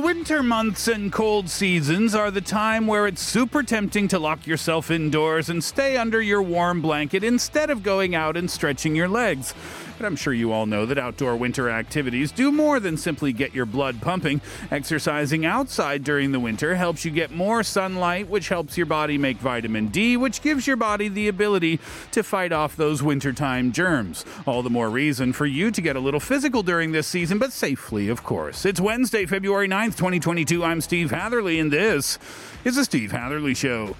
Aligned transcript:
The 0.00 0.06
winter 0.06 0.42
months 0.42 0.88
and 0.88 1.12
cold 1.12 1.50
seasons 1.50 2.14
are 2.14 2.30
the 2.30 2.40
time 2.40 2.86
where 2.86 3.06
it's 3.06 3.20
super 3.20 3.62
tempting 3.62 4.08
to 4.08 4.18
lock 4.18 4.46
yourself 4.46 4.90
indoors 4.90 5.50
and 5.50 5.62
stay 5.62 5.98
under 5.98 6.22
your 6.22 6.40
warm 6.40 6.80
blanket 6.80 7.22
instead 7.22 7.68
of 7.68 7.82
going 7.82 8.14
out 8.14 8.34
and 8.34 8.50
stretching 8.50 8.96
your 8.96 9.08
legs. 9.08 9.52
But 10.00 10.06
I'm 10.06 10.16
sure 10.16 10.32
you 10.32 10.50
all 10.50 10.64
know 10.64 10.86
that 10.86 10.96
outdoor 10.96 11.36
winter 11.36 11.68
activities 11.68 12.32
do 12.32 12.50
more 12.50 12.80
than 12.80 12.96
simply 12.96 13.34
get 13.34 13.54
your 13.54 13.66
blood 13.66 14.00
pumping. 14.00 14.40
Exercising 14.70 15.44
outside 15.44 16.04
during 16.04 16.32
the 16.32 16.40
winter 16.40 16.74
helps 16.74 17.04
you 17.04 17.10
get 17.10 17.30
more 17.30 17.62
sunlight, 17.62 18.26
which 18.30 18.48
helps 18.48 18.78
your 18.78 18.86
body 18.86 19.18
make 19.18 19.36
vitamin 19.36 19.88
D, 19.88 20.16
which 20.16 20.40
gives 20.40 20.66
your 20.66 20.78
body 20.78 21.08
the 21.08 21.28
ability 21.28 21.80
to 22.12 22.22
fight 22.22 22.50
off 22.50 22.76
those 22.76 23.02
wintertime 23.02 23.72
germs. 23.72 24.24
All 24.46 24.62
the 24.62 24.70
more 24.70 24.88
reason 24.88 25.34
for 25.34 25.44
you 25.44 25.70
to 25.70 25.82
get 25.82 25.96
a 25.96 26.00
little 26.00 26.18
physical 26.18 26.62
during 26.62 26.92
this 26.92 27.06
season, 27.06 27.36
but 27.36 27.52
safely, 27.52 28.08
of 28.08 28.24
course. 28.24 28.64
It's 28.64 28.80
Wednesday, 28.80 29.26
February 29.26 29.68
9th, 29.68 29.98
2022. 29.98 30.64
I'm 30.64 30.80
Steve 30.80 31.10
Hatherley, 31.10 31.60
and 31.60 31.70
this 31.70 32.18
is 32.64 32.76
the 32.76 32.86
Steve 32.86 33.12
Hatherley 33.12 33.52
Show. 33.52 33.94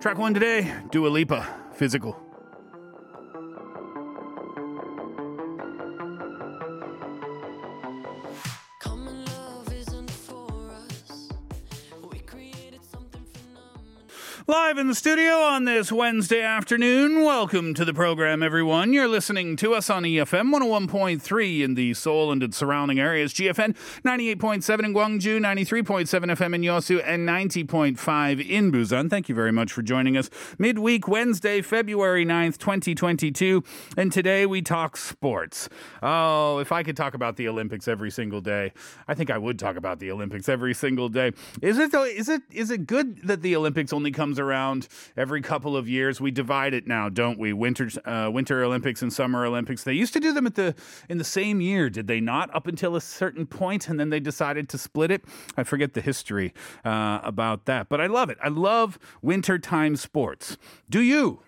Track 0.00 0.16
one 0.16 0.32
today, 0.32 0.72
Dua 0.90 1.08
Lipa, 1.08 1.46
Physical. 1.74 2.29
Live 14.50 14.78
in 14.78 14.88
the 14.88 14.96
studio 14.96 15.34
on 15.34 15.64
this 15.64 15.92
Wednesday 15.92 16.42
afternoon. 16.42 17.22
Welcome 17.22 17.72
to 17.74 17.84
the 17.84 17.94
program, 17.94 18.42
everyone. 18.42 18.92
You're 18.92 19.06
listening 19.06 19.54
to 19.58 19.74
us 19.74 19.88
on 19.88 20.02
EFM 20.02 20.52
101.3 20.52 21.60
in 21.60 21.74
the 21.74 21.94
Seoul 21.94 22.32
and 22.32 22.42
its 22.42 22.56
surrounding 22.56 22.98
areas, 22.98 23.32
GFN 23.32 23.76
98.7 24.04 24.84
in 24.84 24.92
Gwangju, 24.92 25.38
93.7 25.38 26.04
FM 26.08 26.54
in 26.56 26.62
Yosu, 26.62 27.00
and 27.06 27.28
90.5 27.28 28.44
in 28.44 28.72
Busan. 28.72 29.08
Thank 29.08 29.28
you 29.28 29.36
very 29.36 29.52
much 29.52 29.72
for 29.72 29.82
joining 29.82 30.16
us. 30.16 30.28
Midweek 30.58 31.06
Wednesday, 31.06 31.62
February 31.62 32.26
9th, 32.26 32.58
2022. 32.58 33.62
And 33.96 34.12
today 34.12 34.46
we 34.46 34.62
talk 34.62 34.96
sports. 34.96 35.68
Oh, 36.02 36.58
if 36.58 36.72
I 36.72 36.82
could 36.82 36.96
talk 36.96 37.14
about 37.14 37.36
the 37.36 37.46
Olympics 37.46 37.86
every 37.86 38.10
single 38.10 38.40
day, 38.40 38.72
I 39.06 39.14
think 39.14 39.30
I 39.30 39.38
would 39.38 39.60
talk 39.60 39.76
about 39.76 40.00
the 40.00 40.10
Olympics 40.10 40.48
every 40.48 40.74
single 40.74 41.08
day. 41.08 41.34
Is 41.62 41.78
it? 41.78 41.94
Is 41.94 42.28
it 42.28 42.42
is 42.50 42.72
it 42.72 42.88
good 42.88 43.22
that 43.28 43.42
the 43.42 43.54
Olympics 43.54 43.92
only 43.92 44.10
comes 44.10 44.39
around 44.40 44.88
every 45.16 45.42
couple 45.42 45.76
of 45.76 45.88
years? 45.88 46.20
We 46.20 46.30
divide 46.30 46.74
it 46.74 46.86
now, 46.86 47.08
don't 47.08 47.38
we? 47.38 47.52
Winter 47.52 47.88
uh, 48.04 48.30
Winter 48.32 48.64
Olympics 48.64 49.02
and 49.02 49.12
Summer 49.12 49.44
Olympics. 49.44 49.84
They 49.84 49.92
used 49.92 50.12
to 50.14 50.20
do 50.20 50.32
them 50.32 50.46
at 50.46 50.56
the 50.56 50.74
in 51.08 51.18
the 51.18 51.24
same 51.24 51.60
year, 51.60 51.88
did 51.90 52.06
they 52.06 52.20
not? 52.20 52.52
Up 52.54 52.66
until 52.66 52.96
a 52.96 53.00
certain 53.00 53.46
point, 53.46 53.88
and 53.88 54.00
then 54.00 54.10
they 54.10 54.20
decided 54.20 54.68
to 54.70 54.78
split 54.78 55.10
it. 55.10 55.22
I 55.56 55.62
forget 55.62 55.94
the 55.94 56.00
history 56.00 56.52
uh, 56.84 57.20
about 57.22 57.66
that, 57.66 57.88
but 57.88 58.00
I 58.00 58.06
love 58.06 58.30
it. 58.30 58.38
I 58.42 58.48
love 58.48 58.98
wintertime 59.22 59.96
sports. 59.96 60.56
Do 60.88 61.00
you? 61.00 61.42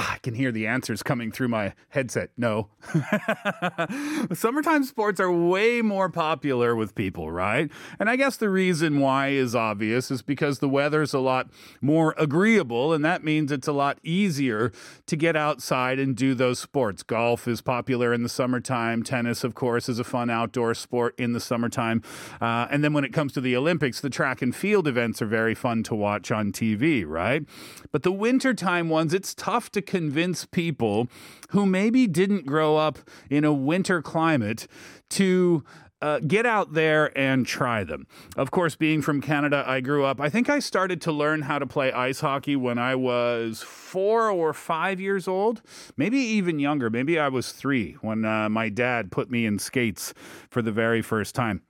Ah, 0.00 0.14
I 0.14 0.18
can 0.18 0.34
hear 0.34 0.52
the 0.52 0.64
answers 0.64 1.02
coming 1.02 1.32
through 1.32 1.48
my 1.48 1.74
headset. 1.88 2.30
No. 2.36 2.68
Summertime 4.32 4.84
sports 4.84 5.18
are 5.18 5.32
way 5.32 5.82
more 5.82 6.08
popular 6.08 6.76
with 6.76 6.94
people, 6.94 7.32
right? 7.32 7.68
And 7.98 8.08
I 8.08 8.14
guess 8.14 8.36
the 8.36 8.48
reason 8.48 9.00
why 9.00 9.30
is 9.30 9.56
obvious 9.56 10.12
is 10.12 10.22
because 10.22 10.60
the 10.60 10.68
weather's 10.68 11.14
a 11.14 11.18
lot 11.18 11.50
more 11.80 12.14
agreeable, 12.16 12.92
and 12.92 13.04
that 13.04 13.24
means 13.24 13.50
it's 13.50 13.66
a 13.66 13.72
lot 13.72 13.98
easier 14.04 14.70
to 15.06 15.16
get 15.16 15.34
outside 15.34 15.98
and 15.98 16.14
do 16.14 16.32
those 16.32 16.60
sports. 16.60 17.02
Golf 17.02 17.48
is 17.48 17.60
popular 17.60 18.14
in 18.14 18.22
the 18.22 18.28
summertime. 18.28 19.02
Tennis, 19.02 19.42
of 19.42 19.56
course, 19.56 19.88
is 19.88 19.98
a 19.98 20.04
fun 20.04 20.30
outdoor 20.30 20.74
sport 20.74 21.18
in 21.18 21.32
the 21.32 21.40
summertime. 21.40 22.04
Uh, 22.40 22.68
and 22.70 22.84
then 22.84 22.92
when 22.92 23.02
it 23.02 23.12
comes 23.12 23.32
to 23.32 23.40
the 23.40 23.56
Olympics, 23.56 24.00
the 24.00 24.10
track 24.10 24.42
and 24.42 24.54
field 24.54 24.86
events 24.86 25.20
are 25.20 25.26
very 25.26 25.56
fun 25.56 25.82
to 25.82 25.96
watch 25.96 26.30
on 26.30 26.52
TV, 26.52 27.04
right? 27.04 27.44
But 27.90 28.04
the 28.04 28.12
wintertime 28.12 28.88
ones, 28.88 29.12
it's 29.12 29.34
tough 29.34 29.72
to 29.72 29.87
convince 29.88 30.44
people 30.44 31.08
who 31.50 31.66
maybe 31.66 32.06
didn't 32.06 32.46
grow 32.46 32.76
up 32.76 32.98
in 33.30 33.44
a 33.44 33.52
winter 33.52 34.02
climate 34.02 34.68
to 35.10 35.64
uh, 36.00 36.20
get 36.20 36.46
out 36.46 36.74
there 36.74 37.16
and 37.18 37.46
try 37.46 37.82
them. 37.82 38.06
Of 38.36 38.50
course, 38.50 38.76
being 38.76 39.02
from 39.02 39.20
Canada, 39.20 39.64
I 39.66 39.80
grew 39.80 40.04
up. 40.04 40.20
I 40.20 40.28
think 40.28 40.48
I 40.48 40.60
started 40.60 41.00
to 41.02 41.12
learn 41.12 41.42
how 41.42 41.58
to 41.58 41.66
play 41.66 41.90
ice 41.90 42.20
hockey 42.20 42.54
when 42.54 42.78
I 42.78 42.94
was 42.94 43.62
four 43.62 44.30
or 44.30 44.52
five 44.52 45.00
years 45.00 45.26
old, 45.26 45.62
maybe 45.96 46.18
even 46.18 46.60
younger. 46.60 46.90
Maybe 46.90 47.18
I 47.18 47.28
was 47.28 47.52
three 47.52 47.94
when 48.00 48.24
uh, 48.24 48.48
my 48.48 48.68
dad 48.68 49.10
put 49.10 49.30
me 49.30 49.46
in 49.46 49.58
skates 49.58 50.14
for 50.50 50.62
the 50.62 50.72
very 50.72 51.02
first 51.02 51.34
time. 51.34 51.62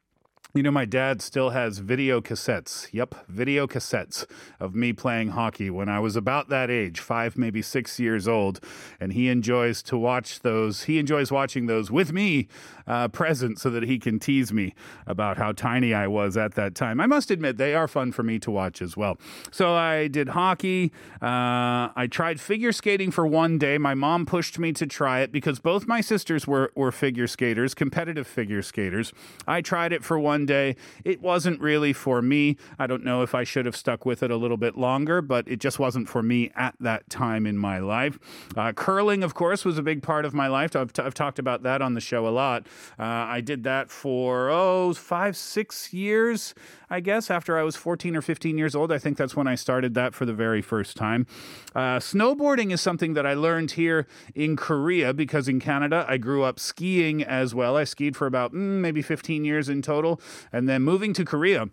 You 0.55 0.63
know, 0.63 0.71
my 0.71 0.87
dad 0.87 1.21
still 1.21 1.51
has 1.51 1.79
video 1.79 2.23
cassettes. 2.23 2.89
Yep, 2.91 3.15
video 3.29 3.67
cassettes 3.67 4.25
of 4.59 4.75
me 4.75 4.95
playing 4.95 5.29
hockey 5.29 5.69
when 5.69 5.91
I 5.91 6.01
was 6.01 6.17
about 6.17 6.49
that 6.49 6.71
age, 6.71 7.01
five, 7.01 7.37
maybe 7.37 7.61
six 7.61 8.01
years 8.01 8.27
old. 8.27 8.59
And 8.99 9.13
he 9.13 9.29
enjoys 9.29 9.83
to 9.83 9.99
watch 9.99 10.41
those. 10.41 10.85
He 10.85 10.99
enjoys 10.99 11.31
watching 11.31 11.67
those 11.67 11.91
with 11.91 12.15
me 12.15 12.49
uh, 12.87 13.09
present 13.09 13.61
so 13.61 13.69
that 13.69 13.83
he 13.83 13.99
can 13.99 14.19
tease 14.19 14.51
me 14.51 14.75
about 15.07 15.37
how 15.37 15.53
tiny 15.53 15.93
I 15.93 16.07
was 16.07 16.39
at 16.39 16.55
that 16.55 16.75
time. 16.75 16.99
I 16.99 17.07
must 17.07 17.31
admit, 17.31 17.59
they 17.59 17.75
are 17.75 17.87
fun 17.87 18.11
for 18.11 18.23
me 18.23 18.39
to 18.39 18.51
watch 18.51 18.81
as 18.81 18.97
well. 18.97 19.19
So 19.51 19.75
I 19.75 20.09
did 20.09 20.31
hockey. 20.31 20.93
Uh, 21.21 21.93
I 21.95 22.09
tried 22.11 22.41
figure 22.41 22.73
skating 22.73 23.11
for 23.11 23.27
one 23.27 23.59
day. 23.59 23.77
My 23.77 23.93
mom 23.93 24.25
pushed 24.25 24.59
me 24.59 24.73
to 24.73 24.87
try 24.87 25.21
it 25.21 25.31
because 25.31 25.61
both 25.61 25.87
my 25.87 26.01
sisters 26.01 26.47
were, 26.47 26.73
were 26.75 26.91
figure 26.91 27.27
skaters, 27.27 27.75
competitive 27.75 28.27
figure 28.27 28.63
skaters. 28.63 29.13
I 29.47 29.61
tried 29.61 29.93
it 29.93 30.03
for 30.03 30.19
one 30.19 30.47
day. 30.49 30.75
It 31.05 31.23
wasn't 31.23 31.61
really 31.61 31.93
for 31.93 32.21
me. 32.21 32.57
I 32.79 32.89
don't 32.89 33.05
know 33.05 33.23
if 33.23 33.35
I 33.35 33.45
should 33.45 33.67
have 33.67 33.77
stuck 33.77 34.05
with 34.05 34.23
it 34.25 34.33
a 34.33 34.37
little 34.37 34.57
bit 34.57 34.77
longer, 34.77 35.23
but 35.23 35.47
it 35.47 35.61
just 35.61 35.79
wasn't 35.79 36.09
for 36.09 36.23
me 36.23 36.51
at 36.57 36.75
that 36.81 37.09
time 37.09 37.47
in 37.47 37.57
my 37.57 37.79
life. 37.79 38.19
Uh, 38.57 38.73
curling, 38.73 39.23
of 39.23 39.35
course, 39.35 39.65
was 39.65 39.79
a 39.79 39.83
big 39.83 40.03
part 40.03 40.25
of 40.25 40.35
my 40.35 40.49
life. 40.49 40.75
I've, 40.75 40.93
t- 40.93 41.03
I've 41.03 41.15
talked 41.15 41.39
about 41.39 41.63
that 41.63 41.81
on 41.81 41.95
the 41.95 42.01
show 42.01 42.27
a 42.27 42.31
lot. 42.31 42.67
Uh, 42.99 43.05
I 43.05 43.41
did 43.41 43.63
that 43.65 43.91
for, 43.91 44.51
oh, 44.51 44.93
five, 44.95 45.37
six 45.37 45.93
years, 45.93 46.55
I 46.91 47.00
guess, 47.00 47.31
after 47.31 47.59
I 47.59 47.62
was 47.62 47.76
14 47.76 48.16
or 48.16 48.22
15 48.22 48.56
years 48.56 48.75
old. 48.75 48.91
I 48.91 48.99
think 48.99 49.16
that's 49.16 49.37
when 49.37 49.47
I 49.47 49.54
started 49.54 49.94
that 49.94 50.15
for 50.15 50.25
the 50.25 50.32
very 50.32 50.62
first 50.62 50.97
time. 50.97 51.26
Uh, 51.75 51.99
snowboarding 51.99 52.72
is 52.72 52.81
something 52.81 53.15
that 53.15 53.26
I 53.26 53.34
learned 53.34 53.72
here 53.72 54.06
in 54.34 54.56
Korea 54.56 55.12
because 55.12 55.49
in 55.49 55.60
Canada, 55.60 56.06
I 56.09 56.16
grew 56.16 56.43
up 56.43 56.59
skiing 56.59 57.22
as 57.22 57.54
well. 57.54 57.76
I 57.76 57.84
skied 57.84 58.16
for 58.16 58.26
about 58.26 58.53
mm, 58.53 58.81
maybe 58.81 59.03
15 59.03 59.44
years 59.44 59.69
in 59.69 59.82
total. 59.82 60.21
And 60.53 60.69
then 60.69 60.82
moving 60.82 61.12
to 61.15 61.25
Korea, 61.25 61.69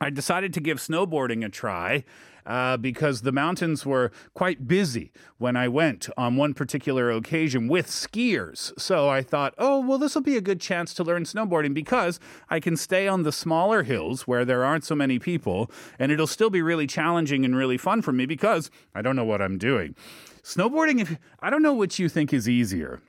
I 0.00 0.10
decided 0.10 0.52
to 0.54 0.60
give 0.60 0.78
snowboarding 0.78 1.44
a 1.44 1.48
try. 1.48 2.04
Uh, 2.46 2.76
because 2.76 3.22
the 3.22 3.32
mountains 3.32 3.86
were 3.86 4.10
quite 4.34 4.68
busy 4.68 5.10
when 5.38 5.56
I 5.56 5.66
went 5.66 6.08
on 6.16 6.36
one 6.36 6.52
particular 6.52 7.10
occasion 7.10 7.68
with 7.68 7.86
skiers. 7.86 8.78
So 8.78 9.08
I 9.08 9.22
thought, 9.22 9.54
oh, 9.56 9.80
well, 9.80 9.98
this 9.98 10.14
will 10.14 10.22
be 10.22 10.36
a 10.36 10.42
good 10.42 10.60
chance 10.60 10.92
to 10.94 11.04
learn 11.04 11.24
snowboarding 11.24 11.72
because 11.72 12.20
I 12.50 12.60
can 12.60 12.76
stay 12.76 13.08
on 13.08 13.22
the 13.22 13.32
smaller 13.32 13.82
hills 13.82 14.26
where 14.26 14.44
there 14.44 14.64
aren't 14.64 14.84
so 14.84 14.94
many 14.94 15.18
people, 15.18 15.70
and 15.98 16.12
it'll 16.12 16.26
still 16.26 16.50
be 16.50 16.60
really 16.60 16.86
challenging 16.86 17.44
and 17.44 17.56
really 17.56 17.78
fun 17.78 18.02
for 18.02 18.12
me 18.12 18.26
because 18.26 18.70
I 18.94 19.00
don't 19.00 19.16
know 19.16 19.24
what 19.24 19.40
I'm 19.40 19.56
doing. 19.56 19.94
Snowboarding, 20.42 21.00
if 21.00 21.16
I 21.40 21.48
don't 21.48 21.62
know 21.62 21.74
which 21.74 21.98
you 21.98 22.10
think 22.10 22.34
is 22.34 22.48
easier 22.48 23.00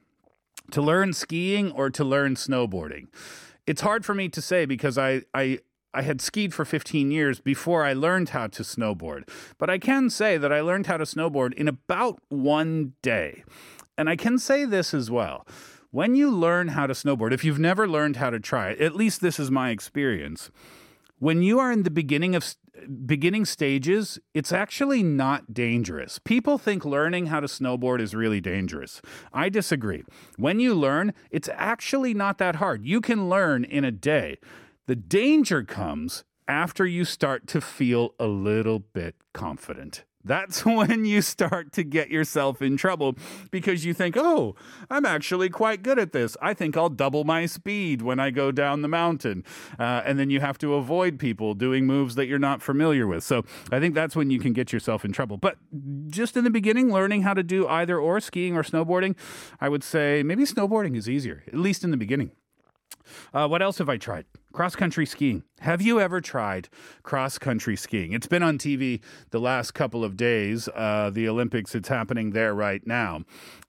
to 0.72 0.82
learn 0.82 1.14
skiing 1.14 1.72
or 1.72 1.90
to 1.90 2.04
learn 2.04 2.36
snowboarding. 2.36 3.08
It's 3.68 3.82
hard 3.82 4.06
for 4.06 4.14
me 4.14 4.30
to 4.30 4.42
say 4.42 4.66
because 4.66 4.98
I, 4.98 5.24
I, 5.34 5.60
I 5.96 6.02
had 6.02 6.20
skied 6.20 6.54
for 6.54 6.66
15 6.66 7.10
years 7.10 7.40
before 7.40 7.86
I 7.86 7.94
learned 7.94 8.30
how 8.30 8.48
to 8.48 8.64
snowboard. 8.64 9.30
But 9.58 9.70
I 9.70 9.78
can 9.78 10.10
say 10.10 10.38
that 10.38 10.52
I 10.52 10.60
learned 10.60 10.88
how 10.88 10.98
to 10.98 11.06
snowboard 11.06 11.54
in 11.54 11.70
about 11.70 12.20
one 12.28 12.94
day. 13.02 13.44
And 13.98 14.10
I 14.10 14.18
can 14.18 14.38
say 14.38 14.66
this 14.66 14.94
as 14.94 15.10
well. 15.10 15.48
When 15.92 16.14
you 16.14 16.30
learn 16.30 16.70
how 16.70 16.88
to 16.88 16.94
snowboard, 16.94 17.32
if 17.32 17.46
you've 17.46 17.60
never 17.60 17.88
learned 17.88 18.18
how 18.18 18.30
to 18.30 18.40
try 18.42 18.72
it, 18.72 18.82
at 18.82 18.96
least 18.96 19.22
this 19.22 19.40
is 19.40 19.50
my 19.50 19.70
experience. 19.70 20.52
When 21.20 21.42
you 21.42 21.60
are 21.60 21.72
in 21.72 21.84
the 21.84 21.90
beginning 21.90 22.36
of 22.36 22.44
beginning 23.06 23.46
stages, 23.46 24.20
it's 24.34 24.52
actually 24.52 25.02
not 25.02 25.54
dangerous. 25.54 26.20
People 26.20 26.58
think 26.58 26.84
learning 26.84 27.28
how 27.28 27.40
to 27.40 27.48
snowboard 27.48 28.02
is 28.02 28.14
really 28.14 28.42
dangerous. 28.42 29.02
I 29.32 29.48
disagree. 29.48 30.04
When 30.36 30.60
you 30.60 30.76
learn, 30.76 31.14
it's 31.32 31.50
actually 31.54 32.14
not 32.14 32.38
that 32.40 32.58
hard. 32.58 32.86
You 32.86 33.00
can 33.00 33.30
learn 33.30 33.64
in 33.64 33.86
a 33.86 33.92
day. 33.92 34.38
The 34.88 34.96
danger 34.96 35.64
comes 35.64 36.26
after 36.48 36.86
you 36.86 37.06
start 37.06 37.48
to 37.48 37.60
feel 37.60 38.14
a 38.20 38.28
little 38.28 38.78
bit 38.78 39.16
confident. 39.34 40.04
That's 40.24 40.64
when 40.66 41.06
you 41.06 41.24
start 41.24 41.72
to 41.74 41.84
get 41.84 42.10
yourself 42.10 42.62
in 42.62 42.78
trouble 42.78 43.16
because 43.50 43.84
you 43.84 43.96
think, 43.96 44.16
oh, 44.16 44.56
I'm 44.88 45.04
actually 45.04 45.50
quite 45.50 45.82
good 45.82 45.98
at 45.98 46.12
this. 46.12 46.38
I 46.40 46.54
think 46.54 46.78
I'll 46.78 46.90
double 46.90 47.24
my 47.24 47.48
speed 47.48 48.04
when 48.04 48.20
I 48.20 48.30
go 48.30 48.52
down 48.52 48.84
the 48.84 48.88
mountain. 48.88 49.44
Uh, 49.80 50.04
and 50.06 50.20
then 50.20 50.30
you 50.30 50.40
have 50.40 50.60
to 50.60 50.76
avoid 50.76 51.18
people 51.18 51.56
doing 51.56 51.88
moves 51.88 52.14
that 52.14 52.28
you're 52.28 52.38
not 52.38 52.62
familiar 52.62 53.08
with. 53.08 53.24
So 53.24 53.44
I 53.72 53.80
think 53.80 53.96
that's 53.96 54.16
when 54.16 54.30
you 54.30 54.40
can 54.40 54.54
get 54.54 54.72
yourself 54.72 55.04
in 55.04 55.12
trouble. 55.14 55.38
But 55.38 55.58
just 56.10 56.38
in 56.38 56.44
the 56.44 56.52
beginning, 56.52 56.92
learning 56.92 57.24
how 57.24 57.34
to 57.34 57.42
do 57.42 57.68
either 57.68 57.98
or 57.98 58.20
skiing 58.20 58.56
or 58.56 58.62
snowboarding, 58.62 59.16
I 59.60 59.68
would 59.68 59.84
say 59.84 60.22
maybe 60.22 60.44
snowboarding 60.44 60.96
is 60.96 61.10
easier, 61.10 61.44
at 61.48 61.56
least 61.56 61.84
in 61.84 61.90
the 61.90 61.98
beginning. 61.98 62.30
Uh, 63.34 63.48
what 63.48 63.62
else 63.62 63.78
have 63.78 63.90
I 63.90 63.98
tried? 63.98 64.26
Cross 64.54 64.76
country 64.76 65.06
skiing. 65.06 65.44
Have 65.60 65.82
you 65.82 66.00
ever 66.00 66.22
tried 66.22 66.70
cross 67.04 67.38
country 67.38 67.76
skiing? 67.76 68.14
It's 68.14 68.28
been 68.28 68.44
on 68.44 68.58
TV 68.58 69.02
the 69.32 69.40
last 69.40 69.72
couple 69.72 70.04
of 70.04 70.16
days. 70.16 70.70
Uh, 70.74 71.10
the 71.14 71.28
Olympics, 71.28 71.76
it's 71.76 71.90
happening 71.90 72.32
there 72.32 72.54
right 72.54 72.86
now. 72.88 73.24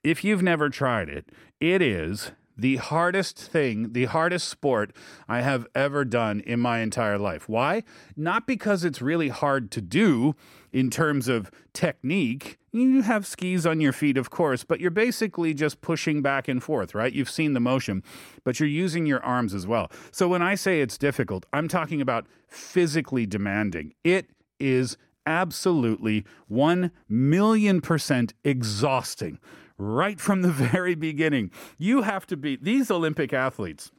If 0.04 0.22
you've 0.22 0.42
never 0.42 0.70
tried 0.70 1.08
it, 1.08 1.30
it 1.60 1.82
is 1.82 2.30
the 2.56 2.76
hardest 2.76 3.38
thing, 3.38 3.92
the 3.92 4.06
hardest 4.06 4.48
sport 4.48 4.92
I 5.28 5.42
have 5.42 5.66
ever 5.74 6.04
done 6.04 6.40
in 6.40 6.60
my 6.60 6.78
entire 6.78 7.18
life. 7.18 7.48
Why? 7.48 7.82
Not 8.16 8.46
because 8.46 8.84
it's 8.84 9.02
really 9.02 9.28
hard 9.28 9.70
to 9.72 9.80
do 9.80 10.34
in 10.76 10.90
terms 10.90 11.26
of 11.26 11.50
technique. 11.72 12.58
You 12.70 13.00
have 13.00 13.26
skis 13.26 13.66
on 13.66 13.80
your 13.80 13.94
feet, 13.94 14.18
of 14.18 14.28
course, 14.28 14.62
but 14.62 14.78
you're 14.78 14.90
basically 14.90 15.54
just 15.54 15.80
pushing 15.80 16.20
back 16.20 16.48
and 16.48 16.62
forth, 16.62 16.94
right? 16.94 17.14
You've 17.14 17.30
seen 17.30 17.54
the 17.54 17.60
motion, 17.60 18.02
but 18.44 18.60
you're 18.60 18.68
using 18.68 19.06
your 19.06 19.24
arms 19.24 19.54
as 19.54 19.66
well. 19.66 19.90
So 20.10 20.28
when 20.28 20.42
I 20.42 20.54
say 20.54 20.82
it's 20.82 20.98
difficult, 20.98 21.46
I'm 21.50 21.66
talking 21.66 22.02
about 22.02 22.26
physically 22.46 23.24
demanding. 23.24 23.94
It 24.04 24.28
is 24.60 24.98
absolutely 25.24 26.26
1 26.48 26.90
million 27.08 27.80
percent 27.80 28.34
exhausting 28.44 29.38
right 29.78 30.20
from 30.20 30.42
the 30.42 30.50
very 30.72 30.94
beginning. 30.94 31.52
You 31.78 32.02
have 32.02 32.26
to 32.26 32.36
be, 32.36 32.56
these 32.56 32.90
Olympic 32.90 33.32
athletes, 33.32 33.90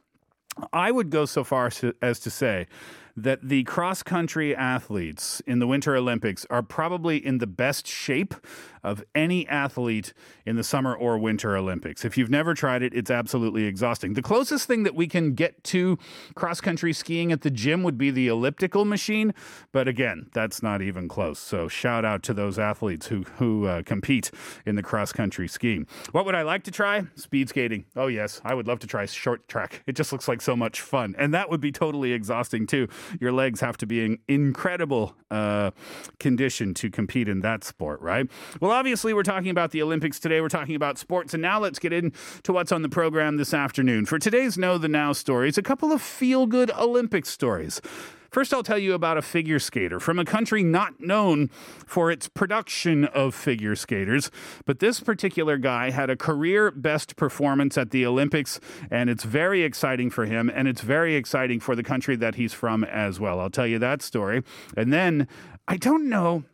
I 0.72 0.92
would 0.92 1.10
go 1.10 1.24
so 1.24 1.42
far 1.42 1.70
as 2.02 2.20
to, 2.20 2.30
say 2.30 2.66
that 3.22 3.48
the 3.48 3.64
cross 3.64 4.02
country 4.02 4.54
athletes 4.54 5.42
in 5.46 5.58
the 5.58 5.66
Winter 5.66 5.96
Olympics 5.96 6.46
are 6.50 6.62
probably 6.62 7.24
in 7.24 7.38
the 7.38 7.46
best 7.46 7.86
shape 7.86 8.34
of 8.82 9.04
any 9.14 9.46
athlete 9.48 10.12
in 10.46 10.56
the 10.56 10.64
Summer 10.64 10.94
or 10.94 11.18
Winter 11.18 11.56
Olympics. 11.56 12.04
If 12.04 12.16
you've 12.16 12.30
never 12.30 12.54
tried 12.54 12.82
it, 12.82 12.94
it's 12.94 13.10
absolutely 13.10 13.64
exhausting. 13.64 14.14
The 14.14 14.22
closest 14.22 14.66
thing 14.66 14.84
that 14.84 14.94
we 14.94 15.06
can 15.06 15.34
get 15.34 15.62
to 15.64 15.98
cross 16.34 16.60
country 16.60 16.92
skiing 16.92 17.32
at 17.32 17.42
the 17.42 17.50
gym 17.50 17.82
would 17.82 17.98
be 17.98 18.10
the 18.10 18.28
elliptical 18.28 18.84
machine, 18.84 19.34
but 19.72 19.88
again, 19.88 20.30
that's 20.32 20.62
not 20.62 20.80
even 20.80 21.08
close. 21.08 21.38
So 21.38 21.68
shout 21.68 22.04
out 22.04 22.22
to 22.24 22.34
those 22.34 22.58
athletes 22.58 23.08
who 23.08 23.24
who 23.38 23.66
uh, 23.66 23.82
compete 23.82 24.30
in 24.64 24.76
the 24.76 24.82
cross 24.82 25.12
country 25.12 25.48
skiing. 25.48 25.86
What 26.12 26.24
would 26.24 26.34
I 26.34 26.42
like 26.42 26.62
to 26.64 26.70
try? 26.70 27.04
Speed 27.16 27.48
skating. 27.48 27.84
Oh 27.96 28.06
yes, 28.06 28.40
I 28.44 28.54
would 28.54 28.66
love 28.66 28.78
to 28.80 28.86
try 28.86 29.04
short 29.06 29.46
track. 29.48 29.82
It 29.86 29.96
just 29.96 30.12
looks 30.12 30.28
like 30.28 30.40
so 30.40 30.56
much 30.56 30.80
fun, 30.80 31.14
and 31.18 31.34
that 31.34 31.50
would 31.50 31.60
be 31.60 31.72
totally 31.72 32.12
exhausting 32.12 32.66
too. 32.66 32.88
Your 33.20 33.32
legs 33.32 33.60
have 33.60 33.76
to 33.78 33.86
be 33.86 34.04
in 34.04 34.18
incredible 34.28 35.14
uh, 35.30 35.70
condition 36.18 36.74
to 36.74 36.90
compete 36.90 37.28
in 37.28 37.40
that 37.40 37.64
sport, 37.64 38.00
right? 38.00 38.28
Well, 38.60 38.70
obviously, 38.70 39.14
we're 39.14 39.22
talking 39.22 39.50
about 39.50 39.70
the 39.70 39.82
Olympics 39.82 40.18
today. 40.18 40.40
We're 40.40 40.48
talking 40.48 40.74
about 40.74 40.98
sports, 40.98 41.34
and 41.34 41.42
now 41.42 41.60
let's 41.60 41.78
get 41.78 41.92
into 41.92 42.52
what's 42.52 42.72
on 42.72 42.82
the 42.82 42.88
program 42.88 43.36
this 43.36 43.52
afternoon. 43.54 44.06
For 44.06 44.18
today's 44.18 44.58
Know 44.58 44.78
the 44.78 44.88
Now 44.88 45.12
stories, 45.12 45.58
a 45.58 45.62
couple 45.62 45.92
of 45.92 46.02
feel 46.02 46.46
good 46.46 46.70
Olympic 46.72 47.26
stories. 47.26 47.80
First, 48.30 48.52
I'll 48.52 48.62
tell 48.62 48.78
you 48.78 48.92
about 48.92 49.16
a 49.16 49.22
figure 49.22 49.58
skater 49.58 49.98
from 49.98 50.18
a 50.18 50.24
country 50.24 50.62
not 50.62 51.00
known 51.00 51.48
for 51.86 52.10
its 52.10 52.28
production 52.28 53.06
of 53.06 53.34
figure 53.34 53.74
skaters. 53.74 54.30
But 54.66 54.80
this 54.80 55.00
particular 55.00 55.56
guy 55.56 55.90
had 55.90 56.10
a 56.10 56.16
career 56.16 56.70
best 56.70 57.16
performance 57.16 57.78
at 57.78 57.90
the 57.90 58.04
Olympics, 58.04 58.60
and 58.90 59.08
it's 59.08 59.24
very 59.24 59.62
exciting 59.62 60.10
for 60.10 60.26
him, 60.26 60.50
and 60.54 60.68
it's 60.68 60.82
very 60.82 61.14
exciting 61.14 61.58
for 61.58 61.74
the 61.74 61.82
country 61.82 62.16
that 62.16 62.34
he's 62.34 62.52
from 62.52 62.84
as 62.84 63.18
well. 63.18 63.40
I'll 63.40 63.50
tell 63.50 63.66
you 63.66 63.78
that 63.78 64.02
story. 64.02 64.42
And 64.76 64.92
then 64.92 65.26
I 65.66 65.76
don't 65.78 66.08
know 66.08 66.44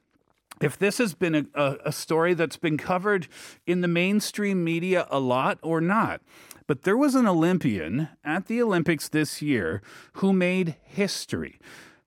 if 0.61 0.79
this 0.79 0.99
has 0.99 1.15
been 1.15 1.35
a, 1.35 1.47
a, 1.55 1.77
a, 1.87 1.93
story 1.93 2.35
that's 2.35 2.57
been 2.57 2.79
covered 2.79 3.27
in 3.67 3.81
the 3.81 3.89
mainstream 3.89 4.63
media 4.63 5.07
a 5.11 5.19
lot 5.19 5.59
or 5.63 5.81
not. 5.81 6.21
But 6.67 6.83
there 6.83 6.97
was 6.97 7.15
an 7.15 7.27
Olympian 7.27 8.09
at 8.25 8.47
the 8.47 8.63
Olympics 8.63 9.09
this 9.09 9.43
year 9.43 9.83
who 10.15 10.33
made 10.33 10.77
history 10.83 11.59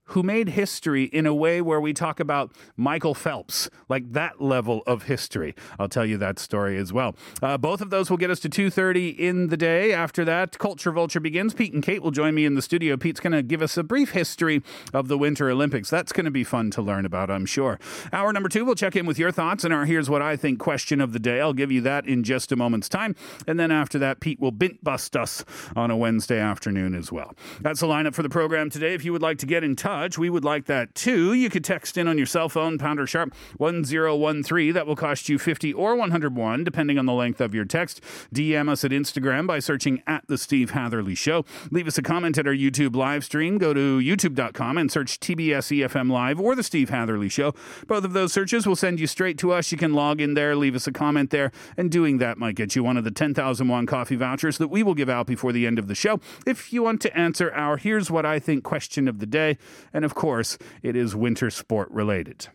who 0.08 0.24
made 0.24 0.50
history 0.50 1.06
in 1.06 1.26
a 1.26 1.34
way 1.34 1.62
where 1.62 1.82
we 1.82 1.94
talk 1.94 2.20
about 2.20 2.52
Michael 2.76 3.14
Phelps, 3.14 3.70
like 3.90 4.14
that 4.14 4.42
level 4.42 4.84
of 4.88 5.04
history. 5.04 5.56
I'll 5.80 5.90
tell 5.90 6.06
you 6.06 6.18
that 6.18 6.40
story 6.40 6.78
as 6.78 6.94
well. 6.94 7.16
Uh, 7.42 7.58
both 7.58 7.82
of 7.82 7.90
those 7.90 8.10
will 8.10 8.18
get 8.18 8.30
us 8.30 8.40
to 8.42 8.50
2.30 8.50 9.18
in 9.18 9.48
the 9.48 9.58
day. 9.58 9.94
After 9.94 10.24
that, 10.26 10.58
Culture 10.60 10.92
Vulture 10.92 11.20
begins. 11.20 11.54
Pete 11.54 11.74
and 11.74 11.84
Kate 11.84 12.02
will 12.02 12.12
join 12.12 12.36
me 12.36 12.46
in 12.46 12.56
the 12.56 12.62
studio. 12.62 12.98
Pete's 12.98 13.20
going 13.20 13.34
to 13.34 13.44
give 13.44 13.62
us 13.62 13.78
a 13.78 13.84
brief 13.84 14.12
history 14.12 14.62
of 14.94 15.08
the 15.08 15.18
Winter 15.18 15.50
Olympics. 15.50 15.90
That's 15.90 16.12
going 16.12 16.26
to 16.26 16.32
be 16.32 16.44
fun 16.44 16.72
to 16.72 16.82
learn 16.82 17.06
about, 17.06 17.30
I'm 17.30 17.46
sure. 17.46 17.80
Hour 18.14 18.32
number 18.32 18.50
two, 18.50 18.64
we'll 18.64 18.76
check 18.76 18.96
in 18.96 19.06
with 19.06 19.20
your 19.20 19.32
thoughts 19.32 19.64
and 19.64 19.74
our 19.74 19.86
Here's 19.86 20.10
What 20.10 20.22
I 20.22 20.36
Think 20.36 20.60
question 20.60 21.02
of 21.02 21.14
the 21.14 21.20
day. 21.20 21.42
I'll 21.42 21.54
give 21.54 21.72
you 21.72 21.82
that 21.82 22.08
in 22.08 22.24
just 22.24 22.52
a 22.52 22.56
moment's 22.56 22.90
time. 22.90 23.16
And 23.46 23.60
then 23.60 23.72
after 23.72 24.00
that, 24.00 24.20
Pete 24.20 24.40
will 24.40 24.52
bint 24.52 24.84
bust 24.84 25.18
us 25.18 25.44
on 25.76 25.92
a 25.92 25.98
Wednesday 25.98 26.40
afternoon 26.40 26.96
as 26.96 27.12
well. 27.12 27.36
That's 27.60 27.82
the 27.82 27.88
lineup 27.88 28.14
for 28.16 28.24
the 28.24 28.30
program 28.30 28.70
today. 28.70 28.94
If 28.94 29.04
you 29.04 29.12
would 29.12 29.22
like 29.22 29.38
to 29.40 29.46
get 29.46 29.64
in 29.64 29.76
touch, 29.76 29.97
we 30.18 30.30
would 30.30 30.46
like 30.46 30.66
that 30.66 30.96
too. 30.96 31.34
You 31.34 31.50
could 31.50 31.64
text 31.64 31.98
in 31.98 32.08
on 32.08 32.18
your 32.18 32.28
cell 32.28 32.50
phone, 32.50 32.78
pounder 32.78 33.08
sharp 33.08 33.34
1013. 33.58 34.74
That 34.74 34.88
will 34.88 34.96
cost 34.96 35.30
you 35.30 35.40
50 35.40 35.74
or 35.74 35.96
101, 35.96 36.64
depending 36.64 36.98
on 36.98 37.06
the 37.06 37.14
length 37.14 37.42
of 37.42 37.54
your 37.54 37.66
text. 37.66 38.02
DM 38.34 38.70
us 38.70 38.84
at 38.84 38.92
Instagram 38.92 39.48
by 39.48 39.60
searching 39.60 40.02
at 40.06 40.28
The 40.28 40.38
Steve 40.38 40.72
Hatherley 40.72 41.16
Show. 41.16 41.46
Leave 41.72 41.88
us 41.88 41.98
a 41.98 42.02
comment 42.02 42.38
at 42.38 42.48
our 42.48 42.54
YouTube 42.54 42.96
live 42.96 43.24
stream. 43.24 43.58
Go 43.58 43.74
to 43.74 44.00
youtube.com 44.00 44.78
and 44.78 44.92
search 44.92 45.20
TBS 45.20 45.88
EFM 45.88 46.12
Live 46.12 46.40
or 46.40 46.56
The 46.56 46.64
Steve 46.64 46.90
Hatherley 46.90 47.30
Show. 47.30 47.54
Both 47.88 48.04
of 48.04 48.14
those 48.14 48.34
searches 48.34 48.68
will 48.68 48.76
send 48.76 49.00
you 49.00 49.08
straight 49.08 49.38
to 49.40 49.52
us. 49.52 49.72
You 49.72 49.78
can 49.78 49.94
log 49.94 50.22
in 50.22 50.34
there, 50.34 50.56
leave 50.56 50.76
us 50.76 50.88
a 50.88 50.92
comment 50.92 51.32
there, 51.32 51.52
and 51.76 51.92
doing 51.92 52.18
that 52.20 52.38
might 52.38 52.56
get 52.56 52.76
you 52.76 52.84
one 52.84 52.98
of 52.98 53.04
the 53.04 53.12
10,000 53.12 53.68
won 53.68 53.86
coffee 53.86 54.16
vouchers 54.16 54.58
that 54.58 54.68
we 54.68 54.84
will 54.84 54.94
give 54.94 55.10
out 55.10 55.28
before 55.28 55.52
the 55.52 55.66
end 55.66 55.80
of 55.80 55.88
the 55.88 55.96
show. 55.96 56.20
If 56.46 56.72
you 56.72 56.84
want 56.84 57.02
to 57.02 57.18
answer 57.18 57.52
our 57.54 57.78
Here's 57.78 58.12
What 58.12 58.26
I 58.26 58.40
Think 58.40 58.64
question 58.64 59.08
of 59.08 59.20
the 59.20 59.26
day, 59.26 59.58
and 59.98 60.06
of 60.06 60.14
course, 60.14 60.60
it 60.84 60.96
is 60.96 61.16
winter 61.16 61.50
sport 61.50 61.90
related. 61.90 62.50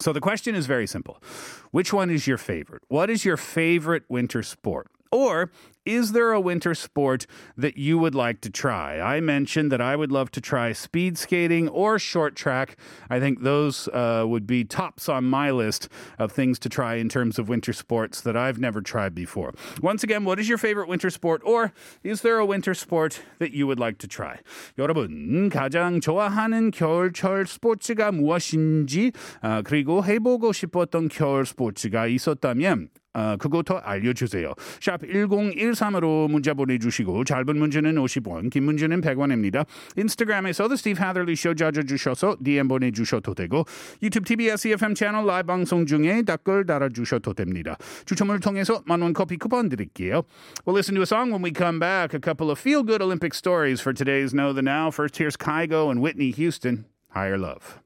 So 0.00 0.12
the 0.12 0.20
question 0.20 0.56
is 0.56 0.66
very 0.66 0.88
simple. 0.88 1.22
Which 1.70 1.92
one 1.92 2.10
is 2.10 2.26
your 2.26 2.36
favorite? 2.36 2.82
What 2.88 3.10
is 3.10 3.24
your 3.24 3.36
favorite 3.36 4.02
winter 4.08 4.42
sport? 4.42 4.88
Or 5.13 5.49
is 5.85 6.11
there 6.11 6.31
a 6.33 6.39
winter 6.39 6.75
sport 6.75 7.25
that 7.57 7.77
you 7.77 7.97
would 7.97 8.13
like 8.13 8.41
to 8.41 8.51
try? 8.51 8.99
I 8.99 9.21
mentioned 9.21 9.71
that 9.71 9.81
I 9.81 9.95
would 9.95 10.11
love 10.11 10.29
to 10.31 10.41
try 10.41 10.71
speed 10.71 11.17
skating 11.17 11.67
or 11.67 11.97
short 11.97 12.35
track. 12.35 12.77
I 13.09 13.19
think 13.19 13.41
those 13.41 13.87
uh, 13.87 14.25
would 14.27 14.45
be 14.45 14.63
tops 14.63 15.09
on 15.09 15.25
my 15.25 15.49
list 15.49 15.89
of 16.19 16.31
things 16.31 16.59
to 16.59 16.69
try 16.69 16.95
in 16.95 17.09
terms 17.09 17.39
of 17.39 17.49
winter 17.49 17.73
sports 17.73 18.21
that 18.21 18.37
I've 18.37 18.59
never 18.59 18.81
tried 18.81 19.15
before. 19.15 19.53
Once 19.81 20.03
again, 20.03 20.25
what 20.25 20.39
is 20.39 20.47
your 20.47 20.59
favorite 20.59 20.87
winter 20.87 21.09
sport? 21.09 21.41
Or 21.43 21.73
is 22.03 22.21
there 22.21 22.37
a 22.37 22.45
winter 22.45 22.75
sport 22.75 23.23
that 23.39 23.51
you 23.51 23.65
would 23.65 23.79
like 23.79 23.97
to 23.99 24.07
try? 24.07 24.37
여러분, 24.77 25.49
가장 25.49 26.01
좋아하는 26.01 26.69
겨울철 26.69 27.47
스포츠가 27.47 28.11
무엇인지, 28.11 29.11
아, 29.41 29.63
그리고 29.63 30.03
해보고 30.03 30.53
싶었던 30.53 31.09
겨울 31.09 31.47
스포츠가 31.47 32.05
있었다면, 32.05 32.89
어, 33.14 33.36
그것도 33.38 33.80
알려주세요. 33.80 34.52
샵 34.80 35.00
1013으로 35.02 36.28
문자 36.30 36.52
보내주시고 36.52 37.24
짧은 37.24 37.56
문제는 37.56 37.94
50원, 37.94 38.50
긴 38.50 38.64
문제는 38.64 39.00
100원입니다. 39.00 39.66
인스타그램에서 39.96 40.68
The 40.68 40.74
Steve 40.74 41.00
Hatherley 41.02 41.34
Show 41.34 41.54
찾아주셔서 41.54 42.38
DM 42.42 42.68
보내주셔도 42.68 43.34
되고 43.34 43.64
유튜브 44.02 44.26
TBS 44.26 44.68
EFM 44.68 44.94
채널 44.94 45.26
라이브 45.26 45.46
방송 45.46 45.86
중에 45.86 46.22
댓글 46.22 46.66
달아주셔도 46.66 47.34
됩니다. 47.34 47.76
추첨을 48.04 48.40
통해서 48.40 48.82
만원 48.86 49.12
커피 49.12 49.36
쿠폰 49.36 49.68
드릴게요. 49.68 50.22
We'll 50.66 50.74
listen 50.74 50.94
to 50.96 51.02
a 51.02 51.06
song 51.06 51.30
when 51.30 51.42
we 51.42 51.52
come 51.52 51.78
back. 51.78 52.14
A 52.14 52.20
couple 52.20 52.50
of 52.50 52.58
feel-good 52.58 53.02
Olympic 53.02 53.34
stories 53.34 53.80
for 53.80 53.94
today's 53.94 54.34
Know 54.34 54.52
the 54.52 54.62
Now. 54.62 54.90
First, 54.90 55.18
here's 55.18 55.36
Kygo 55.36 55.90
and 55.90 56.02
Whitney 56.02 56.30
Houston, 56.32 56.86
Higher 57.10 57.38
Love. 57.38 57.83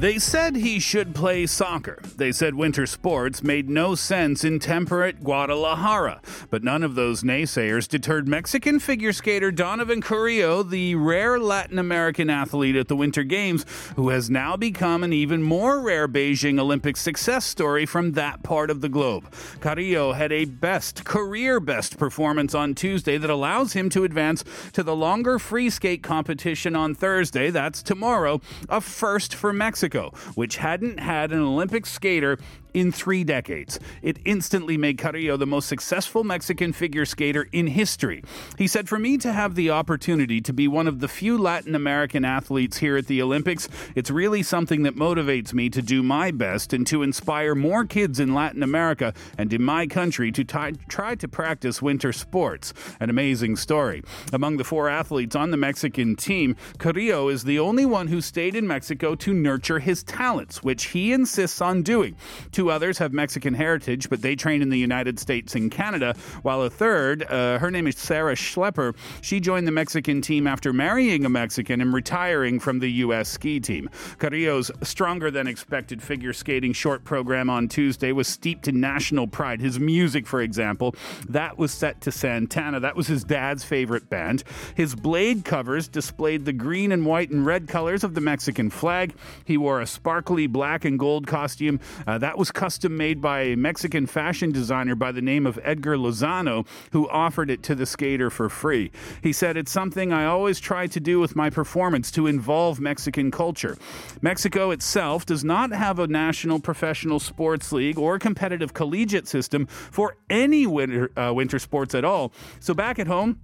They 0.00 0.18
said 0.18 0.56
he 0.56 0.78
should 0.78 1.14
play 1.14 1.44
soccer. 1.44 2.00
They 2.16 2.32
said 2.32 2.54
winter 2.54 2.86
sports 2.86 3.42
made 3.42 3.68
no 3.68 3.94
sense 3.94 4.44
in 4.44 4.58
temperate 4.58 5.22
Guadalajara. 5.22 6.22
But 6.48 6.64
none 6.64 6.82
of 6.82 6.94
those 6.94 7.22
naysayers 7.22 7.86
deterred 7.86 8.26
Mexican 8.26 8.78
figure 8.78 9.12
skater 9.12 9.50
Donovan 9.50 10.00
Carrillo, 10.00 10.62
the 10.62 10.94
rare 10.94 11.38
Latin 11.38 11.78
American 11.78 12.30
athlete 12.30 12.76
at 12.76 12.88
the 12.88 12.96
Winter 12.96 13.22
Games, 13.22 13.66
who 13.94 14.08
has 14.08 14.30
now 14.30 14.56
become 14.56 15.04
an 15.04 15.12
even 15.12 15.42
more 15.42 15.82
rare 15.82 16.08
Beijing 16.08 16.58
Olympic 16.58 16.96
success 16.96 17.44
story 17.44 17.84
from 17.84 18.12
that 18.12 18.42
part 18.42 18.70
of 18.70 18.80
the 18.80 18.88
globe. 18.88 19.30
Carrillo 19.60 20.12
had 20.12 20.32
a 20.32 20.46
best, 20.46 21.04
career 21.04 21.60
best 21.60 21.98
performance 21.98 22.54
on 22.54 22.74
Tuesday 22.74 23.18
that 23.18 23.28
allows 23.28 23.74
him 23.74 23.90
to 23.90 24.04
advance 24.04 24.44
to 24.72 24.82
the 24.82 24.96
longer 24.96 25.38
free 25.38 25.68
skate 25.68 26.02
competition 26.02 26.74
on 26.74 26.94
Thursday. 26.94 27.50
That's 27.50 27.82
tomorrow, 27.82 28.40
a 28.70 28.80
first 28.80 29.34
for 29.34 29.52
Mexico. 29.52 29.89
Which 30.34 30.56
hadn't 30.56 31.00
had 31.00 31.32
an 31.32 31.40
Olympic 31.40 31.86
skater 31.86 32.38
in 32.74 32.92
three 32.92 33.24
decades. 33.24 33.78
It 34.02 34.18
instantly 34.24 34.76
made 34.76 34.98
Carrillo 34.98 35.36
the 35.36 35.46
most 35.46 35.68
successful 35.68 36.24
Mexican 36.24 36.72
figure 36.72 37.04
skater 37.04 37.48
in 37.52 37.66
history. 37.66 38.22
He 38.58 38.66
said, 38.66 38.88
For 38.88 38.98
me 38.98 39.18
to 39.18 39.32
have 39.32 39.54
the 39.54 39.70
opportunity 39.70 40.40
to 40.42 40.52
be 40.52 40.68
one 40.68 40.86
of 40.86 41.00
the 41.00 41.08
few 41.08 41.38
Latin 41.38 41.74
American 41.74 42.24
athletes 42.24 42.78
here 42.78 42.96
at 42.96 43.06
the 43.06 43.22
Olympics, 43.22 43.68
it's 43.94 44.10
really 44.10 44.42
something 44.42 44.82
that 44.82 44.96
motivates 44.96 45.52
me 45.52 45.68
to 45.70 45.82
do 45.82 46.02
my 46.02 46.30
best 46.30 46.72
and 46.72 46.86
to 46.86 47.02
inspire 47.02 47.54
more 47.54 47.84
kids 47.84 48.20
in 48.20 48.34
Latin 48.34 48.62
America 48.62 49.12
and 49.38 49.52
in 49.52 49.62
my 49.62 49.86
country 49.86 50.30
to 50.32 50.44
t- 50.44 50.78
try 50.88 51.14
to 51.14 51.28
practice 51.28 51.82
winter 51.82 52.12
sports. 52.12 52.72
An 53.00 53.10
amazing 53.10 53.56
story. 53.56 54.02
Among 54.32 54.56
the 54.56 54.64
four 54.64 54.88
athletes 54.88 55.36
on 55.36 55.50
the 55.50 55.56
Mexican 55.56 56.16
team, 56.16 56.56
Carrillo 56.78 57.28
is 57.28 57.44
the 57.44 57.58
only 57.58 57.86
one 57.86 58.08
who 58.08 58.20
stayed 58.20 58.54
in 58.54 58.66
Mexico 58.66 59.14
to 59.16 59.32
nurture 59.34 59.78
his 59.78 60.02
talents, 60.02 60.62
which 60.62 60.84
he 60.86 61.12
insists 61.12 61.60
on 61.60 61.82
doing. 61.82 62.16
Two 62.60 62.70
others 62.70 62.98
have 62.98 63.14
Mexican 63.14 63.54
heritage, 63.54 64.10
but 64.10 64.20
they 64.20 64.36
train 64.36 64.60
in 64.60 64.68
the 64.68 64.78
United 64.78 65.18
States 65.18 65.54
and 65.54 65.70
Canada, 65.70 66.14
while 66.42 66.60
a 66.60 66.68
third, 66.68 67.22
uh, 67.22 67.58
her 67.58 67.70
name 67.70 67.86
is 67.86 67.96
Sarah 67.96 68.34
Schleper, 68.34 68.94
she 69.22 69.40
joined 69.40 69.66
the 69.66 69.72
Mexican 69.72 70.20
team 70.20 70.46
after 70.46 70.70
marrying 70.70 71.24
a 71.24 71.30
Mexican 71.30 71.80
and 71.80 71.94
retiring 71.94 72.60
from 72.60 72.80
the 72.80 72.92
U.S. 73.04 73.30
ski 73.30 73.60
team. 73.60 73.88
Carrillo's 74.18 74.70
stronger 74.82 75.30
than 75.30 75.46
expected 75.46 76.02
figure 76.02 76.34
skating 76.34 76.74
short 76.74 77.02
program 77.02 77.48
on 77.48 77.66
Tuesday 77.66 78.12
was 78.12 78.28
steeped 78.28 78.68
in 78.68 78.78
national 78.78 79.26
pride. 79.26 79.62
His 79.62 79.80
music, 79.80 80.26
for 80.26 80.42
example, 80.42 80.94
that 81.30 81.56
was 81.56 81.72
set 81.72 82.02
to 82.02 82.12
Santana. 82.12 82.78
That 82.78 82.94
was 82.94 83.06
his 83.06 83.24
dad's 83.24 83.64
favorite 83.64 84.10
band. 84.10 84.44
His 84.74 84.94
blade 84.94 85.46
covers 85.46 85.88
displayed 85.88 86.44
the 86.44 86.52
green 86.52 86.92
and 86.92 87.06
white 87.06 87.30
and 87.30 87.46
red 87.46 87.68
colors 87.68 88.04
of 88.04 88.12
the 88.12 88.20
Mexican 88.20 88.68
flag. 88.68 89.14
He 89.46 89.56
wore 89.56 89.80
a 89.80 89.86
sparkly 89.86 90.46
black 90.46 90.84
and 90.84 90.98
gold 90.98 91.26
costume. 91.26 91.80
Uh, 92.06 92.18
that 92.18 92.36
was 92.36 92.49
custom 92.52 92.96
made 92.96 93.20
by 93.20 93.40
a 93.40 93.56
Mexican 93.56 94.06
fashion 94.06 94.52
designer 94.52 94.94
by 94.94 95.12
the 95.12 95.22
name 95.22 95.46
of 95.46 95.58
Edgar 95.62 95.96
Lozano, 95.96 96.66
who 96.92 97.08
offered 97.08 97.50
it 97.50 97.62
to 97.64 97.74
the 97.74 97.86
skater 97.86 98.30
for 98.30 98.48
free. 98.48 98.90
He 99.22 99.32
said, 99.32 99.56
It's 99.56 99.70
something 99.70 100.12
I 100.12 100.26
always 100.26 100.60
try 100.60 100.86
to 100.88 101.00
do 101.00 101.20
with 101.20 101.36
my 101.36 101.50
performance 101.50 102.10
to 102.12 102.26
involve 102.26 102.80
Mexican 102.80 103.30
culture. 103.30 103.76
Mexico 104.22 104.70
itself 104.70 105.26
does 105.26 105.44
not 105.44 105.72
have 105.72 105.98
a 105.98 106.06
national 106.06 106.60
professional 106.60 107.20
sports 107.20 107.72
league 107.72 107.98
or 107.98 108.18
competitive 108.18 108.74
collegiate 108.74 109.28
system 109.28 109.66
for 109.66 110.16
any 110.28 110.66
winter, 110.66 111.10
uh, 111.18 111.32
winter 111.32 111.58
sports 111.58 111.94
at 111.94 112.04
all. 112.04 112.32
So 112.60 112.74
back 112.74 112.98
at 112.98 113.06
home, 113.06 113.40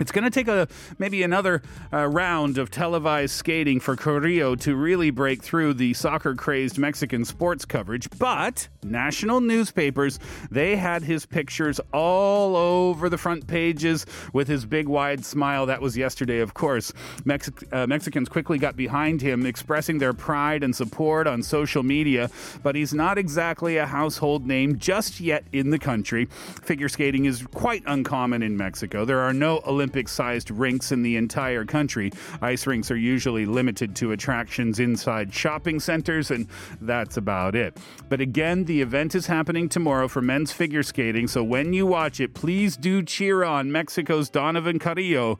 it's 0.00 0.12
going 0.12 0.22
to 0.22 0.30
take 0.30 0.46
a 0.46 0.68
maybe 1.00 1.24
another 1.24 1.60
uh, 1.92 2.06
round 2.06 2.56
of 2.56 2.70
televised 2.70 3.34
skating 3.34 3.80
for 3.80 3.96
Carrillo 3.96 4.54
to 4.54 4.76
really 4.76 5.10
break 5.10 5.42
through 5.42 5.74
the 5.74 5.92
soccer 5.92 6.36
crazed 6.36 6.78
Mexican 6.78 7.24
sports 7.24 7.64
coverage. 7.64 8.08
But 8.16 8.68
national 8.84 9.40
newspapers 9.40 10.20
they 10.52 10.76
had 10.76 11.02
his 11.02 11.26
pictures 11.26 11.80
all 11.92 12.54
over 12.54 13.08
the 13.08 13.18
front 13.18 13.48
pages 13.48 14.06
with 14.32 14.46
his 14.46 14.64
big 14.64 14.86
wide 14.86 15.24
smile. 15.24 15.66
That 15.66 15.82
was 15.82 15.96
yesterday, 15.96 16.38
of 16.38 16.54
course. 16.54 16.92
Mex- 17.24 17.50
uh, 17.72 17.88
Mexicans 17.88 18.28
quickly 18.28 18.58
got 18.58 18.76
behind 18.76 19.20
him, 19.20 19.44
expressing 19.44 19.98
their 19.98 20.12
pride 20.12 20.62
and 20.62 20.76
support 20.76 21.26
on 21.26 21.42
social 21.42 21.82
media. 21.82 22.30
But 22.62 22.76
he's 22.76 22.94
not 22.94 23.18
exactly 23.18 23.78
a 23.78 23.86
household 23.86 24.46
name 24.46 24.78
just 24.78 25.18
yet 25.18 25.42
in 25.52 25.70
the 25.70 25.78
country. 25.80 26.26
Figure 26.62 26.88
skating 26.88 27.24
is 27.24 27.44
quite 27.52 27.82
uncommon 27.84 28.44
in 28.44 28.56
Mexico. 28.56 29.04
There 29.04 29.18
are 29.18 29.32
no 29.32 29.60
Olympic 29.66 29.87
Olympic 29.88 30.08
sized 30.10 30.50
rinks 30.50 30.92
in 30.92 31.00
the 31.00 31.16
entire 31.16 31.64
country. 31.64 32.10
Ice 32.42 32.66
rinks 32.66 32.90
are 32.90 32.96
usually 32.96 33.46
limited 33.46 33.96
to 33.96 34.12
attractions 34.12 34.78
inside 34.78 35.32
shopping 35.32 35.80
centers, 35.80 36.30
and 36.30 36.46
that's 36.82 37.16
about 37.16 37.54
it. 37.54 37.78
But 38.10 38.20
again, 38.20 38.64
the 38.64 38.82
event 38.82 39.14
is 39.14 39.26
happening 39.28 39.66
tomorrow 39.66 40.06
for 40.06 40.20
men's 40.20 40.52
figure 40.52 40.82
skating, 40.82 41.26
so 41.26 41.42
when 41.42 41.72
you 41.72 41.86
watch 41.86 42.20
it, 42.20 42.34
please 42.34 42.76
do 42.76 43.02
cheer 43.02 43.44
on 43.44 43.72
Mexico's 43.72 44.28
Donovan 44.28 44.78
Carrillo. 44.78 45.38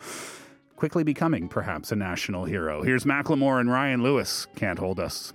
Quickly 0.76 1.04
becoming 1.04 1.46
perhaps 1.46 1.92
a 1.92 1.96
national 1.96 2.46
hero. 2.46 2.82
Here's 2.82 3.04
Macklemore 3.04 3.60
and 3.60 3.70
Ryan 3.70 4.02
Lewis. 4.02 4.46
Can't 4.56 4.78
hold 4.78 4.98
us. 4.98 5.34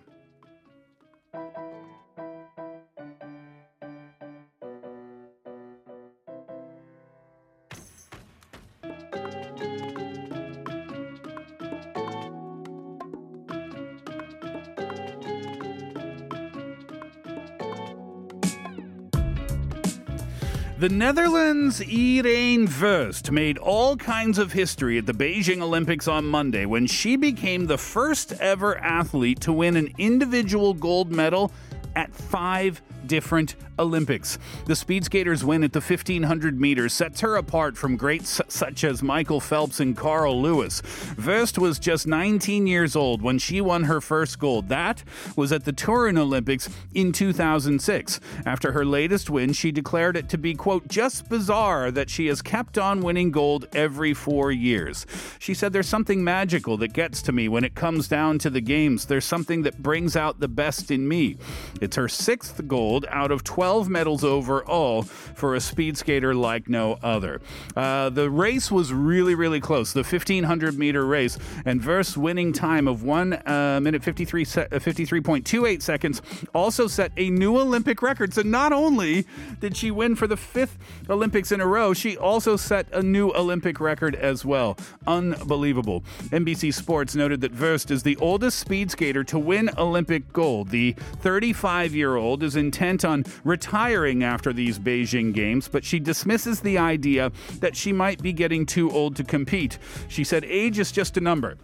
The 20.84 20.90
Netherlands' 20.90 21.82
Irene 21.82 22.68
Wust 22.68 23.32
made 23.32 23.58
all 23.58 23.96
kinds 23.96 24.38
of 24.38 24.52
history 24.52 24.98
at 24.98 25.06
the 25.06 25.14
Beijing 25.14 25.62
Olympics 25.62 26.10
on 26.10 26.26
Monday 26.26 26.66
when 26.66 26.88
she 26.88 27.16
became 27.16 27.68
the 27.68 27.78
first 27.78 28.34
ever 28.34 28.78
athlete 28.80 29.40
to 29.40 29.54
win 29.54 29.78
an 29.78 29.94
individual 29.98 30.74
gold 30.74 31.10
medal 31.10 31.54
at 31.96 32.14
five 32.14 32.82
different 33.08 33.56
Olympics. 33.80 34.38
The 34.66 34.76
speed 34.76 35.06
skater's 35.06 35.44
win 35.44 35.64
at 35.64 35.74
the 35.74 35.82
1500 35.82 36.60
meters 36.60 36.94
sets 36.94 37.22
her 37.22 37.36
apart 37.36 37.78
from 37.78 37.98
greats 37.98 38.40
such 38.48 38.84
as 38.84 39.02
Michael 39.02 39.40
Phelps 39.40 39.80
and 39.80 39.98
Carl 39.98 40.42
Lewis. 40.42 40.82
Wust 41.18 41.58
was 41.58 41.80
just 41.80 42.06
19 42.06 42.68
years 42.68 42.96
old 42.96 43.22
when 43.22 43.40
she 43.40 43.62
won 43.62 43.84
her 43.86 44.00
first 44.00 44.40
gold. 44.40 44.70
That 44.70 45.04
was 45.36 45.52
at 45.52 45.66
the 45.66 45.74
Turin 45.74 46.18
Olympics 46.18 46.70
in 46.94 47.12
2006. 47.12 48.20
After 48.46 48.72
her 48.74 48.86
latest 48.86 49.30
win, 49.30 49.54
she 49.54 49.72
declared 49.72 50.18
it 50.18 50.30
to 50.30 50.38
be, 50.38 50.54
quote, 50.54 50.88
just 50.88 51.28
bizarre 51.30 51.92
that 51.92 52.10
she 52.10 52.28
has 52.28 52.42
kept 52.42 52.78
on 52.78 53.02
winning 53.02 53.32
gold 53.32 53.68
every 53.74 54.14
four 54.14 54.52
years. 54.52 55.06
She 55.40 55.54
said, 55.54 55.74
There's 55.74 55.90
something 55.90 56.24
magical 56.24 56.78
that 56.78 56.94
gets 56.94 57.22
to 57.24 57.32
me 57.32 57.48
when 57.48 57.64
it 57.64 57.76
comes 57.76 58.08
down 58.08 58.38
to 58.40 58.50
the 58.50 58.62
games. 58.62 59.06
There's 59.06 59.26
something 59.26 59.64
that 59.64 59.82
brings 59.82 60.16
out 60.16 60.40
the 60.40 60.48
best 60.48 60.92
in 60.92 61.08
me. 61.08 61.38
It's 61.82 61.96
her 61.96 62.08
sixth 62.08 62.68
gold 62.68 62.93
out 63.10 63.32
of 63.32 63.44
12 63.44 63.90
medals 63.90 64.24
overall 64.24 65.02
for 65.04 65.56
a 65.56 65.60
speed 65.60 65.98
skater 65.98 66.36
like 66.36 66.70
no 66.70 66.98
other. 67.02 67.42
Uh, 67.76 68.10
the 68.10 68.30
race 68.30 68.72
was 68.72 68.94
really, 68.94 69.36
really 69.36 69.60
close, 69.60 69.94
the 69.94 70.04
1500 70.04 70.78
meter 70.78 71.06
race, 71.06 71.38
and 71.66 71.84
Wust's 71.84 72.18
winning 72.18 72.54
time 72.54 72.88
of 72.88 73.04
1 73.04 73.34
uh, 73.34 73.80
minute 73.82 74.04
53 74.04 74.46
se- 74.46 74.68
uh, 74.72 74.80
53.28 74.80 75.82
seconds 75.82 76.22
also 76.54 76.88
set 76.88 77.12
a 77.18 77.30
new 77.30 77.58
Olympic 77.58 78.02
record. 78.02 78.34
So 78.34 78.42
not 78.42 78.72
only 78.72 79.26
did 79.60 79.76
she 79.76 79.92
win 79.92 80.16
for 80.16 80.28
the 80.28 80.38
fifth 80.38 80.78
Olympics 81.10 81.52
in 81.52 81.62
a 81.62 81.68
row, 81.68 81.94
she 81.94 82.18
also 82.18 82.56
set 82.56 82.88
a 82.94 83.02
new 83.02 83.32
Olympic 83.32 83.80
record 83.80 84.16
as 84.16 84.46
well. 84.46 84.78
Unbelievable. 85.08 86.04
NBC 86.30 86.74
Sports 86.74 87.16
noted 87.16 87.42
that 87.42 87.52
Verst 87.52 87.92
is 87.92 88.04
the 88.04 88.18
oldest 88.18 88.60
speed 88.60 88.92
skater 88.92 89.24
to 89.24 89.40
win 89.40 89.70
Olympic 89.78 90.32
gold. 90.34 90.70
The 90.70 90.94
35 91.22 91.96
year 91.96 92.16
old 92.16 92.44
is 92.44 92.56
intent 92.84 93.06
on 93.06 93.24
retiring 93.44 94.24
after 94.24 94.52
these 94.52 94.78
Beijing 94.78 95.34
Games, 95.34 95.68
but 95.68 95.84
she 95.84 96.00
dismisses 96.00 96.60
the 96.60 96.78
idea 96.78 97.32
that 97.60 97.76
she 97.76 97.94
might 97.94 98.22
be 98.22 98.34
getting 98.34 98.66
too 98.66 98.92
old 98.92 99.16
to 99.16 99.24
compete. 99.24 99.80
She 100.10 100.24
said, 100.24 100.44
Age 100.46 100.80
is 100.80 100.92
just 100.92 101.18
a 101.18 101.22
number. 101.22 101.58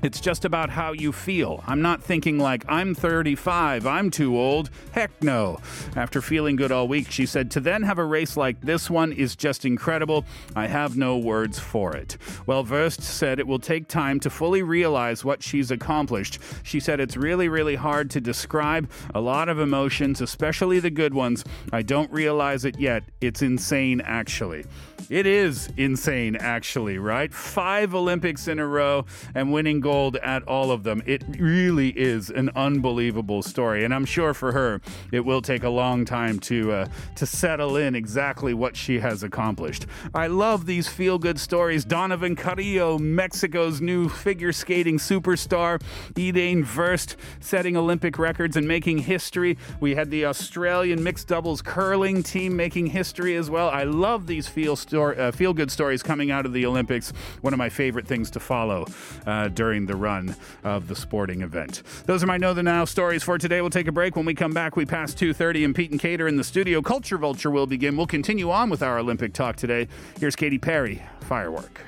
It's 0.00 0.20
just 0.20 0.44
about 0.44 0.70
how 0.70 0.92
you 0.92 1.10
feel. 1.10 1.64
I'm 1.66 1.82
not 1.82 2.02
thinking 2.02 2.38
like, 2.38 2.64
I'm 2.68 2.94
35, 2.94 3.84
I'm 3.84 4.10
too 4.10 4.38
old. 4.38 4.70
Heck 4.92 5.10
no. 5.22 5.58
After 5.96 6.22
feeling 6.22 6.54
good 6.54 6.70
all 6.70 6.86
week, 6.86 7.10
she 7.10 7.26
said, 7.26 7.50
to 7.52 7.60
then 7.60 7.82
have 7.82 7.98
a 7.98 8.04
race 8.04 8.36
like 8.36 8.60
this 8.60 8.88
one 8.88 9.12
is 9.12 9.34
just 9.34 9.64
incredible. 9.64 10.24
I 10.54 10.68
have 10.68 10.96
no 10.96 11.18
words 11.18 11.58
for 11.58 11.96
it. 11.96 12.16
Well, 12.46 12.62
Wust 12.62 13.02
said 13.02 13.40
it 13.40 13.46
will 13.48 13.58
take 13.58 13.88
time 13.88 14.20
to 14.20 14.30
fully 14.30 14.62
realize 14.62 15.24
what 15.24 15.42
she's 15.42 15.72
accomplished. 15.72 16.38
She 16.62 16.78
said, 16.78 17.00
it's 17.00 17.16
really, 17.16 17.48
really 17.48 17.74
hard 17.74 18.08
to 18.10 18.20
describe. 18.20 18.88
A 19.16 19.20
lot 19.20 19.48
of 19.48 19.58
emotions, 19.58 20.20
especially 20.20 20.78
the 20.78 20.90
good 20.90 21.12
ones. 21.12 21.44
I 21.72 21.82
don't 21.82 22.10
realize 22.12 22.64
it 22.64 22.78
yet. 22.78 23.02
It's 23.20 23.42
insane, 23.42 24.00
actually. 24.02 24.64
It 25.10 25.26
is 25.26 25.70
insane, 25.76 26.36
actually, 26.36 26.98
right? 26.98 27.32
Five 27.32 27.94
Olympics 27.94 28.46
in 28.46 28.58
a 28.58 28.66
row 28.66 29.06
and 29.34 29.52
winning 29.52 29.80
gold 29.88 30.16
at 30.16 30.42
all 30.42 30.70
of 30.70 30.82
them. 30.82 31.02
It 31.06 31.24
really 31.38 31.88
is 31.98 32.28
an 32.28 32.50
unbelievable 32.54 33.42
story, 33.42 33.84
and 33.84 33.94
I'm 33.94 34.04
sure 34.04 34.34
for 34.34 34.52
her 34.52 34.82
it 35.12 35.20
will 35.24 35.40
take 35.40 35.62
a 35.62 35.70
long 35.70 36.04
time 36.04 36.38
to 36.40 36.72
uh, 36.72 36.86
to 37.16 37.24
settle 37.24 37.74
in 37.78 37.94
exactly 37.94 38.52
what 38.52 38.76
she 38.76 38.98
has 38.98 39.22
accomplished. 39.22 39.86
I 40.14 40.26
love 40.26 40.66
these 40.66 40.88
feel 40.88 41.18
good 41.18 41.40
stories. 41.40 41.86
Donovan 41.86 42.36
Carrillo, 42.36 42.98
Mexico's 42.98 43.80
new 43.80 44.10
figure 44.10 44.52
skating 44.52 44.98
superstar, 44.98 45.80
Elaine 46.18 46.64
Verst 46.64 47.16
setting 47.40 47.74
Olympic 47.74 48.18
records 48.18 48.58
and 48.58 48.68
making 48.68 48.98
history. 48.98 49.56
We 49.80 49.94
had 49.94 50.10
the 50.10 50.26
Australian 50.26 51.02
mixed 51.02 51.28
doubles 51.28 51.62
curling 51.62 52.22
team 52.22 52.54
making 52.54 52.88
history 52.88 53.36
as 53.36 53.48
well. 53.48 53.70
I 53.70 53.84
love 53.84 54.26
these 54.26 54.48
feel 54.48 54.76
uh, 54.92 55.30
feel 55.30 55.54
good 55.54 55.70
stories 55.70 56.02
coming 56.02 56.30
out 56.30 56.44
of 56.44 56.52
the 56.52 56.66
Olympics. 56.66 57.10
One 57.40 57.54
of 57.54 57.58
my 57.58 57.70
favorite 57.70 58.06
things 58.06 58.30
to 58.32 58.40
follow 58.40 58.86
uh, 59.26 59.48
during 59.48 59.77
the 59.86 59.96
run 59.96 60.36
of 60.64 60.88
the 60.88 60.96
sporting 60.96 61.42
event. 61.42 61.82
Those 62.06 62.22
are 62.22 62.26
my 62.26 62.36
know 62.36 62.54
the 62.54 62.62
now 62.62 62.84
stories 62.84 63.22
for 63.22 63.38
today. 63.38 63.60
We'll 63.60 63.70
take 63.70 63.88
a 63.88 63.92
break. 63.92 64.16
When 64.16 64.24
we 64.24 64.34
come 64.34 64.52
back, 64.52 64.76
we 64.76 64.86
pass 64.86 65.14
2:30 65.14 65.64
and 65.64 65.74
Pete 65.74 65.90
and 65.90 66.00
Kate 66.00 66.20
are 66.20 66.28
in 66.28 66.36
the 66.36 66.44
studio. 66.44 66.82
Culture 66.82 67.18
Vulture 67.18 67.50
will 67.50 67.66
begin. 67.66 67.96
We'll 67.96 68.06
continue 68.06 68.50
on 68.50 68.70
with 68.70 68.82
our 68.82 68.98
Olympic 68.98 69.32
talk 69.32 69.56
today. 69.56 69.88
Here's 70.18 70.36
Katy 70.36 70.58
Perry, 70.58 71.02
Firework. 71.20 71.80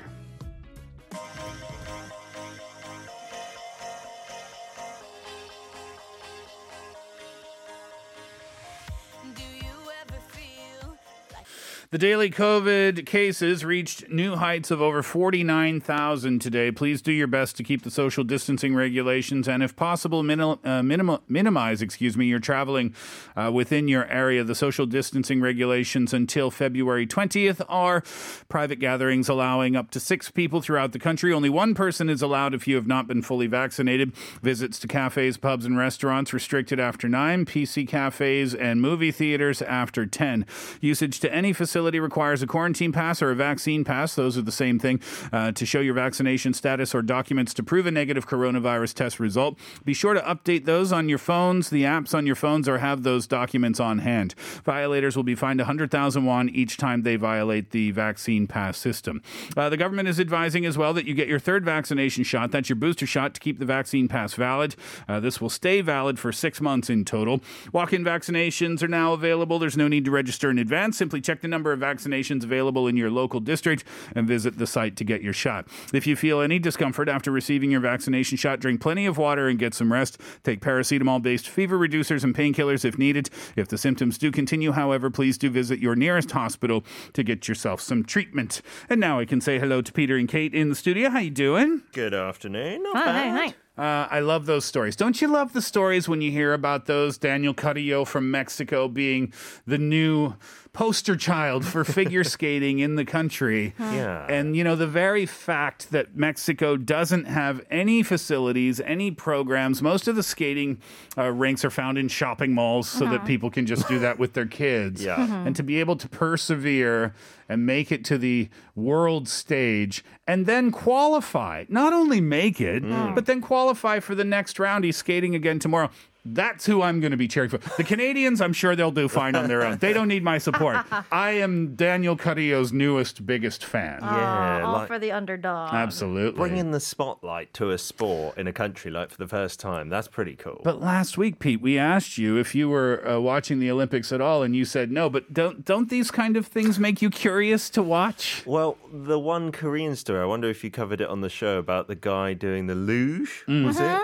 The 11.91 11.97
daily 11.97 12.29
COVID 12.29 13.05
cases 13.05 13.65
reached 13.65 14.09
new 14.09 14.37
heights 14.37 14.71
of 14.71 14.81
over 14.81 15.03
49,000 15.03 16.39
today. 16.39 16.71
Please 16.71 17.01
do 17.01 17.11
your 17.11 17.27
best 17.27 17.57
to 17.57 17.63
keep 17.63 17.83
the 17.83 17.91
social 17.91 18.23
distancing 18.23 18.73
regulations 18.73 19.45
and, 19.45 19.61
if 19.61 19.75
possible, 19.75 20.19
uh, 20.19 20.81
minim- 20.83 21.17
minimize, 21.27 21.81
excuse 21.81 22.15
me, 22.15 22.27
your 22.27 22.39
traveling 22.39 22.95
uh, 23.35 23.51
within 23.53 23.89
your 23.89 24.05
area. 24.05 24.45
The 24.45 24.55
social 24.55 24.85
distancing 24.85 25.41
regulations 25.41 26.13
until 26.13 26.49
February 26.49 27.05
20th 27.05 27.59
are 27.67 28.03
private 28.47 28.79
gatherings 28.79 29.27
allowing 29.27 29.75
up 29.75 29.91
to 29.91 29.99
six 29.99 30.31
people 30.31 30.61
throughout 30.61 30.93
the 30.93 30.99
country. 30.99 31.33
Only 31.33 31.49
one 31.49 31.75
person 31.75 32.09
is 32.09 32.21
allowed 32.21 32.53
if 32.53 32.69
you 32.69 32.77
have 32.77 32.87
not 32.87 33.05
been 33.05 33.21
fully 33.21 33.47
vaccinated. 33.47 34.15
Visits 34.41 34.79
to 34.79 34.87
cafes, 34.87 35.35
pubs, 35.35 35.65
and 35.65 35.77
restaurants 35.77 36.31
restricted 36.31 36.79
after 36.79 37.09
9. 37.09 37.45
PC 37.45 37.85
cafes 37.85 38.55
and 38.55 38.81
movie 38.81 39.11
theaters 39.11 39.61
after 39.61 40.05
10. 40.05 40.45
Usage 40.79 41.19
to 41.19 41.33
any 41.33 41.51
facility 41.51 41.80
requires 41.89 42.41
a 42.41 42.47
quarantine 42.47 42.91
pass 42.91 43.21
or 43.21 43.31
a 43.31 43.35
vaccine 43.35 43.83
pass. 43.83 44.15
Those 44.15 44.37
are 44.37 44.41
the 44.41 44.51
same 44.51 44.79
thing 44.79 45.01
uh, 45.33 45.51
to 45.53 45.65
show 45.65 45.79
your 45.79 45.93
vaccination 45.93 46.53
status 46.53 46.93
or 46.93 47.01
documents 47.01 47.53
to 47.55 47.63
prove 47.63 47.85
a 47.85 47.91
negative 47.91 48.27
coronavirus 48.27 48.93
test 48.93 49.19
result. 49.19 49.57
Be 49.83 49.93
sure 49.93 50.13
to 50.13 50.21
update 50.21 50.65
those 50.65 50.91
on 50.91 51.09
your 51.09 51.17
phones, 51.17 51.69
the 51.69 51.83
apps 51.83 52.13
on 52.13 52.25
your 52.25 52.35
phones, 52.35 52.67
or 52.69 52.77
have 52.77 53.03
those 53.03 53.27
documents 53.27 53.79
on 53.79 53.99
hand. 53.99 54.35
Violators 54.63 55.15
will 55.15 55.23
be 55.23 55.35
fined 55.35 55.59
100,000 55.59 56.25
won 56.25 56.49
each 56.49 56.77
time 56.77 57.01
they 57.01 57.15
violate 57.15 57.71
the 57.71 57.91
vaccine 57.91 58.47
pass 58.47 58.77
system. 58.77 59.21
Uh, 59.57 59.69
the 59.69 59.77
government 59.77 60.07
is 60.07 60.19
advising 60.19 60.65
as 60.65 60.77
well 60.77 60.93
that 60.93 61.05
you 61.05 61.13
get 61.13 61.27
your 61.27 61.39
third 61.39 61.65
vaccination 61.65 62.23
shot. 62.23 62.51
That's 62.51 62.69
your 62.69 62.75
booster 62.75 63.05
shot 63.05 63.33
to 63.33 63.39
keep 63.39 63.59
the 63.59 63.65
vaccine 63.65 64.07
pass 64.07 64.33
valid. 64.33 64.75
Uh, 65.07 65.19
this 65.19 65.41
will 65.41 65.49
stay 65.49 65.81
valid 65.81 66.19
for 66.19 66.31
six 66.31 66.61
months 66.61 66.89
in 66.89 67.05
total. 67.05 67.41
Walk 67.71 67.93
in 67.93 68.03
vaccinations 68.03 68.83
are 68.83 68.87
now 68.87 69.13
available. 69.13 69.59
There's 69.59 69.77
no 69.77 69.87
need 69.87 70.05
to 70.05 70.11
register 70.11 70.49
in 70.49 70.59
advance. 70.59 70.97
Simply 70.97 71.21
check 71.21 71.41
the 71.41 71.47
number 71.47 71.70
of 71.71 71.79
vaccinations 71.79 72.43
available 72.43 72.87
in 72.87 72.97
your 72.97 73.09
local 73.09 73.39
district 73.39 73.83
and 74.15 74.27
visit 74.27 74.57
the 74.57 74.67
site 74.67 74.95
to 74.97 75.03
get 75.03 75.21
your 75.21 75.33
shot. 75.33 75.67
If 75.93 76.07
you 76.07 76.15
feel 76.15 76.41
any 76.41 76.59
discomfort 76.59 77.09
after 77.09 77.31
receiving 77.31 77.71
your 77.71 77.81
vaccination 77.81 78.37
shot, 78.37 78.59
drink 78.59 78.81
plenty 78.81 79.05
of 79.05 79.17
water 79.17 79.47
and 79.47 79.57
get 79.59 79.73
some 79.73 79.91
rest. 79.91 80.19
Take 80.43 80.61
paracetamol 80.61 81.21
based 81.21 81.47
fever 81.47 81.77
reducers 81.77 82.23
and 82.23 82.35
painkillers 82.35 82.85
if 82.85 82.97
needed. 82.97 83.29
If 83.55 83.67
the 83.67 83.77
symptoms 83.77 84.17
do 84.17 84.31
continue, 84.31 84.71
however, 84.71 85.09
please 85.09 85.37
do 85.37 85.49
visit 85.49 85.79
your 85.79 85.95
nearest 85.95 86.31
hospital 86.31 86.83
to 87.13 87.23
get 87.23 87.47
yourself 87.47 87.81
some 87.81 88.03
treatment. 88.03 88.61
And 88.89 88.99
now 88.99 89.19
I 89.19 89.25
can 89.25 89.41
say 89.41 89.59
hello 89.59 89.81
to 89.81 89.91
Peter 89.91 90.17
and 90.17 90.27
Kate 90.29 90.53
in 90.53 90.69
the 90.69 90.75
studio. 90.75 91.09
How 91.09 91.19
you 91.19 91.31
doing? 91.31 91.81
Good 91.93 92.13
afternoon. 92.13 92.83
Not 92.83 92.95
Hi, 92.97 93.03
hi, 93.03 93.11
bad. 93.13 93.39
hi. 93.49 93.55
Uh, 93.77 94.07
I 94.11 94.19
love 94.19 94.45
those 94.45 94.65
stories. 94.65 94.95
Don't 94.95 95.21
you 95.21 95.27
love 95.27 95.53
the 95.53 95.61
stories 95.61 96.07
when 96.07 96.21
you 96.21 96.29
hear 96.29 96.53
about 96.53 96.85
those? 96.85 97.17
Daniel 97.17 97.53
Carrillo 97.53 98.05
from 98.05 98.29
Mexico 98.29 98.87
being 98.87 99.33
the 99.65 99.77
new 99.77 100.35
poster 100.73 101.15
child 101.15 101.60
for 101.61 101.83
figure 101.83 102.23
skating 102.35 102.79
in 102.79 102.95
the 102.95 103.05
country. 103.05 103.73
Yeah. 103.79 104.25
And, 104.27 104.55
you 104.55 104.63
know, 104.63 104.75
the 104.75 104.87
very 104.87 105.25
fact 105.25 105.91
that 105.91 106.15
Mexico 106.15 106.77
doesn't 106.77 107.25
have 107.25 107.65
any 107.69 108.03
facilities, 108.03 108.79
any 108.81 109.11
programs, 109.11 109.81
most 109.81 110.07
of 110.07 110.15
the 110.15 110.23
skating 110.23 110.79
uh, 111.17 111.31
rinks 111.31 111.63
are 111.65 111.69
found 111.69 111.97
in 111.97 112.07
shopping 112.07 112.53
malls 112.53 112.89
so 112.89 113.05
that 113.07 113.25
people 113.25 113.49
can 113.49 113.65
just 113.65 113.87
do 113.87 113.99
that 113.99 114.19
with 114.19 114.33
their 114.33 114.45
kids. 114.45 115.03
Yeah. 115.03 115.17
Mhm. 115.17 115.47
And 115.47 115.55
to 115.55 115.63
be 115.63 115.79
able 115.79 115.95
to 115.97 116.07
persevere 116.09 117.13
and 117.49 117.65
make 117.65 117.91
it 117.91 118.05
to 118.05 118.17
the 118.17 118.49
world 118.75 119.27
stage 119.27 120.03
and 120.27 120.45
then 120.45 120.71
qualify, 120.71 121.65
not 121.67 121.91
only 121.93 122.21
make 122.21 122.61
it, 122.61 122.83
but 123.15 123.25
then 123.25 123.41
qualify 123.41 123.99
for 123.99 124.15
the 124.15 124.23
next 124.23 124.59
round. 124.59 124.83
He's 124.85 124.97
skating 124.97 125.35
again 125.35 125.59
tomorrow. 125.59 125.89
That's 126.23 126.65
who 126.65 126.81
I'm 126.81 126.99
going 126.99 127.11
to 127.11 127.17
be 127.17 127.27
cheering 127.27 127.49
for. 127.49 127.57
The 127.57 127.83
Canadians, 127.83 128.41
I'm 128.41 128.53
sure 128.53 128.75
they'll 128.75 128.91
do 128.91 129.07
fine 129.07 129.35
on 129.35 129.47
their 129.47 129.63
own. 129.63 129.77
They 129.79 129.91
don't 129.91 130.07
need 130.07 130.23
my 130.23 130.37
support. 130.37 130.77
I 131.11 131.31
am 131.31 131.75
Daniel 131.75 132.15
Carrillo's 132.15 132.71
newest, 132.71 133.25
biggest 133.25 133.65
fan. 133.65 133.99
Yeah, 134.01 134.63
all 134.63 134.73
like 134.73 134.87
for 134.87 134.99
the 134.99 135.11
underdog. 135.11 135.73
Absolutely. 135.73 136.37
bringing 136.37 136.71
the 136.71 136.79
spotlight 136.79 137.53
to 137.55 137.71
a 137.71 137.77
sport 137.77 138.37
in 138.37 138.47
a 138.47 138.53
country 138.53 138.91
like 138.91 139.09
for 139.09 139.17
the 139.17 139.27
first 139.27 139.59
time. 139.59 139.89
That's 139.89 140.07
pretty 140.07 140.35
cool. 140.35 140.61
But 140.63 140.79
last 140.79 141.17
week, 141.17 141.39
Pete, 141.39 141.61
we 141.61 141.77
asked 141.77 142.17
you 142.17 142.37
if 142.37 142.53
you 142.53 142.69
were 142.69 143.07
uh, 143.07 143.19
watching 143.19 143.59
the 143.59 143.71
Olympics 143.71 144.11
at 144.11 144.21
all, 144.21 144.43
and 144.43 144.55
you 144.55 144.65
said 144.65 144.91
no. 144.91 145.09
But 145.09 145.33
don't 145.33 145.65
don't 145.65 145.89
these 145.89 146.11
kind 146.11 146.37
of 146.37 146.45
things 146.45 146.77
make 146.77 147.01
you 147.01 147.09
curious 147.09 147.69
to 147.71 147.81
watch? 147.81 148.43
well, 148.45 148.77
the 148.91 149.19
one 149.19 149.51
Korean 149.51 149.95
story, 149.95 150.21
I 150.21 150.25
wonder 150.25 150.49
if 150.49 150.63
you 150.63 150.69
covered 150.69 151.01
it 151.01 151.09
on 151.09 151.21
the 151.21 151.29
show 151.29 151.57
about 151.57 151.87
the 151.87 151.95
guy 151.95 152.33
doing 152.33 152.67
the 152.67 152.75
luge, 152.75 153.43
was 153.47 153.79
it? 153.79 154.01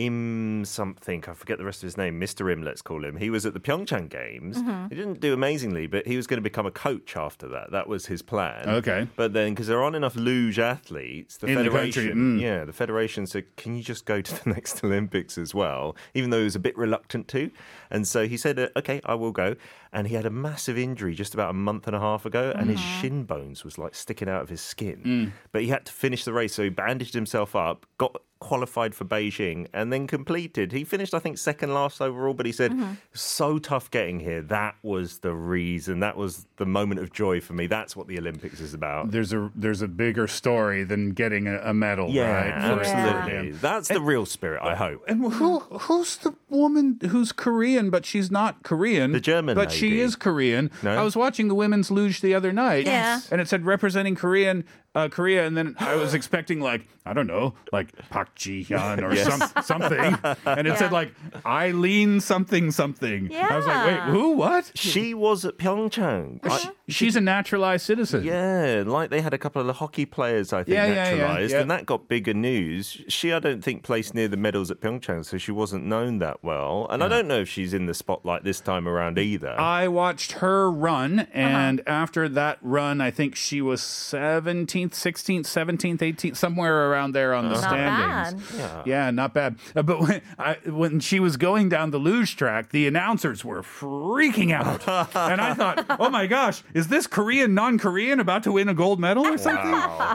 Im 0.00 0.64
something, 0.64 1.22
I 1.28 1.34
forget 1.34 1.58
the 1.58 1.64
rest 1.64 1.82
of 1.82 1.86
his 1.86 1.98
name, 1.98 2.18
Mr. 2.18 2.50
Im, 2.50 2.62
let's 2.62 2.80
call 2.80 3.04
him. 3.04 3.16
He 3.16 3.28
was 3.28 3.44
at 3.44 3.52
the 3.52 3.60
Pyeongchang 3.60 4.08
Games. 4.08 4.56
He 4.88 4.96
didn't 4.96 5.20
do 5.20 5.34
amazingly, 5.34 5.86
but 5.86 6.06
he 6.06 6.16
was 6.16 6.26
going 6.26 6.38
to 6.38 6.42
become 6.42 6.64
a 6.64 6.70
coach 6.70 7.16
after 7.16 7.46
that. 7.48 7.70
That 7.70 7.86
was 7.86 8.06
his 8.06 8.22
plan. 8.22 8.66
Okay. 8.66 9.08
But 9.16 9.34
then, 9.34 9.52
because 9.52 9.66
there 9.66 9.82
aren't 9.82 9.96
enough 9.96 10.16
luge 10.16 10.58
athletes, 10.58 11.36
the 11.36 11.48
In 11.48 11.56
the 11.56 11.68
country, 11.68 11.90
federation, 11.90 12.38
mm. 12.38 12.40
yeah, 12.40 12.64
the 12.64 12.72
federation 12.72 13.26
said, 13.26 13.44
"Can 13.56 13.76
you 13.76 13.82
just 13.82 14.06
go 14.06 14.22
to 14.22 14.44
the 14.44 14.50
next 14.54 14.82
Olympics 14.82 15.36
as 15.36 15.54
well?" 15.54 15.94
Even 16.14 16.30
though 16.30 16.38
he 16.38 16.44
was 16.44 16.56
a 16.56 16.60
bit 16.60 16.76
reluctant 16.78 17.28
to, 17.28 17.50
and 17.90 18.08
so 18.08 18.26
he 18.26 18.38
said, 18.38 18.58
uh, 18.58 18.68
"Okay, 18.76 19.02
I 19.04 19.14
will 19.16 19.32
go." 19.32 19.54
And 19.92 20.06
he 20.06 20.14
had 20.14 20.24
a 20.24 20.30
massive 20.30 20.78
injury 20.78 21.14
just 21.14 21.34
about 21.34 21.50
a 21.50 21.52
month 21.52 21.86
and 21.86 21.96
a 21.96 22.00
half 22.00 22.24
ago, 22.24 22.52
and 22.56 22.70
his 22.70 22.80
shin 22.80 23.24
bones 23.24 23.64
was 23.64 23.76
like 23.76 23.94
sticking 23.94 24.28
out 24.28 24.40
of 24.40 24.48
his 24.48 24.60
skin. 24.60 25.32
But 25.52 25.62
he 25.62 25.68
had 25.68 25.84
to 25.86 25.92
finish 25.92 26.24
the 26.24 26.32
race, 26.32 26.54
so 26.54 26.62
he 26.62 26.68
bandaged 26.68 27.12
himself 27.12 27.56
up, 27.56 27.86
got 27.98 28.22
qualified 28.40 28.94
for 28.94 29.04
Beijing, 29.04 29.66
and 29.72 29.92
then 29.92 30.06
completed. 30.06 30.72
He 30.72 30.82
finished, 30.82 31.14
I 31.14 31.18
think, 31.18 31.38
second 31.38 31.72
last 31.74 32.00
overall, 32.00 32.34
but 32.34 32.46
he 32.46 32.52
said, 32.52 32.72
mm-hmm. 32.72 32.94
"So 33.12 33.58
tough 33.58 33.90
getting 33.90 34.18
here. 34.20 34.42
That 34.42 34.74
was 34.82 35.18
the 35.18 35.34
reason. 35.34 36.00
That 36.00 36.16
was 36.16 36.46
the 36.56 36.66
moment 36.66 37.00
of 37.00 37.12
joy 37.12 37.40
for 37.40 37.52
me. 37.52 37.66
That's 37.66 37.94
what 37.94 38.08
the 38.08 38.18
Olympics 38.18 38.60
is 38.60 38.74
about." 38.74 39.10
There's 39.12 39.32
a 39.32 39.50
there's 39.54 39.82
a 39.82 39.88
bigger 39.88 40.26
story 40.26 40.84
than 40.84 41.10
getting 41.10 41.46
a, 41.46 41.58
a 41.58 41.74
medal, 41.74 42.10
Yeah, 42.10 42.32
right? 42.32 42.50
absolutely. 42.52 43.22
skating. 43.22 43.58
That's 43.60 43.88
the 43.88 44.00
real 44.00 44.26
spirit, 44.26 44.62
I 44.62 44.74
hope. 44.74 45.04
And 45.06 45.32
who 45.34 45.60
who's 45.60 46.16
the 46.16 46.34
woman 46.48 46.98
who's 47.08 47.32
Korean 47.32 47.90
but 47.90 48.06
she's 48.06 48.30
not 48.30 48.62
Korean? 48.62 49.12
The 49.12 49.20
German 49.20 49.54
but 49.54 49.70
she 49.70 50.00
is 50.00 50.16
Korean. 50.16 50.70
No? 50.82 50.96
I 50.96 51.02
was 51.02 51.14
watching 51.14 51.48
the 51.48 51.54
women's 51.54 51.90
luge 51.90 52.22
the 52.22 52.34
other 52.34 52.52
night, 52.52 52.86
Yeah. 52.86 53.20
and 53.30 53.40
it 53.40 53.48
said 53.48 53.66
representing 53.66 54.14
Korean. 54.14 54.64
Uh, 54.92 55.08
Korea, 55.08 55.46
and 55.46 55.56
then 55.56 55.76
I 55.78 55.94
was 55.94 56.14
expecting 56.14 56.60
like 56.60 56.88
I 57.06 57.12
don't 57.12 57.28
know, 57.28 57.54
like 57.72 57.92
Park 58.10 58.34
Ji 58.34 58.64
Hyun 58.64 59.00
or 59.02 59.14
Yes. 59.14 59.28
some, 59.52 59.62
something, 59.62 60.18
and 60.46 60.66
it 60.66 60.76
said 60.78 60.90
like 60.90 61.14
Eileen 61.46 62.20
something 62.20 62.72
something. 62.72 63.32
I 63.34 63.56
was 63.56 63.66
like, 63.66 63.86
wait, 63.86 64.00
who? 64.12 64.32
What? 64.32 64.72
She 64.74 65.14
was 65.14 65.44
at 65.44 65.58
Pyeongchang. 65.58 66.40
I- 66.44 66.58
She- 66.58 66.68
she's 66.90 67.16
a 67.16 67.20
naturalized 67.20 67.84
citizen. 67.86 68.24
yeah, 68.24 68.82
like 68.86 69.10
they 69.10 69.20
had 69.20 69.32
a 69.34 69.38
couple 69.38 69.60
of 69.60 69.66
the 69.66 69.72
hockey 69.74 70.04
players, 70.06 70.52
I 70.52 70.64
think, 70.64 70.74
Yeah, 70.74 70.86
yeah, 70.86 70.92
yeah, 70.94 71.10
naturalized, 71.16 71.52
yeah. 71.52 71.60
and 71.60 71.70
that 71.70 71.86
got 71.86 72.08
bigger 72.08 72.34
news. 72.34 73.02
She, 73.08 73.32
I 73.32 73.38
don't 73.38 73.62
think, 73.62 73.82
placed 73.82 74.14
near 74.14 74.28
the 74.28 74.36
medals 74.36 74.70
at 74.70 74.80
Pyeongchang, 74.80 75.24
so 75.24 75.38
she 75.38 75.52
wasn't 75.52 75.84
known 75.84 76.18
that 76.18 76.42
well. 76.42 76.86
And 76.90 77.02
I 77.02 77.08
don't 77.08 77.26
know 77.28 77.40
if 77.40 77.48
she's 77.48 77.72
in 77.74 77.86
the 77.86 77.94
spotlight 77.94 78.44
this 78.44 78.60
time 78.60 78.86
around 78.88 79.18
either. 79.18 79.58
I 79.58 79.88
watched 79.88 80.32
her 80.32 80.70
run, 80.70 81.20
Uh-huh. 81.20 81.28
and 81.34 81.82
after 81.86 82.28
that 82.28 82.58
run, 82.62 83.00
I 83.00 83.10
think 83.10 83.36
she 83.36 83.60
was 83.60 83.80
17th, 83.80 84.90
16th, 84.92 85.46
17th, 85.46 85.98
18th, 85.98 86.36
somewhere 86.36 86.90
around 86.90 87.12
there 87.12 87.34
on 87.34 87.44
the 87.48 87.54
Not 87.54 87.62
standings. 87.62 88.50
bad. 88.52 88.86
Yeah, 88.86 89.10
not 89.10 89.34
bad. 89.34 89.56
Uh, 89.74 89.82
But 89.82 90.00
when, 90.00 90.22
I, 90.38 90.56
when 90.66 91.00
she 91.00 91.18
was 91.20 91.36
going 91.36 91.68
down 91.68 91.90
the 91.90 91.98
luge 91.98 92.36
track, 92.36 92.70
the 92.70 92.86
announcers 92.86 93.44
were 93.44 93.62
freaking 93.62 94.52
out. 94.52 94.86
and 95.16 95.40
I 95.40 95.54
thought, 95.54 95.84
oh 95.98 96.10
my 96.10 96.26
gosh, 96.26 96.62
is 96.80 96.88
this 96.88 97.06
Korean 97.06 97.54
non-Korean 97.54 98.18
about 98.20 98.42
to 98.44 98.52
win 98.52 98.68
a 98.68 98.74
gold 98.74 98.98
medal 98.98 99.26
or 99.26 99.38
something? 99.38 99.72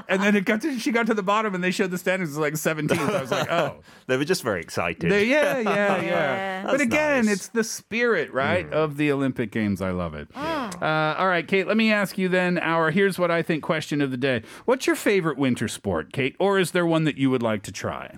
And 0.09 0.21
then 0.21 0.35
it 0.35 0.45
got 0.45 0.61
to 0.61 0.77
she 0.79 0.91
got 0.91 1.05
to 1.07 1.13
the 1.13 1.23
bottom 1.23 1.55
and 1.55 1.63
they 1.63 1.71
showed 1.71 1.91
the 1.91 1.97
standings 1.97 2.31
as 2.31 2.37
like 2.37 2.53
17th. 2.55 2.97
I 2.97 3.21
was 3.21 3.31
like, 3.31 3.51
oh, 3.51 3.77
They 4.07 4.17
were 4.17 4.25
just 4.25 4.43
very 4.43 4.61
excited. 4.61 5.09
they- 5.11 5.25
yeah, 5.25 5.59
yeah, 5.59 5.65
yeah. 6.01 6.01
Yeah. 6.01 6.63
But 6.65 6.81
again, 6.81 7.25
nice. 7.25 7.35
it's 7.35 7.47
the 7.49 7.63
spirit, 7.63 8.33
right, 8.33 8.71
of 8.73 8.97
the 8.97 9.11
Olympic 9.11 9.51
Games. 9.51 9.81
I 9.81 9.91
love 9.91 10.13
it. 10.15 10.31
Mm. 10.33 10.81
Uh, 10.81 11.17
all 11.19 11.27
right, 11.27 11.47
Kate. 11.47 11.67
Let 11.67 11.77
me 11.77 11.91
ask 11.91 12.17
you 12.17 12.27
then. 12.29 12.57
Our 12.57 12.91
here's 12.91 13.17
what 13.19 13.31
I 13.31 13.41
think 13.41 13.63
question 13.63 14.01
of 14.01 14.11
the 14.11 14.17
day. 14.17 14.41
What's 14.65 14.87
your 14.87 14.95
favorite 14.95 15.37
winter 15.37 15.67
sport, 15.67 16.11
Kate? 16.11 16.35
Or 16.39 16.59
is 16.59 16.71
there 16.71 16.85
one 16.85 17.03
that 17.05 17.17
you 17.17 17.29
would 17.29 17.43
like 17.43 17.61
to 17.63 17.71
try? 17.71 18.15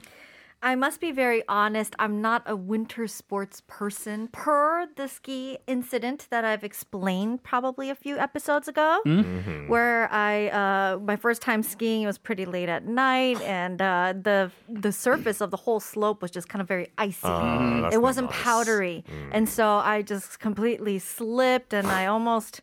I 0.61 0.75
must 0.75 0.99
be 0.99 1.11
very 1.11 1.43
honest. 1.47 1.95
I'm 1.99 2.21
not 2.21 2.43
a 2.47 2.55
winter 2.55 3.07
sports 3.07 3.61
person 3.67 4.29
per 4.31 4.87
the 4.95 5.07
ski 5.07 5.59
incident 5.67 6.27
that 6.31 6.43
I've 6.45 6.63
explained 6.63 7.43
probably 7.43 7.89
a 7.89 7.95
few 7.95 8.17
episodes 8.17 8.67
ago, 8.67 8.99
where 9.67 10.11
I 10.11 10.47
uh, 10.47 10.99
my 10.99 11.15
first 11.15 11.41
time 11.41 11.61
skiing 11.61 12.01
it 12.01 12.07
was 12.07 12.17
pretty 12.17 12.45
late 12.45 12.69
at 12.69 12.85
night, 12.85 13.39
and 13.41 13.81
uh, 13.81 14.13
the 14.19 14.51
the 14.67 14.91
surface 14.91 15.41
of 15.41 15.51
the 15.51 15.57
whole 15.57 15.79
slope 15.79 16.21
was 16.21 16.31
just 16.31 16.49
kind 16.49 16.61
of 16.61 16.67
very 16.67 16.89
icy. 16.97 17.27
That's 17.27 17.95
it 17.95 18.01
wasn't 18.01 18.31
nice. 18.31 18.41
powdery, 18.41 19.05
and 19.31 19.47
so 19.47 19.67
I 19.67 20.01
just 20.01 20.39
completely 20.39 20.97
slipped, 20.97 21.73
and 21.73 21.87
I 21.87 22.07
almost 22.07 22.61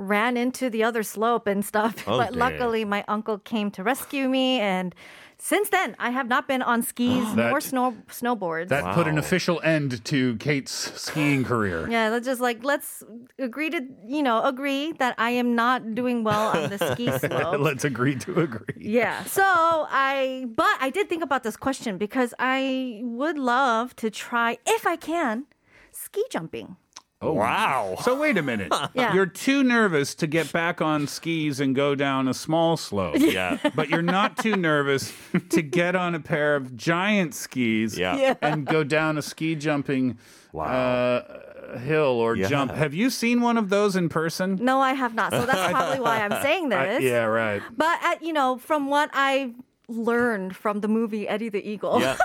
ran 0.00 0.36
into 0.36 0.70
the 0.70 0.82
other 0.82 1.02
slope 1.02 1.46
and 1.46 1.64
stuff. 1.64 1.94
Oh, 2.06 2.18
but 2.18 2.32
dear. 2.32 2.40
luckily, 2.40 2.84
my 2.84 3.04
uncle 3.06 3.38
came 3.38 3.70
to 3.72 3.82
rescue 3.84 4.28
me, 4.28 4.58
and 4.60 4.94
since 5.38 5.68
then, 5.70 5.96
I 5.98 6.10
have 6.10 6.28
not 6.28 6.48
been 6.48 6.60
on 6.62 6.82
skis 6.82 7.34
That- 7.34 7.50
nor 7.50 7.60
snow 7.60 7.94
snowboards. 8.08 8.68
That 8.68 8.94
put 8.94 9.06
an 9.06 9.16
official 9.18 9.60
end 9.62 10.04
to 10.06 10.36
Kate's 10.36 10.72
skiing 11.00 11.44
career. 11.44 11.88
yeah, 11.90 12.08
let's 12.08 12.26
just 12.26 12.40
like 12.40 12.64
let's 12.64 13.02
agree 13.38 13.70
to 13.70 13.80
you 14.06 14.22
know 14.22 14.42
agree 14.44 14.92
that 14.98 15.14
I 15.18 15.30
am 15.30 15.54
not 15.54 15.94
doing 15.94 16.24
well 16.24 16.48
on 16.56 16.70
the 16.70 16.78
ski 16.92 17.06
slope. 17.18 17.60
Let's 17.60 17.84
agree 17.84 18.16
to 18.24 18.40
agree. 18.40 18.76
Yeah. 19.00 19.24
So 19.24 19.42
I, 19.44 20.46
but 20.62 20.74
I 20.80 20.90
did 20.90 21.08
think 21.08 21.22
about 21.22 21.42
this 21.42 21.56
question 21.56 21.96
because 21.98 22.34
I 22.38 23.00
would 23.02 23.38
love 23.38 23.94
to 23.96 24.10
try, 24.10 24.58
if 24.66 24.86
I 24.86 24.96
can, 24.96 25.46
ski 25.92 26.22
jumping. 26.30 26.76
Oh, 27.22 27.32
Wow. 27.34 27.96
So 28.02 28.18
wait 28.18 28.38
a 28.38 28.42
minute. 28.42 28.72
Yeah. 28.94 29.12
You're 29.14 29.26
too 29.26 29.62
nervous 29.62 30.14
to 30.16 30.26
get 30.26 30.50
back 30.52 30.80
on 30.80 31.06
skis 31.06 31.60
and 31.60 31.74
go 31.74 31.94
down 31.94 32.28
a 32.28 32.34
small 32.34 32.76
slope. 32.76 33.16
Yeah. 33.18 33.58
But 33.74 33.88
you're 33.90 34.02
not 34.02 34.38
too 34.38 34.56
nervous 34.56 35.12
to 35.50 35.62
get 35.62 35.94
on 35.94 36.14
a 36.14 36.20
pair 36.20 36.56
of 36.56 36.76
giant 36.76 37.34
skis 37.34 37.98
Yeah. 37.98 38.16
Yeah. 38.16 38.34
and 38.42 38.64
go 38.66 38.82
down 38.84 39.18
a 39.18 39.22
ski 39.22 39.54
jumping 39.54 40.18
Wow. 40.52 40.64
uh, 40.64 41.78
hill 41.78 42.04
or 42.18 42.36
Yeah. 42.36 42.48
jump. 42.48 42.72
Have 42.72 42.94
you 42.94 43.10
seen 43.10 43.40
one 43.42 43.56
of 43.58 43.68
those 43.68 43.96
in 43.96 44.08
person? 44.08 44.58
No, 44.60 44.80
I 44.80 44.94
have 44.94 45.14
not. 45.14 45.30
So 45.32 45.44
that's 45.46 45.70
probably 45.72 46.00
why 46.00 46.22
I'm 46.22 46.42
saying 46.42 46.72
I- 46.72 46.86
this. 46.86 47.02
yeah, 47.04 47.24
right. 47.24 47.62
But 47.76 47.98
at, 48.02 48.22
you 48.22 48.32
know, 48.32 48.56
from 48.58 48.88
what 48.88 49.10
I've 49.12 49.54
learned 49.88 50.56
from 50.56 50.80
the 50.80 50.88
movie 50.88 51.28
Eddie 51.28 51.50
the 51.50 51.68
Eagle, 51.68 52.00
Yeah. 52.00 52.16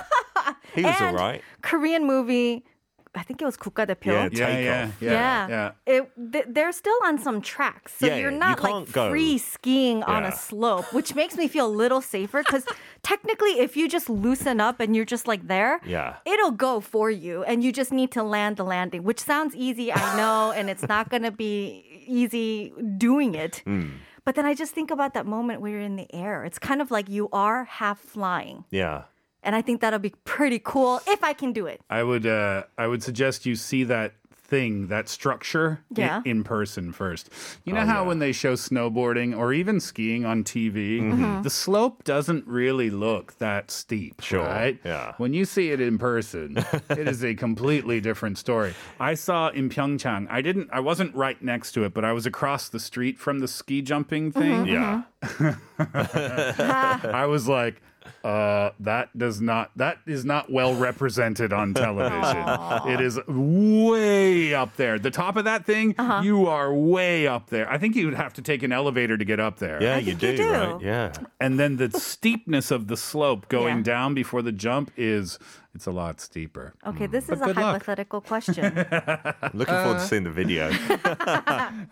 He 0.73 0.84
was 0.84 0.95
all 1.01 1.08
and 1.10 1.17
right. 1.17 1.41
Korean 1.62 2.05
movie, 2.05 2.63
I 3.14 3.25
think 3.25 3.42
it 3.42 3.44
was 3.44 3.57
국가대표. 3.57 4.07
Yeah, 4.07 4.29
Yeah, 4.31 4.46
Take 4.46 4.64
yeah, 4.64 4.85
off. 4.87 5.03
yeah, 5.03 5.11
Yeah. 5.11 5.49
yeah. 5.51 5.70
It, 5.85 6.12
th- 6.33 6.44
they're 6.46 6.70
still 6.70 6.94
on 7.05 7.18
some 7.18 7.40
tracks. 7.42 7.99
So 7.99 8.07
Yeah, 8.07 8.18
you're 8.23 8.31
you 8.31 8.38
not 8.38 8.62
like 8.62 8.70
can't 8.73 8.92
go. 8.92 9.11
free 9.11 9.37
skiing 9.37 10.05
on 10.05 10.23
a 10.23 10.31
Yeah. 10.31 10.38
slope, 10.38 10.87
which 10.94 11.16
makes 11.18 11.35
me 11.37 11.49
feel 11.49 11.66
a 11.66 11.75
little 11.75 12.01
safer 12.01 12.44
because 12.46 12.62
technically, 13.03 13.59
if 13.59 13.77
you 13.77 13.88
just 13.88 14.07
loosen 14.09 14.61
up 14.61 14.79
and 14.79 14.94
you're 14.94 15.05
just 15.05 15.27
like 15.27 15.49
there, 15.49 15.81
Yeah. 15.85 16.23
it'll 16.25 16.53
go 16.55 16.79
for 16.79 17.11
you. 17.11 17.42
And 17.51 17.64
you 17.66 17.73
just 17.75 17.90
need 17.90 18.12
to 18.14 18.23
land 18.23 18.57
the 18.62 18.64
landing, 18.64 19.03
which 19.03 19.18
sounds 19.18 19.57
easy, 19.59 19.90
I 19.92 20.14
know, 20.16 20.53
and 20.55 20.70
it's 20.70 20.87
not 20.87 21.11
going 21.11 21.25
to 21.27 21.33
be 21.35 21.83
easy 22.07 22.73
doing 22.96 23.35
it. 23.35 23.62
Hmm. 23.66 23.99
But 24.25 24.37
then 24.37 24.46
I 24.46 24.55
just 24.55 24.70
think 24.73 24.92
about 24.92 25.14
that 25.18 25.27
moment 25.27 25.61
where 25.61 25.73
you're 25.73 25.81
in 25.83 25.96
the 25.96 26.07
air. 26.14 26.44
It's 26.44 26.61
kind 26.61 26.79
of 26.81 26.92
like 26.92 27.09
you 27.11 27.27
are 27.33 27.64
half 27.64 27.99
flying. 27.99 28.64
Yeah. 28.70 29.11
and 29.45 29.55
I 29.55 29.62
think 29.62 29.79
that'll 29.81 29.99
be 29.99 30.13
pretty 30.25 30.60
cool 30.60 30.99
if 31.08 31.23
I 31.23 31.34
can 31.34 31.53
do 31.53 31.67
it. 31.67 31.79
I 31.89 32.01
would 32.03 32.25
uh, 32.25 32.63
I 32.77 32.88
would 32.88 33.03
suggest 33.03 33.45
you 33.45 33.55
see 33.55 33.84
that 33.86 34.13
thing, 34.47 34.88
that 34.88 35.10
structure 35.10 35.79
Yeah. 35.95 36.21
in, 36.23 36.43
person 36.43 36.91
first. 36.91 37.31
You 37.63 37.73
know 37.73 37.81
Oh, 37.81 37.86
how 37.86 38.01
yeah. 38.01 38.08
when 38.08 38.19
they 38.19 38.31
show 38.31 38.53
snowboarding 38.53 39.36
or 39.36 39.53
even 39.53 39.79
skiing 39.79 40.23
on 40.23 40.43
TV, 40.43 40.99
Mm-hmm. 41.01 41.41
the 41.41 41.49
slope 41.49 42.03
doesn't 42.03 42.45
really 42.47 42.91
look 42.91 43.36
that 43.39 43.71
steep, 43.71 44.21
Sure, 44.21 44.45
right? 44.45 44.79
yeah. 44.86 45.13
When 45.17 45.34
you 45.34 45.45
see 45.45 45.71
it 45.71 45.81
in 45.81 45.97
person, 45.97 46.58
it 46.91 47.08
is 47.08 47.23
a 47.23 47.34
completely 47.34 47.99
different 48.01 48.38
story. 48.38 48.75
I 48.99 49.15
saw 49.15 49.49
in 49.49 49.67
Pyeongchang. 49.69 50.27
I 50.29 50.41
didn't 50.41 50.69
I 50.71 50.79
wasn't 50.79 51.15
right 51.15 51.41
next 51.41 51.71
to 51.73 51.84
it, 51.84 51.95
but 51.95 52.05
I 52.05 52.13
was 52.13 52.27
across 52.27 52.69
the 52.69 52.79
street 52.79 53.17
from 53.17 53.39
the 53.39 53.47
ski 53.47 53.81
jumping 53.81 54.31
thing. 54.31 54.65
Yeah. 54.75 55.03
I 55.93 57.25
was 57.27 57.47
like, 57.47 57.81
uh, 58.24 58.72
that 58.80 59.15
does 59.18 59.41
not 59.41 59.72
that 59.76 59.98
is 60.06 60.26
not 60.26 60.52
well 60.52 60.74
represented 60.76 61.52
on 61.54 61.74
television. 61.76 62.89
it 62.89 63.02
is 63.02 63.20
way 63.28 64.54
up 64.54 64.76
there. 64.76 65.00
The 65.00 65.12
top 65.12 65.36
of 65.38 65.46
that 65.46 65.65
thing, 65.65 65.96
you 66.24 66.48
are 66.48 66.74
way 66.74 67.28
up 67.28 67.50
there. 67.50 67.70
I 67.72 67.78
think 67.78 67.96
you 67.96 68.06
would 68.06 68.15
have 68.15 68.34
to 68.36 68.41
take 68.41 68.63
an 68.63 68.72
elevator 68.72 69.18
to 69.18 69.26
get 69.26 69.39
up 69.39 69.60
there. 69.60 69.82
Yeah, 69.82 69.98
you 69.98 70.13
do, 70.15 70.32
you 70.32 70.38
do. 70.38 70.52
right? 70.52 70.82
Yeah. 70.82 71.13
And 71.39 71.60
then 71.60 71.78
the 71.78 71.91
steepness 71.91 72.72
of 72.72 72.88
the 72.88 72.98
slope 72.98 73.48
going 73.50 73.78
Yeah. 73.78 73.84
down 73.84 74.13
before 74.13 74.41
the 74.41 74.52
jump 74.52 74.91
is 74.98 75.39
it's 75.75 75.87
a 75.87 75.90
lot 75.92 76.20
steeper. 76.20 76.75
Okay, 76.87 77.07
this 77.07 77.25
is 77.29 77.38
But 77.38 77.42
a 77.42 77.46
good 77.46 77.57
luck. 77.57 77.73
hypothetical 77.83 78.20
question. 78.20 78.64
Looking 79.55 79.75
forward 79.75 79.99
to 79.99 80.07
seeing 80.07 80.25
the 80.25 80.31
video. 80.31 80.70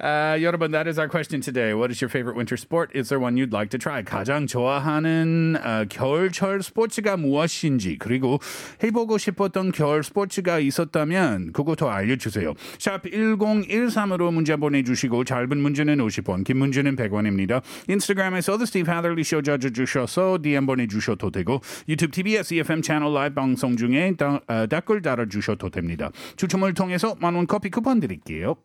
Uh, 0.01 0.37
여러분, 0.41 0.73
that 0.73 0.87
is 0.87 0.99
our 0.99 1.09
question 1.09 1.41
today. 1.41 1.75
What 1.75 1.91
is 1.91 2.01
your 2.01 2.09
favorite 2.09 2.37
winter 2.37 2.57
sport? 2.57 2.91
Is 2.95 3.09
there 3.09 3.21
one 3.21 3.37
you'd 3.37 3.53
like 3.53 3.71
to 3.71 3.79
try? 3.79 4.03
가장 4.03 4.47
좋아하는 4.47 5.57
어, 5.63 5.85
겨울철 5.89 6.63
스포츠가 6.63 7.17
무엇인지 7.17 7.99
그리고 7.99 8.39
해보고 8.83 9.19
싶었던 9.19 9.73
겨울 9.73 10.03
스포츠가 10.03 10.59
있었다면 10.59 11.53
그것도 11.53 11.89
알려주세요. 11.91 12.55
샵 12.79 13.03
1013으로 13.05 14.33
문자 14.33 14.57
보내주시고 14.57 15.25
짧은 15.25 15.57
문제는 15.59 15.99
50원, 15.99 16.45
긴 16.45 16.59
문제는 16.59 16.97
100원입니다. 16.97 17.63
인스타그램에서 17.89 18.57
The 18.59 18.65
Steve 18.65 18.91
Hatherley 18.93 19.23
Show 19.23 19.43
찾아주셔서 19.43 20.39
DM 20.43 20.67
보내주셔도 20.67 21.31
되고 21.31 21.61
유튜브 21.89 22.13
TBS 22.13 22.55
EFM 22.55 22.83
채널 22.83 23.15
라이브 23.15 23.35
방송 23.35 23.72
중에 23.78 24.16
다, 24.18 24.42
어, 24.48 24.68
댓글 24.68 25.02
달아주셔도 25.02 25.70
됩니다. 25.70 26.12
추첨을 26.36 26.74
통해서 26.74 27.16
만원 27.20 27.48
커피 27.48 27.70
쿠폰 27.70 28.00
드릴게요. 28.00 28.56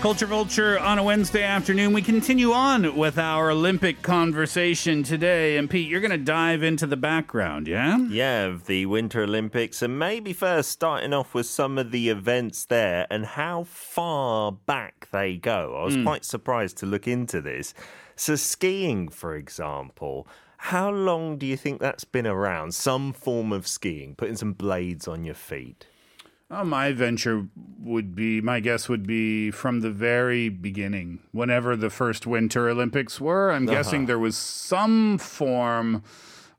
Culture 0.00 0.24
Vulture 0.24 0.78
on 0.78 0.98
a 0.98 1.02
Wednesday 1.02 1.42
afternoon. 1.42 1.92
We 1.92 2.00
continue 2.00 2.52
on 2.52 2.96
with 2.96 3.18
our 3.18 3.50
Olympic 3.50 4.00
conversation 4.00 5.02
today. 5.02 5.58
And 5.58 5.68
Pete, 5.68 5.90
you're 5.90 6.00
going 6.00 6.10
to 6.10 6.16
dive 6.16 6.62
into 6.62 6.86
the 6.86 6.96
background, 6.96 7.68
yeah? 7.68 7.98
yeah, 8.08 8.46
of 8.46 8.64
the 8.64 8.86
Winter 8.86 9.22
Olympics, 9.24 9.82
and 9.82 9.98
maybe 9.98 10.32
first 10.32 10.70
starting 10.70 11.12
off 11.12 11.34
with 11.34 11.44
some 11.44 11.76
of 11.76 11.90
the 11.90 12.08
events 12.08 12.64
there 12.64 13.06
and 13.10 13.26
how 13.26 13.64
far 13.64 14.52
back 14.52 15.06
they 15.12 15.36
go. 15.36 15.76
I 15.78 15.84
was 15.84 15.96
hmm. 15.96 16.04
quite 16.04 16.24
surprised 16.24 16.78
to 16.78 16.86
look 16.86 17.06
into 17.06 17.42
this. 17.42 17.74
So, 18.16 18.36
skiing, 18.36 19.10
for 19.10 19.36
example, 19.36 20.26
how 20.56 20.90
long 20.90 21.36
do 21.36 21.44
you 21.44 21.58
think 21.58 21.78
that's 21.78 22.04
been 22.04 22.26
around? 22.26 22.74
Some 22.74 23.12
form 23.12 23.52
of 23.52 23.66
skiing, 23.66 24.14
putting 24.14 24.36
some 24.36 24.54
blades 24.54 25.06
on 25.06 25.24
your 25.24 25.34
feet. 25.34 25.84
Oh, 26.50 26.64
my 26.64 26.92
venture 26.92 27.46
would 27.78 28.14
be, 28.16 28.40
my 28.40 28.58
guess 28.60 28.88
would 28.88 29.06
be 29.06 29.50
from 29.52 29.80
the 29.80 29.90
very 29.90 30.48
beginning, 30.48 31.20
whenever 31.30 31.76
the 31.76 31.90
first 31.90 32.26
Winter 32.26 32.68
Olympics 32.68 33.20
were. 33.20 33.52
I'm 33.52 33.66
guessing 33.66 34.06
there 34.06 34.18
was 34.18 34.36
some 34.36 35.16
form 35.18 36.02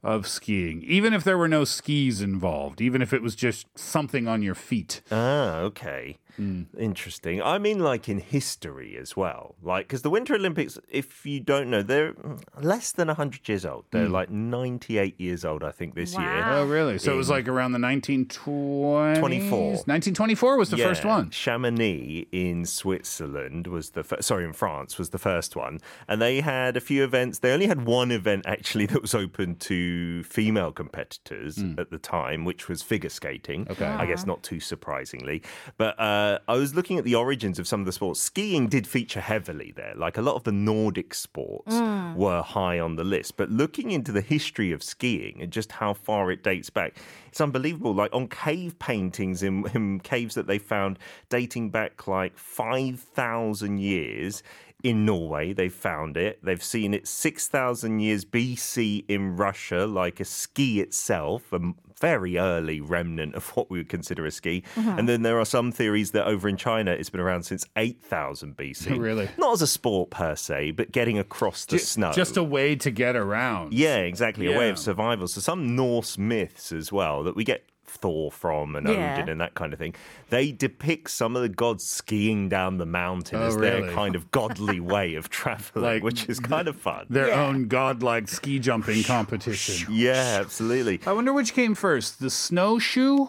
of 0.02 0.28
skiing, 0.28 0.82
even 0.84 1.14
if 1.14 1.24
there 1.24 1.38
were 1.38 1.48
no 1.48 1.64
skis 1.66 2.22
involved, 2.22 2.82
even 2.82 3.02
if 3.02 3.12
it 3.14 3.22
was 3.22 3.36
just 3.36 3.68
something 3.78 4.28
on 4.28 4.42
your 4.42 4.56
feet. 4.56 5.02
Ah, 5.12 5.58
okay. 5.58 6.18
Mm. 6.40 6.66
Interesting. 6.78 7.42
I 7.42 7.58
mean, 7.58 7.80
like 7.80 8.10
in 8.10 8.20
history 8.20 8.98
as 8.98 9.16
well. 9.16 9.56
Like, 9.62 9.88
because 9.88 10.02
the 10.02 10.10
Winter 10.10 10.36
Olympics, 10.36 10.78
if 10.90 11.26
you 11.26 11.40
don't 11.40 11.70
know, 11.70 11.82
they're 11.82 12.14
less 12.62 12.92
than 12.92 13.08
100 13.08 13.48
years 13.48 13.66
old. 13.66 13.86
They're 13.92 14.08
mm. 14.08 14.12
like 14.12 14.30
98 14.30 15.20
years 15.20 15.46
old, 15.46 15.64
I 15.64 15.72
think, 15.72 15.96
this 15.96 16.18
year. 16.18 16.44
Oh, 16.46 16.66
really? 16.66 16.98
So 16.98 17.14
it 17.14 17.18
was 17.18 17.30
like 17.30 17.48
around 17.48 17.74
the 17.74 17.80
1920s? 17.80 19.20
24. 19.20 19.60
1924 19.60 20.58
was 20.58 20.70
the 20.70 20.78
first 20.78 21.06
one. 21.06 21.30
Chamonix 21.30 22.28
in 22.32 22.66
Switzerland 22.66 23.68
was 23.68 23.92
the 23.92 24.04
first, 24.04 24.24
sorry 24.24 24.46
in 24.46 24.54
France 24.54 24.98
was 24.98 25.10
the 25.10 25.20
first 25.20 25.56
one, 25.56 25.80
and 26.08 26.22
they 26.22 26.42
had 26.42 26.78
a 26.78 26.82
few 26.82 27.04
events. 27.04 27.40
They 27.40 27.52
only 27.52 27.68
had 27.68 27.86
one 27.86 28.12
event 28.12 28.46
actually 28.46 28.86
that 28.92 29.02
was 29.02 29.14
open 29.14 29.56
to 29.56 30.24
female 30.24 30.72
competitors 30.72 31.58
mm. 31.58 31.80
at 31.80 31.92
the 31.92 31.98
time, 31.98 32.46
which 32.46 32.68
was 32.68 32.82
figure 32.82 33.10
skating. 33.10 33.68
Okay. 33.70 33.86
I 33.86 34.06
guess 34.06 34.26
not 34.26 34.44
too 34.44 34.60
surprisingly. 34.60 35.42
But 35.78 36.00
uh, 36.00 36.21
I 36.48 36.56
was 36.56 36.76
looking 36.76 36.98
at 36.98 37.04
the 37.04 37.16
origins 37.16 37.60
of 37.60 37.68
some 37.68 37.80
of 37.80 37.86
the 37.86 37.92
sports. 37.92 38.20
Skiing 38.20 38.68
did 38.68 38.88
feature 38.88 39.22
heavily 39.22 39.72
there. 39.76 39.94
Like 39.96 40.18
a 40.18 40.22
lot 40.22 40.36
of 40.36 40.44
the 40.44 40.52
Nordic 40.52 41.14
sports 41.14 41.74
mm. 41.74 42.16
were 42.16 42.42
high 42.42 42.80
on 42.80 42.96
the 42.96 43.04
list. 43.04 43.38
But 43.38 43.50
looking 43.50 43.92
into 43.92 44.12
the 44.12 44.22
history 44.22 44.72
of 44.72 44.84
skiing 44.84 45.42
and 45.42 45.52
just 45.52 45.72
how 45.74 45.94
far 45.94 46.32
it 46.32 46.44
dates 46.44 46.70
back, 46.70 46.96
it's 47.32 47.40
unbelievable. 47.40 47.94
Like 47.94 48.14
on 48.14 48.28
cave 48.28 48.78
paintings 48.78 49.42
in, 49.42 49.66
in 49.74 50.02
caves 50.02 50.36
that 50.36 50.48
they 50.48 50.58
found 50.58 51.00
dating 51.30 51.70
back 51.70 52.08
like 52.08 52.38
5,000 52.38 53.80
years. 53.80 54.44
In 54.84 55.06
Norway, 55.06 55.54
they 55.54 55.70
found 55.70 56.18
it. 56.18 56.40
They've 56.44 56.64
seen 56.64 56.96
it 56.96 57.08
6,000 57.08 58.00
years 58.00 58.26
BC 58.26 59.06
in 59.08 59.38
Russia, 59.38 59.86
like 59.86 60.20
a 60.20 60.26
ski 60.26 60.82
itself, 60.82 61.54
a 61.54 61.60
very 62.02 62.38
early 62.38 62.82
remnant 62.82 63.36
of 63.36 63.48
what 63.56 63.70
we 63.70 63.78
would 63.78 63.88
consider 63.88 64.26
a 64.26 64.32
ski. 64.32 64.64
Mm-hmm. 64.76 65.00
And 65.00 65.08
then 65.08 65.22
there 65.22 65.40
are 65.40 65.46
some 65.46 65.72
theories 65.72 66.12
that 66.12 66.26
over 66.26 66.50
in 66.50 66.58
China, 66.58 66.92
it's 66.92 67.12
been 67.12 67.22
around 67.22 67.44
since 67.44 67.66
8,000 67.78 68.58
BC. 68.58 68.98
Really? 69.12 69.30
Not 69.38 69.54
as 69.54 69.62
a 69.62 69.68
sport 69.68 70.10
per 70.10 70.36
se, 70.36 70.72
but 70.72 70.92
getting 70.92 71.18
across 71.18 71.66
the 71.66 71.78
Ju- 71.78 71.84
snow. 71.84 72.12
Just 72.12 72.38
a 72.38 72.44
way 72.44 72.76
to 72.76 72.92
get 72.92 73.16
around. 73.16 73.74
Yeah, 73.74 73.98
exactly. 73.98 74.52
A 74.52 74.58
way 74.58 74.70
of 74.70 74.78
survival. 74.78 75.28
So 75.28 75.42
some 75.42 75.76
Norse 75.76 76.18
myths 76.18 76.72
as 76.72 76.92
well 76.92 77.21
that 77.24 77.36
we 77.36 77.44
get 77.44 77.64
Thor 77.86 78.32
from 78.32 78.76
and 78.78 78.88
Yeah. 78.88 79.16
Odin 79.16 79.28
and 79.28 79.42
that 79.42 79.54
kind 79.54 79.74
of 79.74 79.80
thing. 79.80 79.94
They 80.30 80.52
depict 80.54 81.10
some 81.12 81.36
of 81.36 81.42
the 81.42 81.50
gods 81.50 81.86
skiing 81.86 82.48
down 82.48 82.78
the 82.78 82.86
mountain 82.86 83.40
Oh, 83.42 83.48
as 83.48 83.58
their 83.58 83.92
kind 83.92 84.16
of 84.16 84.32
godly 84.32 84.80
way 84.96 85.16
of 85.16 85.30
traveling, 85.30 85.84
Like 85.86 86.04
which 86.04 86.30
is 86.30 86.40
kind 86.40 86.70
of 86.70 86.78
fun. 86.78 87.06
Their 87.10 87.28
Yeah. 87.28 87.44
own 87.46 87.68
godlike 87.68 88.30
ski 88.30 88.60
jumping 88.60 89.04
competition. 89.04 89.88
Yeah, 89.94 90.38
absolutely. 90.40 91.02
I 91.06 91.12
wonder 91.12 91.34
which 91.34 91.54
came 91.54 91.76
first, 91.76 92.20
the 92.22 92.30
snowshoe 92.30 93.28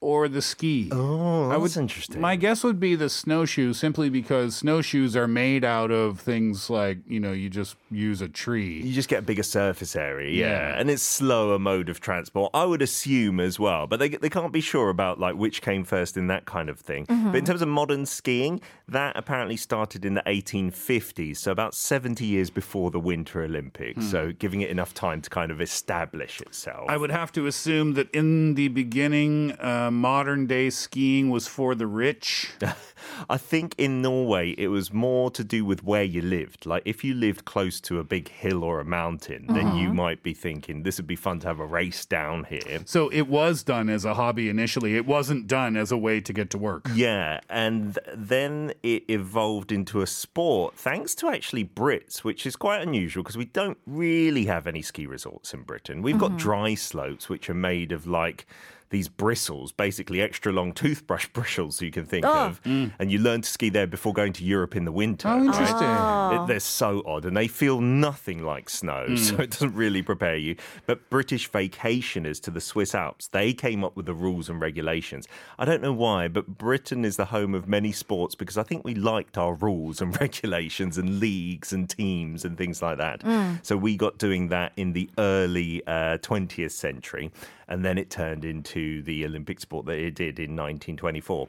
or 0.00 0.28
the 0.28 0.42
ski? 0.42 0.88
Oh, 0.92 1.46
I 1.46 1.58
that's 1.58 1.60
would- 1.76 1.82
interesting. 1.82 2.20
My 2.20 2.36
guess 2.36 2.62
would 2.62 2.78
be 2.78 2.94
the 2.96 3.08
snowshoe 3.08 3.72
simply 3.72 4.10
because 4.10 4.56
snowshoes 4.56 5.16
are 5.16 5.26
made 5.26 5.64
out 5.64 5.90
of 5.90 6.20
things 6.20 6.68
like, 6.70 6.98
you 7.06 7.18
know, 7.20 7.32
you 7.32 7.48
just 7.48 7.76
use 7.90 8.20
a 8.20 8.28
tree. 8.28 8.80
you 8.82 8.92
just 8.92 9.08
get 9.08 9.20
a 9.20 9.22
bigger 9.22 9.42
surface 9.42 9.96
area, 9.96 10.30
yeah. 10.30 10.46
Yeah. 10.68 10.78
and 10.80 10.90
it's 10.90 11.02
slower 11.02 11.58
mode 11.58 11.88
of 11.88 12.00
transport. 12.00 12.50
I 12.54 12.64
would 12.64 12.82
assume 12.82 13.40
as 13.40 13.58
well, 13.58 13.86
but 13.86 13.98
they 13.98 14.08
they 14.10 14.28
can't 14.30 14.52
be 14.52 14.60
sure 14.60 14.90
about 14.90 15.18
like 15.18 15.34
which 15.36 15.62
came 15.62 15.84
first 15.84 16.16
in 16.16 16.26
that 16.28 16.44
kind 16.44 16.68
of 16.68 16.78
thing. 16.78 17.06
But 17.08 17.36
in 17.36 17.44
terms 17.44 17.62
of 17.62 17.68
modern 17.68 18.06
skiing, 18.06 18.60
that 18.88 19.16
apparently 19.16 19.56
started 19.56 20.04
in 20.04 20.14
the 20.14 20.22
1850s, 20.22 21.38
so 21.38 21.50
about 21.52 21.74
70 21.74 22.24
years 22.24 22.50
before 22.50 22.90
the 22.90 23.00
Winter 23.00 23.42
Olympics. 23.42 24.06
So 24.10 24.32
giving 24.32 24.60
it 24.60 24.70
enough 24.70 24.94
time 24.94 25.20
to 25.22 25.30
kind 25.30 25.50
of 25.50 25.60
establish 25.60 26.40
itself. 26.40 26.86
I 26.88 26.96
would 26.96 27.10
have 27.10 27.32
to 27.32 27.46
assume 27.46 27.94
that 27.94 28.10
in 28.10 28.54
the 28.54 28.68
beginning, 28.68 29.52
uh, 29.60 29.85
modern 29.90 30.46
day 30.46 30.70
skiing 30.70 31.30
was 31.30 31.46
for 31.46 31.74
the 31.74 31.86
rich. 31.86 32.50
I 33.28 33.36
think 33.36 33.74
in 33.78 34.02
Norway 34.02 34.54
it 34.58 34.68
was 34.68 34.92
more 34.92 35.30
to 35.30 35.44
do 35.44 35.64
with 35.64 35.84
where 35.84 36.02
you 36.02 36.22
lived. 36.22 36.66
Like 36.66 36.82
if 36.84 37.04
you 37.04 37.14
lived 37.14 37.44
close 37.44 37.80
to 37.82 37.98
a 37.98 38.04
big 38.04 38.28
hill 38.28 38.62
or 38.64 38.80
a 38.80 38.84
mountain, 38.84 39.46
then 39.48 39.76
you 39.76 39.86
uh-huh. 39.86 39.94
might 39.94 40.22
be 40.22 40.34
thinking 40.34 40.82
this 40.82 40.98
would 40.98 41.06
be 41.06 41.16
fun 41.16 41.40
to 41.40 41.48
have 41.48 41.60
a 41.60 41.66
race 41.66 42.04
down 42.04 42.44
here. 42.44 42.82
So 42.84 43.08
it 43.08 43.28
was 43.28 43.62
done 43.62 43.88
as 43.88 44.04
a 44.04 44.14
hobby 44.14 44.48
initially. 44.48 44.96
It 44.96 45.06
wasn't 45.06 45.46
done 45.46 45.76
as 45.76 45.92
a 45.92 45.96
way 45.96 46.20
to 46.20 46.32
get 46.32 46.50
to 46.50 46.58
work. 46.58 46.88
Yeah, 46.94 47.40
and 47.48 47.98
then 48.14 48.72
it 48.82 49.04
evolved 49.08 49.72
into 49.72 50.00
a 50.00 50.06
sport 50.06 50.74
thanks 50.74 51.14
to 51.16 51.28
actually 51.28 51.64
Brits, 51.64 52.18
which 52.18 52.46
is 52.46 52.56
quite 52.56 52.82
unusual 52.82 53.22
because 53.22 53.36
we 53.36 53.44
don't 53.46 53.78
really 53.86 54.46
have 54.46 54.66
any 54.66 54.82
ski 54.82 55.06
resorts 55.06 55.54
in 55.54 55.62
Britain. 55.62 56.02
We've 56.02 56.18
got 56.18 56.30
mm-hmm. 56.30 56.38
dry 56.38 56.74
slopes 56.74 57.28
which 57.28 57.48
are 57.50 57.54
made 57.54 57.92
of 57.92 58.06
like 58.06 58.46
these 58.90 59.08
bristles, 59.08 59.72
basically 59.72 60.20
extra 60.20 60.52
long 60.52 60.72
toothbrush 60.72 61.28
bristles 61.32 61.80
you 61.82 61.90
can 61.90 62.04
think 62.04 62.24
ah. 62.24 62.48
of, 62.48 62.62
mm. 62.62 62.92
and 62.98 63.10
you 63.10 63.18
learn 63.18 63.42
to 63.42 63.48
ski 63.48 63.68
there 63.68 63.86
before 63.86 64.12
going 64.12 64.32
to 64.34 64.44
Europe 64.44 64.76
in 64.76 64.84
the 64.84 64.92
winter. 64.92 65.28
Oh, 65.28 65.38
right? 65.38 65.46
interesting. 65.46 65.88
It- 65.88 65.98
ah. 65.98 66.46
they're 66.46 66.60
so 66.60 67.02
odd 67.06 67.24
and 67.24 67.36
they 67.36 67.48
feel 67.48 67.80
nothing 67.80 68.42
like 68.42 68.68
snow, 68.70 69.06
so 69.16 69.36
mm. 69.36 69.40
it 69.40 69.50
doesn't 69.50 69.74
really 69.74 70.02
prepare 70.02 70.36
you. 70.36 70.56
But 70.86 71.08
British 71.10 71.50
vacationers 71.50 72.40
to 72.42 72.50
the 72.50 72.60
Swiss 72.60 72.94
Alps, 72.94 73.28
they 73.28 73.52
came 73.52 73.84
up 73.84 73.96
with 73.96 74.06
the 74.06 74.14
rules 74.14 74.48
and 74.48 74.60
regulations. 74.60 75.26
I 75.58 75.64
don't 75.64 75.82
know 75.82 75.92
why, 75.92 76.28
but 76.28 76.58
Britain 76.58 77.04
is 77.04 77.16
the 77.16 77.26
home 77.26 77.54
of 77.54 77.68
many 77.68 77.92
sports 77.92 78.34
because 78.34 78.58
I 78.58 78.62
think 78.62 78.84
we 78.84 78.94
liked 78.94 79.38
our 79.38 79.54
rules 79.54 80.00
and 80.00 80.18
regulations 80.20 80.98
and 80.98 81.20
leagues 81.20 81.72
and 81.72 81.88
teams 81.88 82.44
and 82.44 82.56
things 82.56 82.82
like 82.82 82.98
that. 82.98 83.20
Mm. 83.20 83.64
So 83.64 83.76
we 83.76 83.96
got 83.96 84.18
doing 84.18 84.48
that 84.48 84.72
in 84.76 84.92
the 84.92 85.10
early 85.18 85.82
uh, 85.86 86.18
20th 86.18 86.72
century, 86.72 87.30
and 87.68 87.84
then 87.84 87.98
it 87.98 88.10
turned 88.10 88.44
into 88.44 89.02
the 89.02 89.24
Olympic 89.24 89.60
sport 89.60 89.86
that 89.86 89.98
it 89.98 90.14
did 90.14 90.38
in 90.38 90.56
1924. 90.56 91.48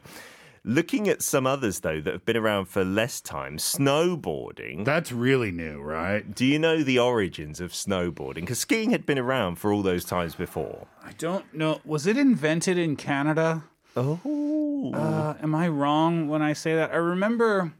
Looking 0.64 1.08
at 1.08 1.22
some 1.22 1.48
others, 1.48 1.80
though, 1.80 2.02
that 2.02 2.12
have 2.12 2.26
been 2.26 2.36
around 2.36 2.66
for 2.66 2.84
less 2.84 3.22
time, 3.22 3.58
snowboarding. 3.58 4.84
That's 4.84 5.14
really 5.14 5.52
new, 5.52 5.80
right? 5.80 6.36
Do 6.36 6.46
you 6.46 6.60
know 6.60 6.84
the 6.84 7.00
origins 7.00 7.62
of 7.62 7.72
snowboarding? 7.72 8.42
Because 8.42 8.60
skiing 8.60 8.92
had 8.92 9.06
been 9.06 9.18
around 9.18 9.56
for 9.56 9.72
all 9.72 9.82
those 9.82 10.04
times 10.04 10.36
before. 10.36 10.88
I 11.02 11.14
don't 11.14 11.54
know. 11.54 11.80
Was 11.86 12.06
it 12.06 12.18
invented 12.18 12.78
in 12.78 12.98
Canada? 12.98 13.64
Oh. 13.96 14.92
Uh, 14.94 15.36
am 15.42 15.56
I 15.56 15.70
wrong 15.70 16.28
when 16.28 16.42
I 16.42 16.52
say 16.52 16.76
that? 16.76 16.92
I 16.92 16.98
remember 16.98 17.72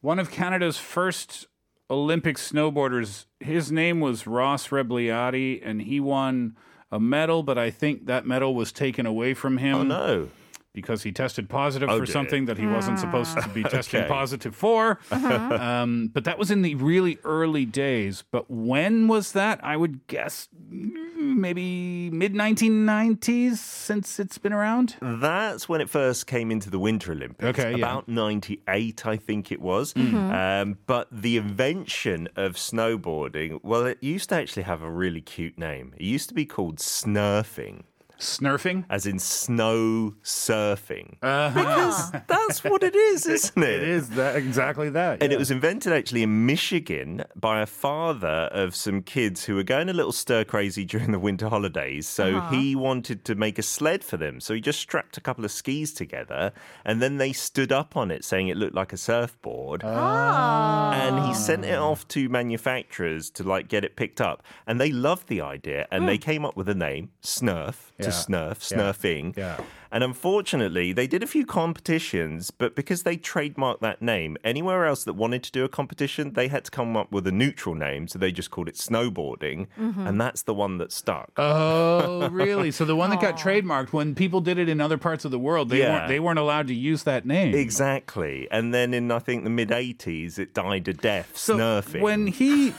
one 0.00 0.20
of 0.20 0.30
Canada's 0.30 0.78
first 0.78 1.48
Olympic 1.90 2.36
snowboarders. 2.36 3.24
His 3.40 3.72
name 3.72 4.00
was 4.00 4.26
Ross 4.26 4.68
Rebagliati, 4.68 5.60
and 5.64 5.82
he 5.82 5.98
won 5.98 6.56
a 6.94 7.00
medal, 7.00 7.42
but 7.42 7.58
I 7.58 7.70
think 7.70 8.06
that 8.06 8.24
medal 8.24 8.54
was 8.54 8.70
taken 8.70 9.04
away 9.04 9.34
from 9.34 9.58
him 9.58 9.74
oh, 9.74 9.82
no. 9.82 10.28
Because 10.74 11.04
he 11.04 11.12
tested 11.12 11.48
positive 11.48 11.88
Oh, 11.88 11.98
for 12.00 12.04
did 12.04 12.12
something 12.12 12.44
that 12.46 12.58
he 12.58 12.66
wasn't 12.66 12.98
supposed 12.98 13.40
to 13.40 13.48
be 13.50 13.62
testing 13.62 14.00
Okay. 14.00 14.08
positive 14.08 14.54
for. 14.54 14.98
Um, 15.10 16.10
but 16.12 16.24
that 16.24 16.36
was 16.38 16.50
in 16.50 16.62
the 16.62 16.74
really 16.74 17.18
early 17.24 17.64
days. 17.64 18.24
But 18.30 18.50
when 18.50 19.06
was 19.08 19.32
that? 19.32 19.60
I 19.64 19.76
would 19.76 20.06
guess 20.08 20.48
maybe 20.68 22.10
mid 22.10 22.34
1990s 22.34 23.56
since 23.58 24.18
it's 24.18 24.36
been 24.38 24.52
around. 24.52 24.96
That's 25.00 25.68
when 25.68 25.80
it 25.80 25.88
first 25.88 26.26
came 26.26 26.50
into 26.50 26.70
the 26.70 26.78
Winter 26.78 27.12
Olympics. 27.12 27.58
Okay, 27.58 27.70
yeah. 27.70 27.76
About 27.76 28.08
98, 28.08 29.06
I 29.06 29.16
think 29.16 29.52
it 29.52 29.60
was. 29.60 29.94
Um, 29.96 30.78
but 30.86 31.06
the 31.12 31.36
invention 31.36 32.28
of 32.36 32.54
snowboarding, 32.56 33.60
well, 33.62 33.86
it 33.86 33.98
used 34.02 34.28
to 34.30 34.34
actually 34.34 34.64
have 34.64 34.82
a 34.82 34.90
really 34.90 35.20
cute 35.20 35.56
name. 35.56 35.94
It 35.96 36.02
used 36.04 36.28
to 36.30 36.34
be 36.34 36.44
called 36.46 36.78
snurfing. 36.78 37.84
Snurfing? 38.18 38.84
As 38.88 39.06
in 39.06 39.18
snow 39.18 40.14
surfing. 40.22 41.16
Uh-huh. 41.22 41.50
Because 41.54 42.12
that's 42.26 42.64
what 42.64 42.82
it 42.82 42.94
is, 42.94 43.26
isn't 43.26 43.62
it? 43.62 43.82
It 43.82 43.88
is 43.88 44.10
that 44.10 44.36
exactly 44.36 44.90
that. 44.90 45.22
And 45.22 45.30
yeah. 45.30 45.36
it 45.36 45.38
was 45.38 45.50
invented 45.50 45.92
actually 45.92 46.22
in 46.22 46.46
Michigan 46.46 47.24
by 47.34 47.60
a 47.60 47.66
father 47.66 48.48
of 48.52 48.74
some 48.74 49.02
kids 49.02 49.44
who 49.44 49.56
were 49.56 49.62
going 49.62 49.88
a 49.88 49.92
little 49.92 50.12
stir 50.12 50.44
crazy 50.44 50.84
during 50.84 51.12
the 51.12 51.18
winter 51.18 51.48
holidays. 51.48 52.06
So 52.08 52.36
uh-huh. 52.36 52.50
he 52.50 52.76
wanted 52.76 53.24
to 53.26 53.34
make 53.34 53.58
a 53.58 53.62
sled 53.62 54.04
for 54.04 54.16
them. 54.16 54.40
So 54.40 54.54
he 54.54 54.60
just 54.60 54.80
strapped 54.80 55.16
a 55.16 55.20
couple 55.20 55.44
of 55.44 55.50
skis 55.50 55.92
together 55.92 56.52
and 56.84 57.02
then 57.02 57.16
they 57.16 57.32
stood 57.32 57.72
up 57.72 57.96
on 57.96 58.10
it 58.10 58.24
saying 58.24 58.48
it 58.48 58.56
looked 58.56 58.74
like 58.74 58.92
a 58.92 58.96
surfboard. 58.96 59.82
Ah. 59.84 60.92
And 60.92 61.26
he 61.26 61.34
sent 61.34 61.64
it 61.64 61.78
off 61.78 62.06
to 62.08 62.28
manufacturers 62.28 63.30
to 63.30 63.42
like 63.42 63.68
get 63.68 63.84
it 63.84 63.96
picked 63.96 64.20
up. 64.20 64.42
And 64.66 64.80
they 64.80 64.92
loved 64.92 65.28
the 65.28 65.40
idea 65.40 65.86
and 65.90 66.02
hmm. 66.02 66.06
they 66.06 66.18
came 66.18 66.44
up 66.44 66.56
with 66.56 66.68
a 66.68 66.74
name, 66.74 67.10
Snurf, 67.22 67.92
to 68.04 68.10
snurf, 68.10 68.58
snurfing. 68.60 69.36
Yeah. 69.36 69.60
And 69.92 70.02
unfortunately, 70.02 70.92
they 70.92 71.06
did 71.06 71.22
a 71.22 71.26
few 71.26 71.46
competitions, 71.46 72.50
but 72.50 72.74
because 72.74 73.04
they 73.04 73.16
trademarked 73.16 73.78
that 73.80 74.02
name, 74.02 74.36
anywhere 74.42 74.86
else 74.86 75.04
that 75.04 75.12
wanted 75.12 75.44
to 75.44 75.52
do 75.52 75.62
a 75.64 75.68
competition, 75.68 76.32
they 76.32 76.48
had 76.48 76.64
to 76.64 76.70
come 76.72 76.96
up 76.96 77.12
with 77.12 77.28
a 77.28 77.30
neutral 77.32 77.76
name. 77.76 78.08
So 78.08 78.18
they 78.18 78.32
just 78.32 78.50
called 78.50 78.68
it 78.68 78.74
snowboarding. 78.74 79.68
Mm-hmm. 79.78 80.04
And 80.04 80.20
that's 80.20 80.42
the 80.42 80.54
one 80.54 80.78
that 80.78 80.90
stuck. 80.90 81.30
Oh, 81.36 82.28
really? 82.30 82.72
So 82.72 82.84
the 82.84 82.96
one 82.96 83.10
that 83.10 83.20
got 83.20 83.36
trademarked 83.46 83.92
when 83.92 84.16
people 84.16 84.40
did 84.40 84.58
it 84.58 84.68
in 84.68 84.80
other 84.80 84.98
parts 84.98 85.24
of 85.24 85.30
the 85.30 85.38
world, 85.38 85.68
they 85.68 85.78
Yeah. 85.78 85.92
weren't 85.98 86.08
they 86.08 86.18
weren't 86.18 86.40
allowed 86.40 86.66
to 86.68 86.74
use 86.74 87.04
that 87.04 87.24
name. 87.24 87.54
exactly. 87.54 88.48
And 88.50 88.74
then 88.74 88.94
in, 88.94 89.12
I 89.12 89.20
think, 89.20 89.44
the 89.44 89.50
mid 89.50 89.68
80s, 89.68 90.38
it 90.40 90.54
died 90.54 90.88
a 90.88 90.92
death, 90.92 91.36
So 91.36 91.56
snurfing. 91.56 92.00
when 92.00 92.26
he 92.26 92.70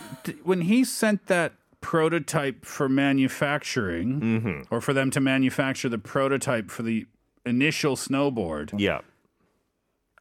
when 0.44 0.62
he 0.62 0.84
sent 0.84 1.28
that 1.28 1.54
prototype 1.86 2.65
for 2.65 2.89
manufacturing, 2.89 4.19
Mm-hmm. 4.19 4.74
or 4.74 4.82
for 4.82 4.91
them 4.91 5.12
to 5.12 5.19
manufacture 5.21 5.88
the 5.88 6.00
prototype 6.00 6.71
for 6.71 6.82
the 6.82 7.06
initial 7.45 7.95
snowboard, 7.95 8.74
yeah. 8.80 9.02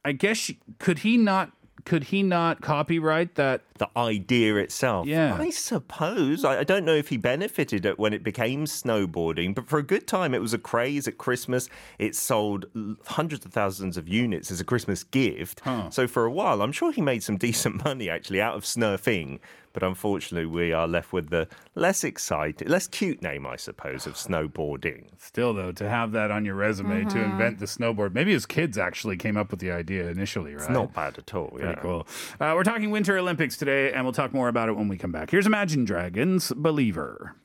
I 0.05 0.11
guess 0.11 0.37
she- 0.37 0.59
could 0.77 0.99
he 0.99 1.17
not 1.17 1.51
could 1.85 2.05
he 2.05 2.23
not 2.23 2.61
copyright 2.61 3.35
that? 3.35 3.61
the 3.77 3.89
idea 3.97 4.55
itself. 4.55 5.07
Yeah. 5.07 5.35
I 5.35 5.49
suppose. 5.49 6.45
I, 6.45 6.59
I 6.59 6.63
don't 6.63 6.85
know 6.85 6.93
if 6.93 7.09
he 7.09 7.17
benefited 7.17 7.85
it 7.85 7.99
when 7.99 8.13
it 8.13 8.23
became 8.23 8.65
snowboarding, 8.65 9.53
but 9.53 9.67
for 9.67 9.79
a 9.79 9.83
good 9.83 10.07
time, 10.07 10.33
it 10.33 10.41
was 10.41 10.53
a 10.53 10.57
craze 10.57 11.07
at 11.07 11.17
Christmas. 11.17 11.69
It 11.99 12.15
sold 12.15 12.67
hundreds 13.05 13.45
of 13.45 13.51
thousands 13.51 13.97
of 13.97 14.07
units 14.07 14.49
as 14.49 14.61
a 14.61 14.63
Christmas 14.65 15.03
gift. 15.03 15.61
So 15.89 16.07
for 16.07 16.25
a 16.25 16.31
while, 16.31 16.61
I'm 16.61 16.71
sure 16.71 16.91
he 16.91 17.01
made 17.01 17.23
some 17.23 17.37
decent 17.45 17.83
money 17.83 18.09
actually 18.09 18.41
out 18.41 18.55
of 18.55 18.63
snurfing. 18.63 19.39
But 19.73 19.83
unfortunately, 19.83 20.45
we 20.45 20.71
are 20.71 20.87
left 20.87 21.11
with 21.11 21.31
the 21.31 21.49
less 21.75 22.05
exciting, 22.05 22.69
less 22.69 22.87
cute 22.87 23.21
name, 23.21 23.45
I 23.45 23.57
suppose, 23.57 24.07
of 24.07 24.13
snowboarding. 24.13 25.07
Still, 25.17 25.53
though, 25.53 25.73
to 25.73 25.89
have 25.89 26.13
that 26.13 26.31
on 26.31 26.45
your 26.45 26.55
resume 26.55 27.01
to 27.01 27.09
mm-hmm. 27.09 27.31
invent 27.31 27.59
the 27.59 27.65
snowboard. 27.65 28.13
Maybe 28.13 28.31
his 28.31 28.45
kids 28.45 28.77
actually 28.77 29.17
came 29.17 29.35
up 29.35 29.51
with 29.51 29.59
the 29.59 29.71
idea 29.71 30.07
initially, 30.07 30.53
right? 30.53 30.61
It's 30.61 30.69
not 30.69 30.93
bad 30.93 31.17
at 31.17 31.35
all. 31.35 31.49
Pretty 31.49 31.74
cool. 31.81 32.07
Uh, 32.39 32.53
we're 32.55 32.63
talking 32.63 32.91
Winter 32.91 33.17
Olympics 33.17 33.57
today, 33.57 33.91
and 33.93 34.03
we'll 34.03 34.13
talk 34.13 34.33
more 34.33 34.47
about 34.47 34.69
it 34.69 34.73
when 34.73 34.87
we 34.87 34.97
come 34.97 35.11
back. 35.11 35.31
Here's 35.31 35.45
Imagine 35.45 35.85
Dragons 35.85 36.51
Believer. 36.55 37.35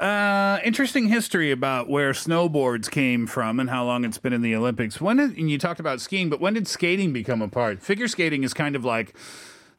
Uh, 0.00 0.58
interesting 0.64 1.08
history 1.08 1.50
about 1.50 1.90
where 1.90 2.12
snowboards 2.12 2.90
came 2.90 3.26
from 3.26 3.60
and 3.60 3.68
how 3.68 3.84
long 3.84 4.02
it's 4.02 4.16
been 4.16 4.32
in 4.32 4.40
the 4.40 4.54
Olympics. 4.54 4.98
When 4.98 5.18
did, 5.18 5.36
and 5.36 5.50
you 5.50 5.58
talked 5.58 5.78
about 5.78 6.00
skiing, 6.00 6.30
but 6.30 6.40
when 6.40 6.54
did 6.54 6.66
skating 6.66 7.12
become 7.12 7.42
a 7.42 7.48
part? 7.48 7.82
Figure 7.82 8.08
skating 8.08 8.42
is 8.42 8.54
kind 8.54 8.74
of 8.74 8.82
like 8.82 9.14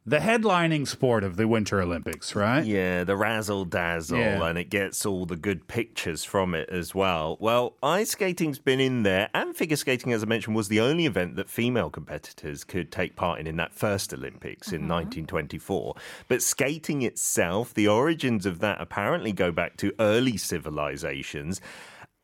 the 0.04 0.18
headlining 0.18 0.88
sport 0.88 1.24
of 1.24 1.38
the 1.38 1.48
Winter 1.48 1.80
Olympics, 1.80 2.36
right? 2.36 2.66
Yeah, 2.66 3.04
the 3.04 3.16
razzle 3.16 3.66
dazzle, 3.66 4.18
Yeah. 4.18 4.48
and 4.48 4.58
it 4.58 4.70
gets 4.72 5.06
all 5.06 5.28
the 5.28 5.36
good 5.36 5.68
pictures 5.68 6.24
from 6.24 6.56
it 6.56 6.70
as 6.70 6.96
well. 6.96 7.38
Well, 7.40 7.76
ice 7.84 8.12
skating's 8.12 8.58
been 8.58 8.80
in 8.80 9.04
there, 9.04 9.30
and 9.36 9.56
figure 9.56 9.78
skating, 9.78 10.12
as 10.12 10.24
I 10.24 10.26
mentioned, 10.26 10.56
was 10.56 10.70
the 10.70 10.80
only 10.80 11.06
event 11.06 11.36
that 11.36 11.50
female 11.50 11.92
competitors 11.92 12.64
could 12.64 12.92
take 12.92 13.16
part 13.16 13.40
in 13.40 13.46
in 13.46 13.58
that 13.58 13.74
first 13.74 14.12
Olympics 14.12 14.70
in 14.70 14.86
uh-huh. 14.86 15.02
1924. 15.02 15.96
But 16.28 16.42
skating 16.42 17.04
itself, 17.04 17.74
the 17.74 17.88
origins 17.88 18.48
of 18.48 18.60
that 18.60 18.82
apparently 18.82 19.32
go 19.32 19.52
back 19.52 19.78
to 19.78 19.94
early 20.00 20.38
civilizations. 20.38 21.62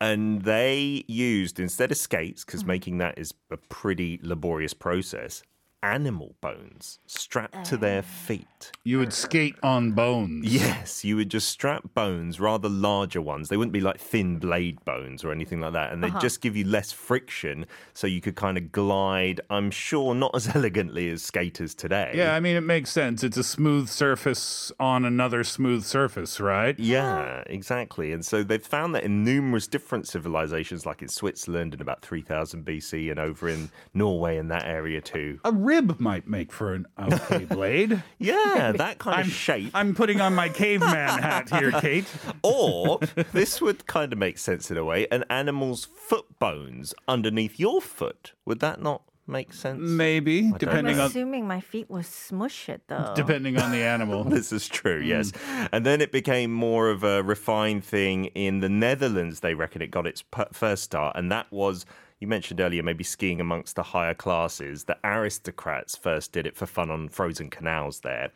And 0.00 0.42
they 0.42 1.04
used, 1.08 1.58
instead 1.58 1.90
of 1.90 1.96
skates, 1.96 2.44
because 2.44 2.62
mm. 2.62 2.68
making 2.68 2.98
that 2.98 3.18
is 3.18 3.34
a 3.50 3.56
pretty 3.56 4.20
laborious 4.22 4.72
process, 4.74 5.42
animal 5.82 6.34
bones 6.40 6.98
strapped 7.06 7.64
to 7.66 7.76
their 7.76 8.00
oh. 8.00 8.02
feet. 8.02 8.72
You 8.84 8.98
would 8.98 9.12
skate 9.12 9.56
on 9.62 9.92
bones. 9.92 10.46
Yes, 10.52 11.04
you 11.04 11.16
would 11.16 11.30
just 11.30 11.48
strap 11.48 11.94
bones, 11.94 12.40
rather 12.40 12.68
larger 12.68 13.20
ones. 13.20 13.48
They 13.48 13.56
wouldn't 13.56 13.72
be 13.72 13.80
like 13.80 13.98
thin 14.00 14.38
blade 14.38 14.84
bones 14.84 15.24
or 15.24 15.32
anything 15.32 15.60
like 15.60 15.72
that. 15.74 15.92
And 15.92 16.02
they'd 16.02 16.10
uh-huh. 16.10 16.20
just 16.20 16.40
give 16.40 16.56
you 16.56 16.64
less 16.64 16.92
friction 16.92 17.66
so 17.94 18.06
you 18.06 18.20
could 18.20 18.36
kind 18.36 18.58
of 18.58 18.72
glide, 18.72 19.40
I'm 19.50 19.70
sure, 19.70 20.14
not 20.14 20.34
as 20.34 20.48
elegantly 20.54 21.10
as 21.10 21.22
skaters 21.22 21.74
today. 21.74 22.12
Yeah, 22.14 22.34
I 22.34 22.40
mean, 22.40 22.56
it 22.56 22.62
makes 22.62 22.90
sense. 22.90 23.22
It's 23.22 23.36
a 23.36 23.44
smooth 23.44 23.88
surface 23.88 24.72
on 24.80 25.04
another 25.04 25.44
smooth 25.44 25.84
surface, 25.84 26.40
right? 26.40 26.78
Yeah, 26.78 27.42
exactly. 27.46 28.12
And 28.12 28.24
so 28.24 28.42
they've 28.42 28.64
found 28.64 28.94
that 28.94 29.04
in 29.04 29.24
numerous 29.24 29.66
different 29.66 30.08
civilizations, 30.08 30.86
like 30.86 31.02
in 31.02 31.08
Switzerland 31.08 31.74
in 31.74 31.80
about 31.80 32.02
3000 32.02 32.64
BC 32.64 33.10
and 33.10 33.20
over 33.20 33.48
in 33.48 33.70
Norway 33.94 34.38
in 34.38 34.48
that 34.48 34.64
area 34.64 35.00
too. 35.00 35.38
A 35.44 35.52
rib 35.68 36.00
might 36.00 36.26
make 36.26 36.50
for 36.50 36.72
an 36.72 36.86
okay 36.98 37.44
blade. 37.56 38.02
Yeah, 38.18 38.72
that 38.76 38.98
kind 38.98 39.16
I'm, 39.16 39.26
of 39.26 39.32
shape. 39.32 39.70
I'm 39.74 39.94
putting 39.94 40.20
on 40.20 40.34
my 40.34 40.48
caveman 40.62 41.18
hat 41.22 41.50
here, 41.50 41.70
Kate. 41.72 42.06
Or 42.42 42.98
this 43.32 43.60
would 43.60 43.86
kind 43.86 44.12
of 44.12 44.18
make 44.18 44.38
sense 44.38 44.70
in 44.70 44.76
a 44.78 44.84
way 44.84 45.06
an 45.10 45.24
animal's 45.28 45.84
foot 45.84 46.38
bones 46.38 46.94
underneath 47.06 47.60
your 47.60 47.80
foot. 47.82 48.32
Would 48.46 48.60
that 48.60 48.80
not 48.82 49.02
make 49.26 49.52
sense? 49.52 49.80
Maybe, 49.82 50.46
I'm 50.46 50.58
depending 50.58 50.98
on 50.98 51.06
assuming 51.10 51.46
my 51.46 51.60
feet 51.60 51.90
will 51.90 52.02
smush 52.02 52.70
it 52.70 52.80
though. 52.88 53.12
depending 53.14 53.58
on 53.58 53.70
the 53.70 53.82
animal. 53.82 54.24
This 54.24 54.52
is 54.52 54.66
true, 54.68 55.00
yes. 55.00 55.32
Mm. 55.32 55.68
And 55.72 55.86
then 55.86 56.00
it 56.00 56.12
became 56.12 56.50
more 56.50 56.88
of 56.88 57.04
a 57.04 57.22
refined 57.22 57.84
thing 57.84 58.26
in 58.26 58.60
the 58.60 58.70
Netherlands. 58.70 59.40
They 59.40 59.52
reckon 59.52 59.82
it 59.82 59.90
got 59.90 60.06
its 60.06 60.22
p- 60.22 60.42
first 60.52 60.82
start, 60.84 61.14
and 61.16 61.30
that 61.30 61.52
was. 61.52 61.84
You 62.20 62.26
mentioned 62.26 62.60
earlier 62.60 62.82
maybe 62.82 63.04
skiing 63.04 63.40
amongst 63.40 63.76
the 63.76 63.82
higher 63.84 64.14
classes. 64.14 64.84
The 64.84 64.96
aristocrats 65.04 65.96
first 65.96 66.32
did 66.32 66.46
it 66.46 66.56
for 66.56 66.66
fun 66.66 66.90
on 66.90 67.08
frozen 67.08 67.48
canals 67.48 68.00
there. 68.00 68.30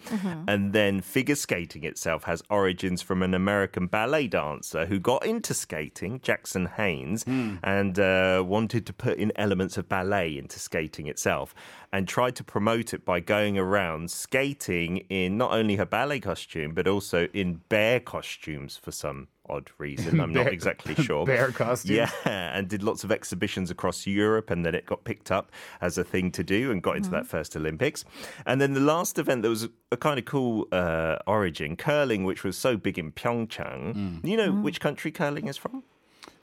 And 0.47 0.73
then 0.73 1.01
figure 1.01 1.35
skating 1.35 1.83
itself 1.85 2.25
has 2.25 2.43
origins 2.49 3.03
from 3.03 3.23
an 3.25 3.35
American 3.35 3.89
ballet 3.89 4.29
dancer 4.29 4.87
who 4.87 5.01
got 5.01 5.27
into 5.27 5.53
skating, 5.53 6.21
Jackson 6.23 6.67
Haynes, 6.67 7.25
and 7.65 7.99
uh, 7.99 8.45
wanted 8.47 8.87
to 8.87 8.93
put 8.93 9.19
in 9.19 9.33
elements 9.35 9.77
of 9.77 9.89
ballet 9.89 10.39
into 10.39 10.61
skating 10.61 11.09
itself 11.09 11.53
and 11.93 12.07
tried 12.07 12.37
to 12.37 12.45
promote 12.45 12.95
it 12.95 13.05
by 13.05 13.19
going 13.19 13.59
around 13.59 14.11
skating 14.11 14.99
in 15.09 15.37
not 15.37 15.53
only 15.53 15.77
her 15.77 15.85
ballet 15.85 16.21
costume, 16.21 16.73
but 16.73 16.87
also 16.87 17.27
in 17.35 17.61
bear 17.69 17.99
costumes 17.99 18.77
for 18.77 18.93
some 18.93 19.27
odd 19.49 19.71
reason. 19.79 20.21
I'm 20.23 20.33
not 20.33 20.49
exactly 20.49 20.95
sure. 20.95 21.27
bear 21.27 21.51
costumes? 21.53 21.91
Yeah, 21.91 22.11
and 22.27 22.69
did 22.69 22.83
lots 22.83 23.05
of 23.05 23.13
exhibitions 23.13 23.71
across 23.71 24.07
Europe, 24.07 24.51
and 24.51 24.65
then 24.65 24.75
it 24.75 24.87
got 24.87 25.05
picked 25.05 25.31
up 25.31 25.51
as 25.81 25.99
a 25.99 26.05
thing 26.05 26.31
to 26.33 26.45
do 26.45 26.71
and 26.71 26.83
got 26.83 26.97
into 26.97 27.11
that 27.11 27.25
mm-hmm. 27.25 27.29
first 27.29 27.57
Olympics. 27.57 28.05
And 28.47 28.61
then 28.61 28.75
the 28.75 28.81
last 28.81 29.19
event 29.19 29.43
that 29.43 29.49
was 29.49 29.69
a, 29.91 29.97
kind 29.97 30.19
of 30.19 30.25
cool 30.25 30.69
uh, 30.73 31.19
origin, 31.27 31.77
curling, 31.77 32.25
which 32.25 32.45
was 32.45 32.57
so 32.57 32.77
big 32.77 32.99
in 32.99 33.13
Pyeongchang. 33.13 33.95
Mm. 33.95 34.27
You 34.27 34.37
know 34.37 34.53
mm. 34.53 34.63
which 34.63 34.81
country 34.81 35.11
curling 35.11 35.49
is 35.49 35.57
from? 35.57 35.85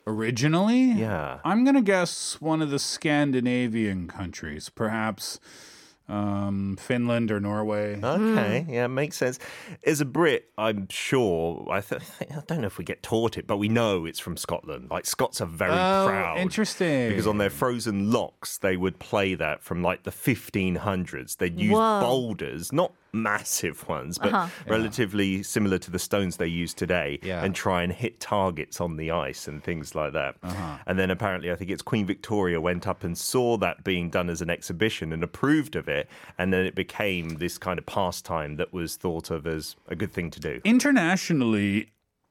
Originally, 0.06 0.92
Yeah. 0.92 1.38
I'm 1.44 1.64
gonna 1.64 1.82
guess 1.82 2.40
one 2.40 2.62
of 2.62 2.70
the 2.70 2.78
Scandinavian 2.78 4.08
countries, 4.08 4.68
perhaps 4.68 5.38
um, 6.10 6.76
Finland 6.78 7.30
or 7.30 7.40
Norway. 7.40 8.00
Okay, 8.02 8.66
yeah, 8.68 8.86
makes 8.88 9.16
sense. 9.16 9.38
As 9.84 10.00
a 10.00 10.04
Brit, 10.04 10.50
I'm 10.58 10.88
sure. 10.90 11.66
I, 11.70 11.80
th- 11.80 12.02
I 12.30 12.42
don't 12.46 12.60
know 12.60 12.66
if 12.66 12.78
we 12.78 12.84
get 12.84 13.02
taught 13.02 13.38
it, 13.38 13.46
but 13.46 13.58
we 13.58 13.68
know 13.68 14.04
it's 14.06 14.18
from 14.18 14.36
Scotland. 14.36 14.88
Like 14.90 15.06
Scots 15.06 15.40
are 15.40 15.46
very 15.46 15.70
Oh, 15.72 16.06
proud. 16.08 16.38
interesting. 16.38 17.08
Because 17.08 17.26
on 17.26 17.38
their 17.38 17.50
frozen 17.50 18.10
lochs, 18.10 18.58
they 18.58 18.76
would 18.76 18.98
play 18.98 19.34
that 19.34 19.62
from 19.62 19.82
like 19.82 20.02
the 20.02 20.10
1500s. 20.10 21.36
They'd 21.36 21.58
use 21.58 21.72
Whoa. 21.72 22.00
boulders, 22.00 22.72
not 22.72 22.92
massive 23.12 23.88
ones, 23.88 24.18
but 24.18 24.32
Uh-huh. 24.32 24.48
relatively 24.68 25.42
similar 25.42 25.78
to 25.78 25.90
the 25.90 25.98
stones 25.98 26.36
they 26.36 26.46
use 26.46 26.72
today, 26.74 27.18
Yeah. 27.22 27.44
and 27.44 27.54
try 27.54 27.82
and 27.82 27.92
hit 27.92 28.20
targets 28.20 28.80
on 28.80 28.96
the 28.96 29.10
ice 29.10 29.48
and 29.48 29.62
things 29.62 29.94
like 29.94 30.12
that. 30.12 30.36
Uh-huh. 30.42 30.78
And 30.86 30.98
then 30.98 31.10
apparently, 31.10 31.50
I 31.50 31.56
think 31.56 31.70
it's 31.70 31.82
Queen 31.82 32.06
Victoria 32.06 32.60
went 32.60 32.86
up 32.86 33.04
and 33.04 33.16
saw 33.16 33.56
that 33.58 33.84
being 33.84 34.10
done 34.10 34.30
as 34.30 34.40
an 34.42 34.50
exhibition 34.50 35.12
and 35.12 35.22
approved 35.22 35.76
of 35.76 35.88
it, 35.88 36.08
and 36.38 36.52
then 36.52 36.64
it 36.66 36.74
became 36.74 37.36
this 37.36 37.58
kind 37.58 37.78
of 37.78 37.86
pastime 37.86 38.56
that 38.56 38.72
was 38.72 38.96
thought 38.96 39.30
of 39.30 39.46
as 39.46 39.76
a 39.88 39.96
good 39.96 40.12
thing 40.12 40.30
to 40.30 40.40
do. 40.40 40.60
Internationally, 40.64 41.88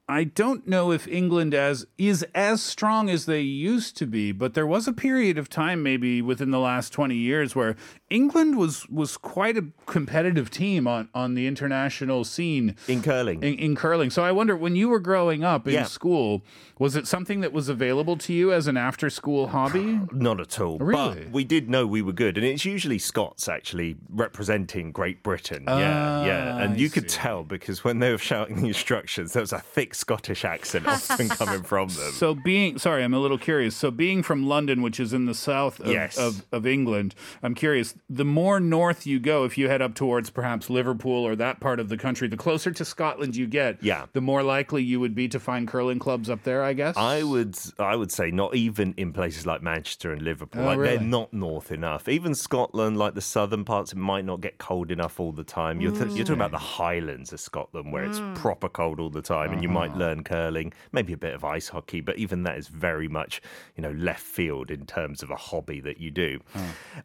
I 0.10 0.24
don't 0.24 0.67
know 0.67 0.91
if 0.91 1.08
England 1.08 1.54
as 1.54 1.86
is 2.00 2.26
as 2.34 2.63
strong 2.63 3.10
as 3.12 3.28
they 3.28 3.41
used 3.41 3.95
to 3.98 4.08
be, 4.08 4.32
but 4.32 4.56
there 4.56 4.65
was 4.65 4.88
a 4.88 4.93
period 4.93 5.38
of 5.38 5.50
time, 5.50 5.84
maybe 5.84 6.22
within 6.22 6.50
the 6.50 6.60
last 6.60 6.91
twenty 6.91 7.15
years, 7.15 7.56
where 7.56 7.76
England 8.10 8.58
was 8.58 8.89
was 8.89 9.17
quite 9.17 9.56
a 9.56 9.65
competitive 9.86 10.50
team 10.50 10.88
on 10.88 11.10
on 11.13 11.36
the 11.36 11.45
international 11.45 12.24
scene 12.24 12.76
In 12.88 13.04
curling, 13.04 13.43
in, 13.43 13.54
in 13.60 13.76
curling. 13.76 14.10
So 14.10 14.24
I 14.24 14.32
wonder, 14.32 14.56
when 14.58 14.76
you 14.76 14.89
were 14.89 15.00
growing 15.00 15.43
up 15.43 15.67
in 15.67 15.74
Yeah. 15.76 15.84
school, 15.84 16.43
was 16.80 16.95
it 16.95 17.06
something 17.06 17.41
that 17.41 17.54
was 17.54 17.69
available 17.69 18.17
to 18.17 18.34
you 18.34 18.52
as 18.52 18.65
an 18.65 18.78
after 18.78 19.12
school 19.12 19.50
hobby? 19.50 20.00
Not 20.12 20.39
at 20.39 20.60
all. 20.60 20.80
Really? 20.80 21.26
But 21.26 21.32
we 21.32 21.43
did 21.43 21.69
know 21.69 21.86
we 21.86 22.02
were 22.02 22.13
good. 22.13 22.36
And 22.38 22.45
it's 22.48 22.65
usually 22.65 22.98
Scots 22.98 23.48
actually 23.48 23.95
representing 24.10 24.91
Great 24.91 25.22
Britain. 25.22 25.65
Ah, 25.67 25.80
yeah, 25.80 26.26
yeah. 26.26 26.58
And 26.63 26.74
I 26.74 26.78
you 26.78 26.89
could 26.89 27.08
tell 27.10 27.43
because 27.43 27.84
when 27.84 28.00
they 28.00 28.12
were 28.12 28.17
shouting 28.32 28.62
the 28.62 28.67
instructions, 28.69 29.34
there 29.34 29.41
was 29.43 29.54
a 29.54 29.60
thick 29.60 29.93
Scottish 30.00 30.46
accent 30.46 30.88
often 30.88 31.30
coming 31.30 31.64
from 31.64 31.90
them. 31.90 32.12
So 32.14 32.34
being 32.34 32.80
sorry, 32.80 33.04
I'm 33.04 33.14
a 33.14 33.20
little 33.20 33.38
curious. 33.38 33.76
So 33.76 33.92
being 33.92 34.24
from 34.24 34.48
London, 34.48 34.82
which 34.82 35.00
is 35.00 35.14
in 35.14 35.26
the 35.26 35.36
south 35.36 35.80
of, 35.80 35.88
Yes. 35.88 36.18
of, 36.18 36.46
of 36.52 36.66
England, 36.66 37.16
I'm 37.44 37.56
curious. 37.56 37.96
The 38.10 38.26
more 38.26 38.60
north 38.60 39.06
you 39.06 39.20
go, 39.20 39.44
if 39.44 39.58
you 39.58 39.68
head 39.68 39.82
up 39.82 39.96
towards 39.96 40.30
perhaps 40.30 40.70
Liverpool 40.70 41.28
or 41.28 41.36
that 41.36 41.60
part 41.60 41.80
of 41.80 41.90
the 41.90 41.98
country, 41.98 42.28
the 42.28 42.38
closer 42.38 42.72
to 42.72 42.86
Scotland 42.86 43.36
you 43.36 43.48
get, 43.48 43.82
Yeah. 43.82 44.06
the 44.14 44.22
more 44.22 44.44
likely 44.44 44.84
you 44.84 45.00
would 45.00 45.16
be 45.16 45.28
to 45.30 45.40
find 45.40 45.68
curling 45.68 46.00
clubs 46.00 46.30
up 46.30 46.44
there. 46.44 46.64
I 46.64 46.74
guess. 46.74 46.96
I 46.98 47.24
would, 47.24 47.58
I 47.78 47.96
would 47.96 48.12
say, 48.12 48.32
not 48.32 48.56
even 48.56 48.94
in 48.98 49.14
places 49.14 49.46
like 49.46 49.62
Manchester 49.62 50.12
and 50.12 50.22
Liverpool. 50.22 50.64
Oh, 50.64 50.66
like 50.68 50.80
they're 50.80 51.00
not 51.00 51.34
north 51.34 51.72
enough. 51.72 52.08
Even 52.08 52.36
Scotland, 52.36 52.98
like 52.98 53.16
the 53.16 53.22
southern 53.22 53.66
parts, 53.66 53.92
it 53.92 53.98
might 53.98 54.26
not 54.26 54.42
get 54.42 54.58
cold 54.58 54.92
enough 54.92 55.20
all 55.20 55.32
the 55.32 55.44
time. 55.44 55.82
You're, 55.82 55.92
th- 55.92 56.12
you're 56.12 56.26
talking 56.26 56.36
about 56.36 56.50
mm. 56.50 56.60
the 56.60 56.60
Highlands 56.60 57.34
of 57.34 57.40
Scotland, 57.40 57.92
where 57.92 58.04
it's 58.04 58.20
mm. 58.20 58.36
proper 58.36 58.70
cold 58.70 59.00
all 59.00 59.10
the 59.10 59.22
time, 59.22 59.52
and 59.54 59.64
you 59.64 59.70
uh-huh. 59.70 59.80
might 59.80 59.88
Uh-huh. 59.89 59.99
learn 59.99 60.23
curling, 60.23 60.73
maybe 60.91 61.13
a 61.13 61.17
bit 61.17 61.34
of 61.34 61.43
ice 61.43 61.69
hockey, 61.69 62.02
but 62.02 62.17
even 62.17 62.43
that 62.43 62.58
is 62.58 62.67
very 62.67 63.08
much, 63.08 63.41
you 63.75 63.82
know, 63.82 63.91
left 63.91 64.21
field 64.23 64.71
in 64.71 64.86
terms 64.86 65.23
of 65.23 65.30
a 65.30 65.36
hobby 65.36 65.80
that 65.82 65.99
you 65.99 66.12
do. 66.12 66.39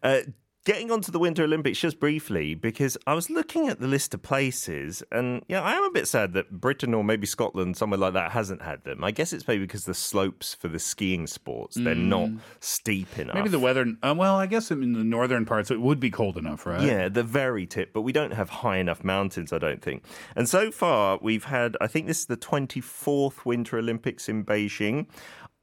Uh, 0.03 0.21
getting 0.65 0.91
onto 0.91 1.13
the 1.13 1.19
Winter 1.19 1.45
Olympics 1.45 1.79
just 1.79 2.01
briefly, 2.01 2.55
because 2.55 2.97
I 3.07 3.15
was 3.15 3.31
looking 3.31 3.69
at 3.69 3.81
the 3.81 3.87
list 3.87 4.15
of 4.15 4.23
places, 4.23 5.03
and 5.13 5.43
yeah, 5.49 5.63
I 5.63 5.75
am 5.75 5.85
a 5.85 5.91
bit 5.91 6.09
sad 6.09 6.33
that 6.33 6.61
Britain 6.61 6.95
or 6.95 7.05
maybe 7.05 7.27
Scotland, 7.27 7.77
somewhere 7.77 7.99
like 7.99 8.15
that, 8.15 8.33
hasn't 8.33 8.63
had 8.63 8.83
them. 8.85 9.05
I 9.05 9.11
guess 9.11 9.33
it's 9.33 9.47
maybe 9.47 9.65
because 9.65 9.85
the 9.85 9.95
slopes 9.95 10.55
for 10.55 10.69
the 10.69 10.79
skiing 10.79 11.27
sports 11.27 11.77
they're 11.77 11.95
not 11.95 12.31
steep 12.61 13.19
enough. 13.19 13.35
Maybe 13.35 13.49
the 13.51 13.59
weather. 13.59 13.87
Uh, 14.03 14.15
well, 14.17 14.37
I 14.37 14.47
guess 14.47 14.71
in 14.71 14.93
the 14.93 15.05
northern 15.05 15.45
parts 15.45 15.71
it 15.71 15.81
would 15.81 16.01
be 16.01 16.11
cold 16.11 16.37
enough, 16.39 16.67
right? 16.67 16.83
Yeah, 16.83 17.09
the 17.09 17.23
very 17.23 17.67
tip, 17.67 17.93
but 17.93 18.03
we 18.03 18.13
don't 18.13 18.33
have 18.33 18.49
high 18.49 18.79
enough 18.79 19.05
mountains, 19.05 19.53
I 19.53 19.59
don't 19.59 19.83
think. 19.83 20.03
And 20.35 20.49
so 20.49 20.71
far, 20.71 21.19
we've 21.21 21.45
had, 21.45 21.77
I 21.81 21.87
think 21.87 22.07
this 22.07 22.21
is 22.21 22.27
the 22.27 22.37
24th 22.37 23.45
Winter 23.45 23.79
Olympics 23.79 24.29
in 24.29 24.45
Beijing. 24.45 25.07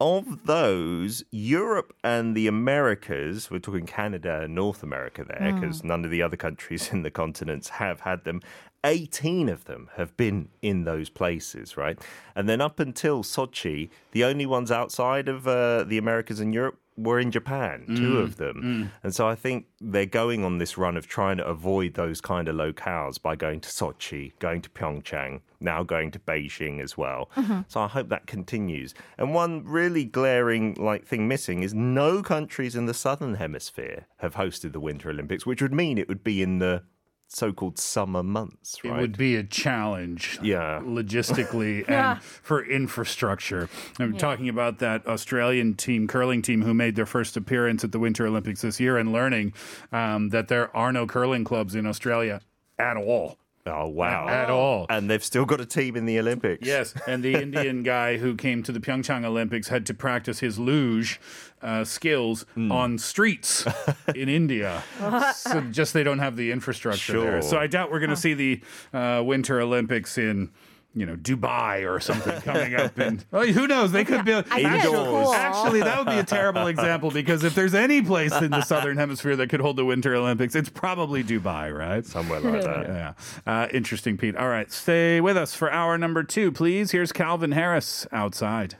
Of 0.02 0.48
those, 0.48 1.24
Europe 1.30 1.94
and 2.04 2.36
the 2.36 2.48
Americas, 2.48 3.52
we're 3.52 3.60
talking 3.60 3.86
Canada 3.86 4.42
and 4.42 4.56
North 4.56 4.82
America 4.82 5.24
there, 5.24 5.54
because 5.54 5.84
none 5.84 6.04
of 6.04 6.10
the 6.10 6.24
other 6.24 6.36
countries 6.36 6.90
in 6.92 7.04
the 7.04 7.12
continents 7.12 7.70
have 7.70 8.00
had 8.00 8.24
them. 8.24 8.42
18 8.84 9.48
of 9.48 9.66
them 9.66 9.92
have 9.98 10.18
been 10.18 10.50
in 10.64 10.86
those 10.86 11.12
places, 11.12 11.78
right? 11.78 12.00
And 12.36 12.50
then 12.50 12.62
up 12.62 12.80
until 12.80 13.22
Sochi, 13.22 13.92
the 14.12 14.24
only 14.24 14.48
ones 14.48 14.72
outside 14.72 15.30
of 15.30 15.48
uh, 15.48 15.84
the 15.84 16.00
Americas 16.00 16.40
and 16.40 16.52
Europe 16.52 16.80
were 17.04 17.20
in 17.20 17.32
Japan, 17.32 17.86
two 17.88 18.16
mm, 18.16 18.24
of 18.24 18.38
them. 18.38 18.62
Mm. 18.64 18.92
And 19.04 19.16
so 19.16 19.28
I 19.28 19.36
think 19.36 19.66
they're 19.80 20.06
going 20.06 20.44
on 20.44 20.58
this 20.58 20.78
run 20.78 20.98
of 20.98 21.08
trying 21.08 21.38
to 21.38 21.46
avoid 21.46 21.96
those 21.96 22.22
kind 22.22 22.48
of 22.48 22.56
locales 22.56 23.22
by 23.22 23.36
going 23.36 23.60
to 23.62 23.70
Sochi, 23.70 24.38
going 24.40 24.62
to 24.62 24.70
Pyeongchang, 24.70 25.42
now 25.60 25.84
going 25.84 26.12
to 26.12 26.20
Beijing 26.20 26.82
as 26.82 26.98
well. 26.98 27.30
Mm-hmm. 27.36 27.62
So 27.68 27.82
I 27.82 27.88
hope 27.88 28.10
that 28.10 28.28
continues. 28.28 28.94
And 29.18 29.34
one 29.34 29.64
really 29.66 30.06
glaring 30.06 30.76
like 30.76 31.06
thing 31.06 31.28
missing 31.28 31.64
is 31.64 31.74
no 31.74 32.22
countries 32.22 32.76
in 32.76 32.86
the 32.86 32.94
southern 32.94 33.36
hemisphere 33.36 34.08
have 34.18 34.36
hosted 34.36 34.74
the 34.74 34.80
Winter 34.80 35.10
Olympics, 35.10 35.46
which 35.46 35.62
would 35.62 35.74
mean 35.74 35.98
it 35.98 36.08
would 36.08 36.24
be 36.24 36.42
in 36.42 36.60
the 36.60 36.84
so-called 37.34 37.78
summer 37.80 38.22
months, 38.24 38.78
It 38.84 38.92
would 38.92 39.18
be 39.18 39.36
a 39.36 39.44
challenge, 39.44 40.38
Yeah. 40.42 40.82
logistically 40.86 41.86
Yeah. 41.90 42.14
and 42.14 42.22
for 42.24 42.64
infrastructure. 42.66 43.70
I'm 44.00 44.18
talking 44.18 44.50
about 44.50 44.80
that 44.80 45.08
Australian 45.08 45.76
team, 45.76 46.08
curling 46.08 46.42
team, 46.42 46.62
who 46.62 46.74
made 46.74 46.96
their 46.96 47.06
first 47.06 47.38
appearance 47.38 47.84
at 47.84 47.92
the 47.92 48.00
Winter 48.00 48.28
Olympics 48.28 48.62
this 48.62 48.80
year, 48.80 48.98
and 48.98 49.12
learning 49.12 49.54
um, 49.92 50.30
that 50.30 50.48
there 50.50 50.76
are 50.76 50.92
no 50.92 51.08
curling 51.08 51.44
clubs 51.44 51.76
in 51.76 51.86
Australia 51.86 52.42
at 52.78 52.98
all, 52.98 53.38
Oh 53.66 53.88
wow. 53.88 54.28
at 54.28 54.50
all. 54.50 54.86
And 54.90 55.10
they've 55.10 55.24
still 55.24 55.46
got 55.46 55.62
a 55.62 55.66
team 55.66 55.96
in 55.96 56.06
the 56.06 56.18
Olympics. 56.20 56.66
Yes, 56.68 56.94
and 57.08 57.24
the 57.24 57.36
Indian 57.42 57.84
guy 57.84 58.18
who 58.18 58.36
came 58.36 58.64
to 58.64 58.72
the 58.72 58.80
Pyeongchang 58.80 59.24
Olympics 59.24 59.68
had 59.68 59.86
to 59.86 59.94
practice 59.94 60.40
his 60.40 60.58
luge 60.58 61.20
uh, 61.62 61.84
skills 61.84 62.46
Hmm. 62.56 62.72
on 62.72 62.98
streets 62.98 63.66
in 64.16 64.30
India. 64.42 64.84
so 65.36 65.62
just 65.72 65.94
they 65.94 66.04
don't 66.04 66.20
have 66.20 66.36
the 66.36 66.52
infrastructure 66.52 67.20
there. 67.22 67.42
So 67.44 67.58
I 67.58 67.68
doubt 67.68 67.92
we're 67.92 68.00
going 68.00 68.10
to 68.10 68.16
see 68.16 68.34
the 68.34 68.62
uh, 68.94 69.22
Winter 69.24 69.62
Olympics 69.62 70.18
in. 70.18 70.50
You 70.94 71.06
know, 71.06 71.16
Dubai 71.16 71.90
or 71.90 72.00
something 72.02 72.42
coming 72.42 72.76
up, 72.76 72.98
and 72.98 73.24
well, 73.32 73.46
who 73.46 73.66
knows? 73.66 73.92
They 73.94 74.04
could 74.04 74.26
be 74.26 74.34
I 74.34 74.42
think 74.42 74.84
cool. 74.84 75.34
Actually, 75.34 75.80
that 75.82 75.98
would 75.98 76.12
be 76.12 76.20
a 76.20 76.24
terrible 76.24 76.68
example 76.68 77.12
because 77.12 77.44
if 77.44 77.56
there's 77.56 77.74
any 77.74 78.02
place 78.02 78.34
in 78.34 78.52
the 78.52 78.62
southern 78.62 78.98
hemisphere 78.98 79.36
that 79.38 79.50
could 79.50 79.62
hold 79.62 79.78
the 79.78 79.86
Winter 79.86 80.14
Olympics, 80.16 80.54
it's 80.54 80.70
probably 80.70 81.24
Dubai, 81.24 81.76
right? 81.76 82.06
Somewhere 82.06 82.42
like 82.42 82.64
that. 82.64 82.88
Yeah. 82.88 83.14
Uh, 83.46 83.68
interesting, 83.74 84.18
Pete. 84.18 84.36
All 84.36 84.50
right. 84.50 84.72
Stay 84.72 85.22
with 85.22 85.38
us 85.38 85.56
for 85.56 85.72
hour 85.72 85.98
number 85.98 86.24
two, 86.24 86.52
please. 86.52 86.92
Here's 86.92 87.12
Calvin 87.12 87.54
Harris 87.54 88.06
outside. 88.12 88.76